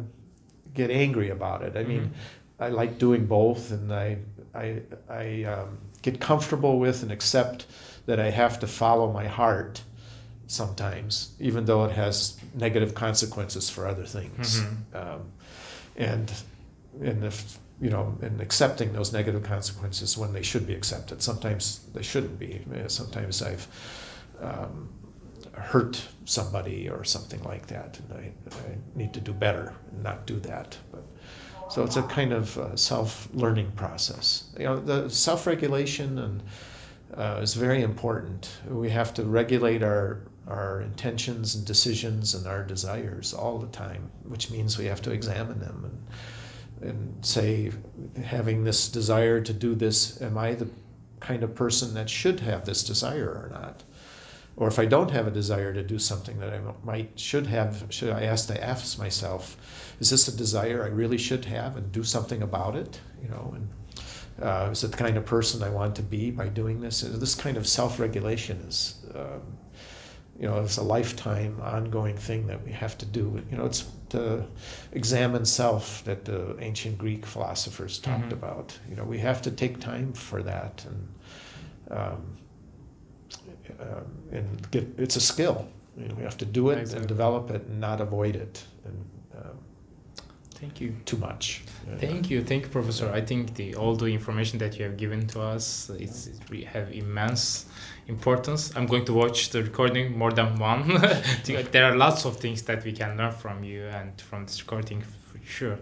get 0.72 0.91
angry 0.91 1.31
about 1.31 1.62
it. 1.62 1.77
I 1.77 1.85
mean, 1.85 2.01
mm-hmm. 2.01 2.62
I 2.62 2.68
like 2.68 2.99
doing 2.99 3.27
both, 3.27 3.70
and 3.70 3.93
I 3.93 4.18
I 4.55 4.83
I 5.09 5.45
um, 5.45 5.79
get 6.03 6.20
comfortable 6.20 6.81
with 6.81 7.03
and 7.03 7.12
accept 7.12 7.66
that 8.07 8.21
I 8.21 8.31
have 8.31 8.59
to 8.61 8.67
follow 8.67 9.13
my 9.13 9.27
heart 9.27 9.83
sometimes, 10.47 11.33
even 11.41 11.65
though 11.65 11.85
it 11.85 11.93
has 11.93 12.37
negative 12.55 12.95
consequences 12.95 13.71
for 13.71 13.87
other 13.87 14.05
things. 14.05 14.61
Mhm. 14.61 14.77
Um, 14.95 15.21
and 15.97 16.33
and 17.03 17.25
if 17.25 17.59
you 17.81 17.91
know, 17.91 18.17
and 18.23 18.41
accepting 18.41 18.93
those 18.93 19.13
negative 19.13 19.43
consequences 19.43 20.17
when 20.17 20.33
they 20.33 20.43
should 20.43 20.67
be 20.67 20.75
accepted. 20.75 21.21
Sometimes 21.21 21.81
they 21.93 22.03
shouldn't 22.03 22.39
be. 22.39 22.65
Uh, 22.73 22.89
Sometimes 22.89 23.43
I've 23.43 23.67
um, 24.41 24.89
hurt 25.53 26.01
somebody 26.25 26.89
or 26.89 27.05
something 27.05 27.43
like 27.43 27.67
that, 27.67 27.99
and 27.99 28.13
I, 28.21 28.33
I 28.51 28.77
need 28.95 29.13
to 29.15 29.21
do 29.21 29.33
better 29.33 29.75
and 29.91 30.03
not 30.03 30.25
do 30.27 30.39
that. 30.41 30.77
But 30.93 31.03
so 31.69 31.83
it's 31.83 31.97
a 31.97 32.03
kind 32.05 32.33
of 32.33 32.57
uh, 32.59 32.77
self-learning 32.77 33.73
process. 33.73 34.45
You 34.59 34.65
know, 34.67 34.81
the 34.81 35.09
self-regulation 35.11 36.19
and 36.19 36.43
uh, 37.17 37.41
is 37.43 37.55
very 37.55 37.83
important. 37.83 38.51
We 38.69 38.91
have 38.91 39.15
to 39.15 39.25
regulate 39.25 39.83
our 39.83 40.21
our 40.47 40.83
intentions 40.83 41.55
and 41.55 41.65
decisions 41.65 42.35
and 42.35 42.47
our 42.47 42.62
desires 42.62 43.33
all 43.33 43.59
the 43.59 43.69
time, 43.69 44.11
which 44.25 44.51
means 44.51 44.77
we 44.77 44.85
have 44.85 45.01
to 45.01 45.11
examine 45.11 45.59
them 45.59 45.85
and 45.85 46.89
and 46.89 47.25
say, 47.25 47.73
having 48.23 48.65
this 48.65 48.89
desire 48.89 49.41
to 49.41 49.53
do 49.53 49.75
this, 49.75 50.21
am 50.21 50.37
I 50.37 50.55
the 50.55 50.69
kind 51.21 51.43
of 51.43 51.55
person 51.55 51.95
that 51.95 52.11
should 52.11 52.41
have 52.41 52.65
this 52.65 52.85
desire 52.85 53.31
or 53.31 53.49
not? 53.51 53.83
Or 54.57 54.69
if 54.69 54.79
I 54.79 54.85
don't 54.85 55.11
have 55.11 55.27
a 55.27 55.31
desire 55.31 55.73
to 55.73 55.83
do 55.83 55.99
something 55.99 56.39
that 56.39 56.53
I 56.53 56.61
might 56.85 57.19
should 57.19 57.47
have, 57.47 57.87
should 57.89 58.11
I 58.11 58.25
ask 58.25 58.47
to 58.49 58.62
ask 58.62 58.99
myself, 58.99 59.57
is 59.99 60.11
this 60.11 60.29
a 60.29 60.37
desire 60.37 60.85
I 60.85 60.89
really 60.89 61.19
should 61.19 61.45
have 61.47 61.77
and 61.77 61.91
do 61.91 62.05
something 62.05 62.43
about 62.43 62.77
it? 62.77 63.01
You 63.23 63.29
know, 63.31 63.53
and 63.55 63.69
uh, 64.45 64.69
is 64.71 64.85
it 64.85 64.91
the 64.91 64.97
kind 64.97 65.17
of 65.17 65.25
person 65.25 65.63
I 65.63 65.71
want 65.71 65.97
to 65.97 66.03
be 66.03 66.31
by 66.31 66.49
doing 66.49 66.81
this? 66.81 67.03
And 67.03 67.21
this 67.21 67.35
kind 67.35 67.57
of 67.57 67.67
self-regulation 67.67 68.59
is, 68.69 68.97
um, 69.15 69.41
you 70.39 70.47
know, 70.47 70.61
it's 70.63 70.77
a 70.77 70.83
lifetime 70.83 71.61
ongoing 71.63 72.17
thing 72.17 72.47
that 72.49 72.63
we 72.65 72.73
have 72.73 72.99
to 72.99 73.07
do. 73.07 73.43
You 73.51 73.57
know, 73.57 73.65
it's 73.67 73.85
to 74.11 74.45
examine 74.93 75.45
self 75.45 76.05
that 76.05 76.25
the 76.25 76.57
ancient 76.61 76.99
Greek 76.99 77.25
philosophers 77.27 77.99
talked 77.99 78.29
Mhm. 78.31 78.33
about. 78.33 78.79
You 78.89 78.97
know, 78.97 79.05
we 79.05 79.19
have 79.19 79.41
to 79.43 79.51
take 79.51 79.81
time 79.81 80.13
for 80.13 80.43
that 80.43 80.85
and 80.87 81.09
um, 81.99 82.23
um, 83.81 84.05
and 84.33 84.71
get. 84.71 84.87
It's 84.99 85.17
a 85.17 85.21
skill. 85.21 85.67
You 85.97 86.09
know, 86.09 86.15
we 86.17 86.23
have 86.23 86.37
to 86.39 86.45
do 86.45 86.71
it 86.71 86.79
Exactly. 86.79 86.99
and 87.01 87.09
develop 87.09 87.51
it 87.51 87.63
and 87.67 87.81
not 87.81 88.01
avoid 88.01 88.37
it 88.37 88.65
and 88.85 89.05
um, 89.37 89.59
Thank 90.65 90.81
you. 90.81 90.97
too 91.05 91.19
much. 91.19 91.62
Thank 92.01 92.31
you, 92.31 92.43
thank 92.43 92.62
you, 92.65 92.71
Professor. 92.71 93.11
I 93.12 93.21
think 93.21 93.55
the 93.55 93.75
all 93.75 93.95
the 93.97 94.07
information 94.07 94.59
that 94.61 94.79
you 94.79 94.85
have 94.87 94.97
given 94.97 95.27
to 95.29 95.41
us 95.55 95.91
it's 96.05 96.27
it 96.27 96.39
really 96.51 96.65
have 96.65 96.91
immense 96.93 97.67
importance. 98.09 98.73
I'm 98.77 98.87
going 98.87 99.05
to 99.05 99.12
watch 99.12 99.51
the 99.51 99.62
recording 99.62 100.17
more 100.19 100.33
than 100.33 100.59
one. 100.59 100.89
there 101.73 101.85
are 101.85 101.97
lots 101.97 102.25
of 102.25 102.37
things 102.39 102.62
that 102.62 102.85
we 102.85 102.93
can 102.93 103.17
learn 103.19 103.33
from 103.33 103.62
you 103.62 103.83
and 103.99 104.19
from 104.21 104.47
this 104.47 104.61
recording 104.62 105.03
for 105.03 105.39
sure. 105.45 105.79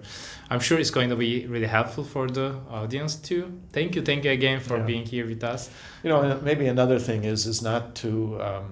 I'm 0.51 0.61
sure 0.61 0.78
it's 0.80 0.91
going 0.91 1.11
to 1.11 1.16
be 1.16 1.47
really 1.47 1.68
helpful 1.78 2.05
for 2.05 2.26
the 2.26 2.57
audience 2.68 3.14
too. 3.14 3.45
Thank 3.72 3.95
you, 3.95 4.03
thank 4.03 4.24
you 4.24 4.33
again 4.33 4.59
for 4.61 4.78
Yeah. 4.78 4.87
being 4.93 5.07
here 5.07 5.26
with 5.26 5.45
us. 5.45 5.70
You 6.03 6.11
know, 6.11 6.41
maybe 6.43 6.66
another 6.66 6.99
thing 6.99 7.24
is 7.24 7.47
is 7.47 7.62
not 7.62 7.95
to 8.03 8.11
um, 8.49 8.66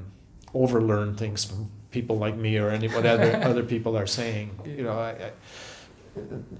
overlearn 0.52 1.16
things 1.16 1.44
from 1.44 1.70
people 1.92 2.16
like 2.18 2.36
me 2.36 2.56
or 2.58 2.70
any 2.70 2.88
what 2.88 3.06
other 3.06 3.36
other 3.50 3.62
people 3.64 3.96
are 3.96 4.06
saying. 4.06 4.50
You 4.64 4.84
know, 4.84 4.98
I, 4.98 5.10
I, 5.26 5.30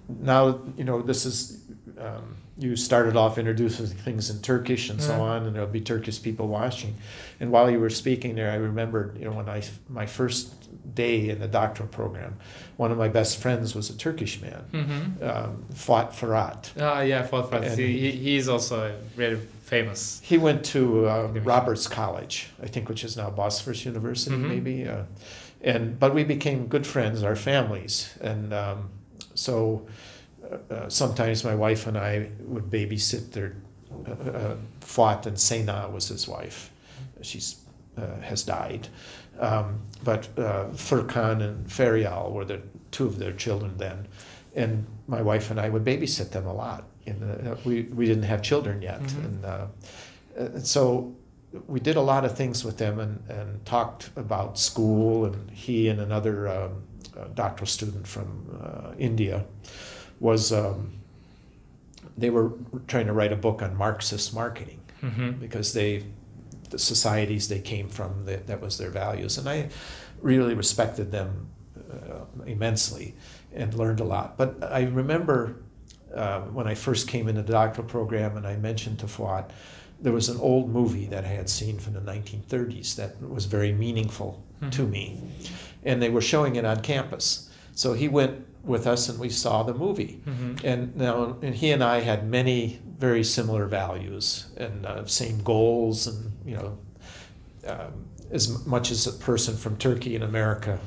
now 0.08 0.60
you 0.76 0.84
know 0.84 1.02
this 1.02 1.26
is 1.26 1.64
um, 1.98 2.36
you 2.58 2.76
started 2.76 3.16
off 3.16 3.38
introducing 3.38 3.86
things 3.86 4.30
in 4.30 4.40
Turkish 4.40 4.90
and 4.90 5.00
so 5.02 5.12
Yeah. 5.16 5.20
on, 5.20 5.46
and 5.46 5.54
there'll 5.54 5.68
be 5.68 5.80
Turkish 5.80 6.22
people 6.22 6.46
watching. 6.48 6.94
And 7.40 7.50
while 7.50 7.70
you 7.70 7.78
were 7.80 7.90
speaking 7.90 8.34
there, 8.34 8.50
I 8.50 8.56
remembered 8.56 9.18
you 9.18 9.24
know 9.26 9.32
when 9.32 9.48
I 9.48 9.62
my 9.88 10.06
first 10.06 10.54
day 10.94 11.28
in 11.28 11.38
the 11.40 11.48
doctoral 11.48 11.88
program, 11.88 12.36
one 12.76 12.90
of 12.90 12.98
my 12.98 13.08
best 13.08 13.38
friends 13.38 13.74
was 13.74 13.90
a 13.90 13.96
Turkish 13.96 14.40
man, 14.40 14.64
Mm-hmm. 14.72 15.24
um, 15.24 15.64
Fuat. 15.74 16.70
Ah, 16.80 17.00
yeah, 17.02 17.26
Fuat. 17.26 17.52
And- 17.52 17.78
He, 17.78 18.10
he 18.10 18.36
is 18.36 18.48
also 18.48 18.94
very 19.16 19.36
famous. 19.62 20.20
He 20.24 20.38
went 20.38 20.64
to 20.66 21.06
uh, 21.06 21.28
Roberts 21.44 21.86
College, 21.86 22.48
I 22.62 22.66
think, 22.66 22.88
which 22.88 23.04
is 23.04 23.16
now 23.16 23.30
Bosphorus 23.30 23.84
University, 23.84 24.36
Mhm. 24.36 24.48
maybe. 24.48 24.88
Uh, 24.88 25.02
and 25.62 25.98
but 25.98 26.14
we 26.14 26.24
became 26.24 26.66
good 26.66 26.86
friends, 26.86 27.22
our 27.22 27.36
families, 27.36 28.16
and 28.20 28.52
um, 28.54 28.88
so 29.40 29.86
uh, 30.44 30.74
uh, 30.74 30.88
sometimes 30.88 31.44
my 31.44 31.54
wife 31.54 31.86
and 31.86 31.96
I 31.96 32.28
would 32.46 32.70
babysit 32.70 33.32
their. 33.32 33.56
Uh, 34.06 34.12
uh, 34.30 34.56
Fuat 34.80 35.26
and 35.26 35.38
Sena 35.38 35.88
was 35.92 36.08
his 36.08 36.28
wife. 36.28 36.70
She's 37.22 37.56
uh, 37.98 38.20
has 38.20 38.42
died, 38.44 38.88
um, 39.40 39.80
but 40.04 40.28
uh, 40.38 40.66
Furkan 40.74 41.42
and 41.42 41.66
Ferial 41.66 42.30
were 42.32 42.44
the 42.44 42.60
two 42.92 43.06
of 43.06 43.18
their 43.18 43.32
children 43.32 43.72
then, 43.78 44.06
and 44.54 44.86
my 45.06 45.22
wife 45.22 45.50
and 45.50 45.58
I 45.60 45.68
would 45.68 45.84
babysit 45.84 46.30
them 46.30 46.46
a 46.46 46.52
lot. 46.54 46.84
Uh, 47.08 47.56
we 47.64 47.82
we 47.98 48.06
didn't 48.06 48.24
have 48.24 48.42
children 48.42 48.80
yet, 48.82 49.02
Mhm. 49.02 49.24
and 49.24 49.44
uh, 49.44 49.66
and 50.36 50.66
so 50.66 51.12
we 51.66 51.80
did 51.80 51.96
a 51.96 52.00
lot 52.00 52.24
of 52.24 52.36
things 52.36 52.64
with 52.64 52.76
them 52.78 53.00
and, 53.00 53.18
and 53.28 53.66
talked 53.66 54.10
about 54.16 54.56
school 54.58 55.24
and 55.24 55.50
he 55.50 55.88
and 55.90 56.00
another 56.00 56.46
um, 56.48 56.82
doctoral 57.34 57.66
student 57.66 58.06
from 58.06 58.28
uh, 58.62 58.92
India 58.98 59.44
was 60.20 60.52
um, 60.52 60.92
they 62.16 62.30
were 62.30 62.52
trying 62.86 63.06
to 63.06 63.12
write 63.12 63.32
a 63.32 63.36
book 63.36 63.62
on 63.62 63.76
Marxist 63.76 64.34
marketing 64.34 64.76
Mm-hmm. 65.02 65.30
because 65.40 65.72
they 65.72 66.04
the 66.68 66.78
societies 66.78 67.48
they 67.48 67.58
came 67.60 67.88
from 67.88 68.26
that, 68.26 68.46
that 68.48 68.60
was 68.60 68.76
their 68.76 68.90
values 68.90 69.38
and 69.38 69.48
I 69.48 69.70
really 70.20 70.52
respected 70.54 71.10
them 71.10 71.48
uh, 71.90 72.26
immensely 72.46 73.14
and 73.54 73.72
learned 73.72 74.00
a 74.00 74.04
lot 74.04 74.36
but 74.36 74.62
I 74.62 74.82
remember 74.82 75.56
uh, 76.14 76.42
when 76.42 76.66
I 76.68 76.74
first 76.74 77.08
came 77.08 77.28
into 77.28 77.40
the 77.42 77.52
doctoral 77.52 77.86
program 77.88 78.36
and 78.36 78.46
I 78.46 78.56
mentioned 78.56 78.98
to 78.98 79.06
Fuat 79.06 79.50
there 80.02 80.12
was 80.12 80.28
an 80.28 80.38
old 80.38 80.68
movie 80.68 81.06
that 81.06 81.24
I 81.24 81.28
had 81.28 81.48
seen 81.48 81.78
from 81.78 81.94
the 81.94 82.00
1930s 82.00 82.94
that 82.96 83.18
was 83.26 83.46
very 83.46 83.72
meaningful 83.72 84.44
to 84.72 84.82
Mhm. 84.82 84.90
me 84.90 85.20
and 85.84 86.02
they 86.02 86.10
were 86.10 86.20
showing 86.20 86.56
it 86.56 86.64
on 86.64 86.80
campus. 86.80 87.50
So 87.74 87.92
he 87.92 88.08
went 88.08 88.46
with 88.64 88.86
us 88.86 89.08
and 89.08 89.18
we 89.18 89.30
saw 89.30 89.62
the 89.62 89.74
movie. 89.74 90.20
Mm-hmm. 90.26 90.66
and 90.66 90.96
now 90.96 91.36
and 91.42 91.54
he 91.54 91.70
and 91.70 91.82
I 91.82 92.00
had 92.00 92.28
many 92.28 92.80
very 92.98 93.24
similar 93.24 93.66
values 93.66 94.50
and 94.56 94.84
uh, 94.84 95.06
same 95.06 95.42
goals 95.42 96.06
and 96.06 96.32
you 96.44 96.56
know 96.56 96.78
um, 97.66 98.06
as 98.30 98.66
much 98.66 98.90
as 98.90 99.06
a 99.06 99.12
person 99.12 99.56
from 99.56 99.76
Turkey 99.76 100.14
in 100.14 100.22
America 100.22 100.78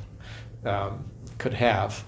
um, 0.66 1.10
could 1.38 1.54
have. 1.54 2.04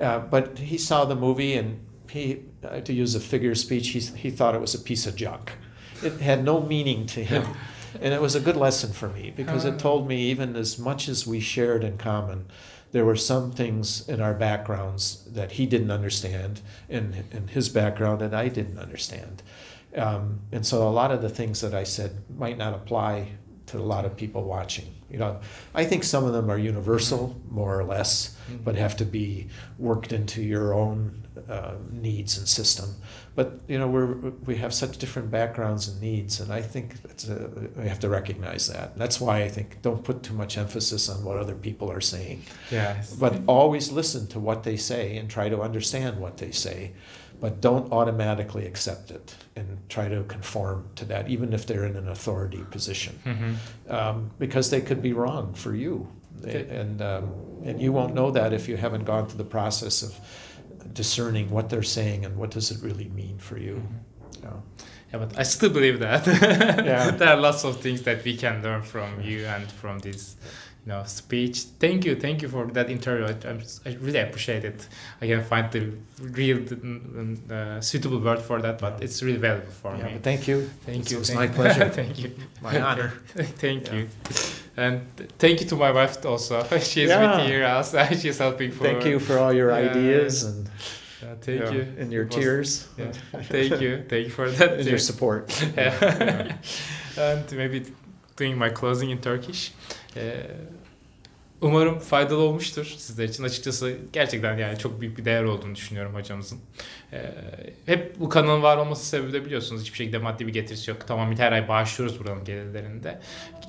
Uh, 0.00 0.18
but 0.18 0.58
he 0.58 0.78
saw 0.78 1.04
the 1.04 1.14
movie 1.14 1.54
and 1.54 1.86
he 2.08 2.42
uh, 2.64 2.80
to 2.80 2.92
use 2.92 3.14
a 3.14 3.20
figure 3.20 3.52
of 3.52 3.58
speech 3.58 3.88
he, 3.88 4.00
he 4.00 4.30
thought 4.30 4.54
it 4.54 4.60
was 4.60 4.74
a 4.74 4.78
piece 4.78 5.06
of 5.06 5.14
junk. 5.16 5.52
It 6.02 6.14
had 6.20 6.44
no 6.44 6.62
meaning 6.62 7.06
to 7.06 7.22
him 7.22 7.44
and 8.00 8.14
it 8.14 8.20
was 8.20 8.34
a 8.34 8.40
good 8.40 8.56
lesson 8.56 8.92
for 8.92 9.08
me 9.08 9.32
because 9.36 9.64
it 9.64 9.78
told 9.78 10.06
me 10.06 10.20
even 10.22 10.56
as 10.56 10.78
much 10.78 11.08
as 11.08 11.26
we 11.26 11.40
shared 11.40 11.82
in 11.84 11.96
common 11.98 12.46
there 12.92 13.04
were 13.04 13.16
some 13.16 13.52
things 13.52 14.08
in 14.08 14.20
our 14.20 14.34
backgrounds 14.34 15.24
that 15.32 15.52
he 15.52 15.66
didn't 15.66 15.90
understand 15.90 16.60
in, 16.88 17.24
in 17.30 17.48
his 17.48 17.68
background 17.68 18.22
and 18.22 18.34
I 18.34 18.48
didn't 18.48 18.78
understand. 18.78 19.42
Um, 19.96 20.40
and 20.52 20.64
so 20.64 20.86
a 20.86 20.90
lot 20.90 21.10
of 21.10 21.22
the 21.22 21.28
things 21.28 21.60
that 21.60 21.74
I 21.74 21.84
said 21.84 22.22
might 22.36 22.58
not 22.58 22.74
apply 22.74 23.28
to 23.66 23.78
a 23.78 23.80
lot 23.80 24.04
of 24.04 24.16
people 24.16 24.42
watching. 24.44 24.92
You 25.08 25.18
know, 25.18 25.40
I 25.74 25.84
think 25.84 26.04
some 26.04 26.24
of 26.24 26.32
them 26.32 26.50
are 26.50 26.58
universal, 26.58 27.40
more 27.48 27.78
or 27.78 27.84
less, 27.84 28.36
but 28.64 28.74
have 28.76 28.96
to 28.96 29.04
be 29.04 29.48
worked 29.78 30.12
into 30.12 30.42
your 30.42 30.74
own 30.74 31.26
uh, 31.48 31.74
needs 31.90 32.38
and 32.38 32.48
system. 32.48 32.94
But 33.40 33.60
you 33.68 33.78
know, 33.78 33.88
we're 33.88 34.12
we 34.44 34.56
have 34.56 34.74
such 34.74 34.98
different 34.98 35.30
backgrounds 35.30 35.88
and 35.88 35.98
needs, 35.98 36.40
and 36.40 36.52
I 36.52 36.60
think 36.60 36.96
it's 37.04 37.26
a, 37.26 37.48
we 37.74 37.88
have 37.88 38.00
to 38.00 38.08
recognize 38.10 38.68
that. 38.68 38.98
That's 38.98 39.18
why 39.18 39.42
I 39.44 39.48
think 39.48 39.80
don't 39.80 40.04
put 40.04 40.22
too 40.22 40.34
much 40.34 40.58
emphasis 40.58 41.08
on 41.08 41.24
what 41.24 41.38
other 41.38 41.54
people 41.54 41.90
are 41.90 42.02
saying, 42.02 42.42
Yes. 42.70 43.14
but 43.14 43.40
always 43.46 43.90
listen 43.92 44.26
to 44.34 44.38
what 44.38 44.62
they 44.64 44.76
say 44.76 45.16
and 45.16 45.30
try 45.30 45.48
to 45.48 45.62
understand 45.62 46.20
what 46.20 46.36
they 46.36 46.50
say, 46.50 46.92
but 47.40 47.62
don't 47.62 47.90
automatically 47.92 48.66
accept 48.66 49.10
it 49.10 49.34
and 49.56 49.78
try 49.88 50.06
to 50.10 50.22
conform 50.24 50.90
to 50.96 51.06
that, 51.06 51.28
even 51.30 51.54
if 51.54 51.64
they're 51.66 51.86
in 51.86 51.96
an 51.96 52.08
authority 52.08 52.62
position 52.70 53.18
Mm-hmm. 53.24 53.54
um, 53.90 54.30
because 54.38 54.68
they 54.68 54.82
could 54.82 55.00
be 55.00 55.14
wrong 55.14 55.54
for 55.54 55.74
you, 55.74 56.06
Okay. 56.44 56.66
and 56.80 57.00
um, 57.00 57.24
and 57.64 57.80
you 57.80 57.90
won't 57.92 58.14
know 58.14 58.30
that 58.32 58.52
if 58.52 58.68
you 58.68 58.76
haven't 58.76 59.04
gone 59.04 59.24
through 59.28 59.38
the 59.44 59.50
process 59.58 60.02
of 60.02 60.12
discerning 60.92 61.50
what 61.50 61.68
they're 61.70 61.82
saying 61.82 62.24
and 62.24 62.36
what 62.36 62.50
does 62.50 62.70
it 62.70 62.78
really 62.82 63.08
mean 63.08 63.38
for 63.38 63.58
you. 63.58 63.74
Mm-hmm. 63.74 64.36
you 64.36 64.42
know. 64.50 64.62
Yeah, 65.12 65.18
but 65.18 65.38
I 65.38 65.42
still 65.42 65.70
believe 65.70 65.98
that. 66.00 66.26
Yeah. 66.86 67.10
there 67.10 67.28
are 67.30 67.36
lots 67.36 67.64
of 67.64 67.80
things 67.80 68.02
that 68.02 68.24
we 68.24 68.36
can 68.36 68.62
learn 68.62 68.82
from 68.82 69.20
you 69.20 69.44
and 69.46 69.70
from 69.70 69.98
this, 69.98 70.36
you 70.86 70.92
know, 70.92 71.02
speech. 71.04 71.62
Thank 71.80 72.04
you, 72.04 72.14
thank 72.14 72.42
you 72.42 72.48
for 72.48 72.66
that 72.66 72.88
interview. 72.90 73.24
I, 73.26 73.48
I'm, 73.50 73.60
I 73.84 73.96
really 74.00 74.20
appreciate 74.20 74.64
it. 74.64 74.86
I 75.20 75.26
can 75.26 75.42
find 75.42 75.70
the 75.72 75.92
real 76.22 76.58
uh, 77.50 77.80
suitable 77.80 78.20
word 78.20 78.38
for 78.40 78.62
that, 78.62 78.78
but 78.78 79.02
it's 79.02 79.20
really 79.22 79.38
valuable 79.38 79.72
for 79.72 79.96
Yeah, 79.96 80.04
me. 80.04 80.12
but 80.12 80.22
thank 80.22 80.46
you. 80.46 80.70
Thank 80.86 81.06
It 81.06 81.10
you. 81.10 81.18
was 81.18 81.28
thank 81.30 81.40
my 81.40 81.48
pleasure. 81.56 81.88
thank 82.00 82.18
you. 82.20 82.30
My 82.62 82.80
honor. 82.80 83.12
thank 83.58 83.88
Yeah. 83.88 83.94
you. 83.94 84.08
And 84.80 84.94
thank 85.38 85.60
you 85.60 85.66
to 85.68 85.76
my 85.76 85.92
wife 85.92 86.24
also. 86.24 86.62
She's 86.90 87.08
Yeah. 87.08 87.36
with 87.36 87.46
here 87.46 87.66
also. 87.66 88.02
She's 88.22 88.38
helping 88.38 88.70
for. 88.72 88.84
Thank 88.84 89.04
you 89.04 89.18
for 89.20 89.38
all 89.38 89.52
your 89.52 89.70
Yeah. 89.70 89.90
ideas 89.90 90.42
and 90.44 90.68
Yeah, 91.22 91.34
thank 91.46 91.60
yeah, 91.60 91.72
you. 91.76 91.82
and 92.00 92.12
your 92.12 92.24
was- 92.24 92.34
tears 92.36 92.88
Yeah, 92.98 93.12
thank 93.54 93.80
you. 93.82 93.92
Thank 94.08 94.24
you 94.26 94.30
for 94.38 94.46
that. 94.50 94.72
and 94.74 94.84
too. 94.84 94.90
your 94.90 94.98
support. 95.10 95.42
And 97.18 97.44
maybe 97.52 97.78
doing 98.36 98.56
my 98.58 98.70
closing 98.70 99.10
in 99.10 99.18
Turkish. 99.20 99.72
Ee, 100.16 100.20
Umarım 101.62 101.98
faydalı 101.98 102.40
olmuştur 102.40 102.94
sizler 102.98 103.24
için. 103.24 103.44
Açıkçası 103.44 103.96
gerçekten 104.12 104.58
yani 104.58 104.78
çok 104.78 105.00
büyük 105.00 105.18
bir 105.18 105.24
değer 105.24 105.44
olduğunu 105.44 105.74
düşünüyorum 105.74 106.14
hocamızın. 106.14 106.58
Ee, 107.12 107.34
hep 107.86 108.20
bu 108.20 108.28
kanalın 108.28 108.62
var 108.62 108.76
olması 108.76 109.06
sebebi 109.06 109.32
de 109.32 109.44
biliyorsunuz 109.44 109.82
hiçbir 109.82 109.96
şekilde 109.96 110.18
maddi 110.18 110.46
bir 110.46 110.52
getirisi 110.52 110.90
yok. 110.90 111.00
Tamam 111.06 111.36
her 111.38 111.52
ay 111.52 111.68
bağışlıyoruz 111.68 112.20
buranın 112.20 112.44
gelirlerinde. 112.44 113.18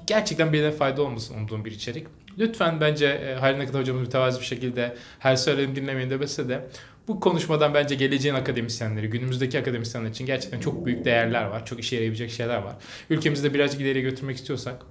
Gerçekten 0.08 0.54
birine 0.54 0.72
fayda 0.72 1.02
olmasın 1.02 1.36
umduğum 1.36 1.66
bir 1.66 1.72
içerik. 1.72 2.08
Lütfen 2.38 2.82
bence 2.82 3.06
e, 3.06 3.60
ne 3.60 3.66
kadar 3.66 3.82
hocamız 3.82 4.02
mütevazi 4.02 4.39
bir 4.39 4.46
şekilde 4.46 4.96
her 5.20 5.36
söylediğimi 5.36 5.76
dinlemeyin 5.76 6.10
demese 6.10 6.50
de 6.50 6.68
bu 7.08 7.20
konuşmadan 7.20 7.74
bence 7.74 7.96
geleceğin 7.96 8.36
akademisyenleri, 8.36 9.10
günümüzdeki 9.10 9.60
akademisyenler 9.60 10.10
için 10.10 10.26
gerçekten 10.26 10.60
çok 10.60 10.86
büyük 10.86 11.06
değerler 11.06 11.44
var. 11.44 11.66
Çok 11.66 11.80
işe 11.80 11.96
yarayabilecek 11.96 12.32
şeyler 12.32 12.58
var. 12.58 12.76
Ülkemizde 13.10 13.54
birazcık 13.54 13.82
ileriye 13.82 14.04
götürmek 14.04 14.38
istiyorsak 14.38 14.82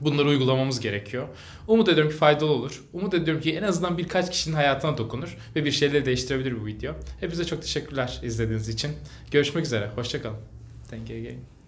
bunları 0.00 0.28
uygulamamız 0.28 0.80
gerekiyor. 0.80 1.28
Umut 1.68 1.88
ediyorum 1.88 2.12
ki 2.12 2.18
faydalı 2.18 2.50
olur. 2.50 2.84
Umut 2.92 3.14
ediyorum 3.14 3.42
ki 3.42 3.56
en 3.56 3.62
azından 3.62 3.98
birkaç 3.98 4.30
kişinin 4.30 4.54
hayatına 4.54 4.98
dokunur 4.98 5.36
ve 5.56 5.64
bir 5.64 5.70
şeyleri 5.70 6.04
değiştirebilir 6.04 6.60
bu 6.60 6.66
video. 6.66 6.94
Hepinize 7.20 7.44
çok 7.44 7.62
teşekkürler 7.62 8.20
izlediğiniz 8.22 8.68
için. 8.68 8.90
Görüşmek 9.30 9.66
üzere. 9.66 9.90
Hoşçakalın. 9.96 10.38
Thank 10.90 11.10
you 11.10 11.18
again. 11.18 11.59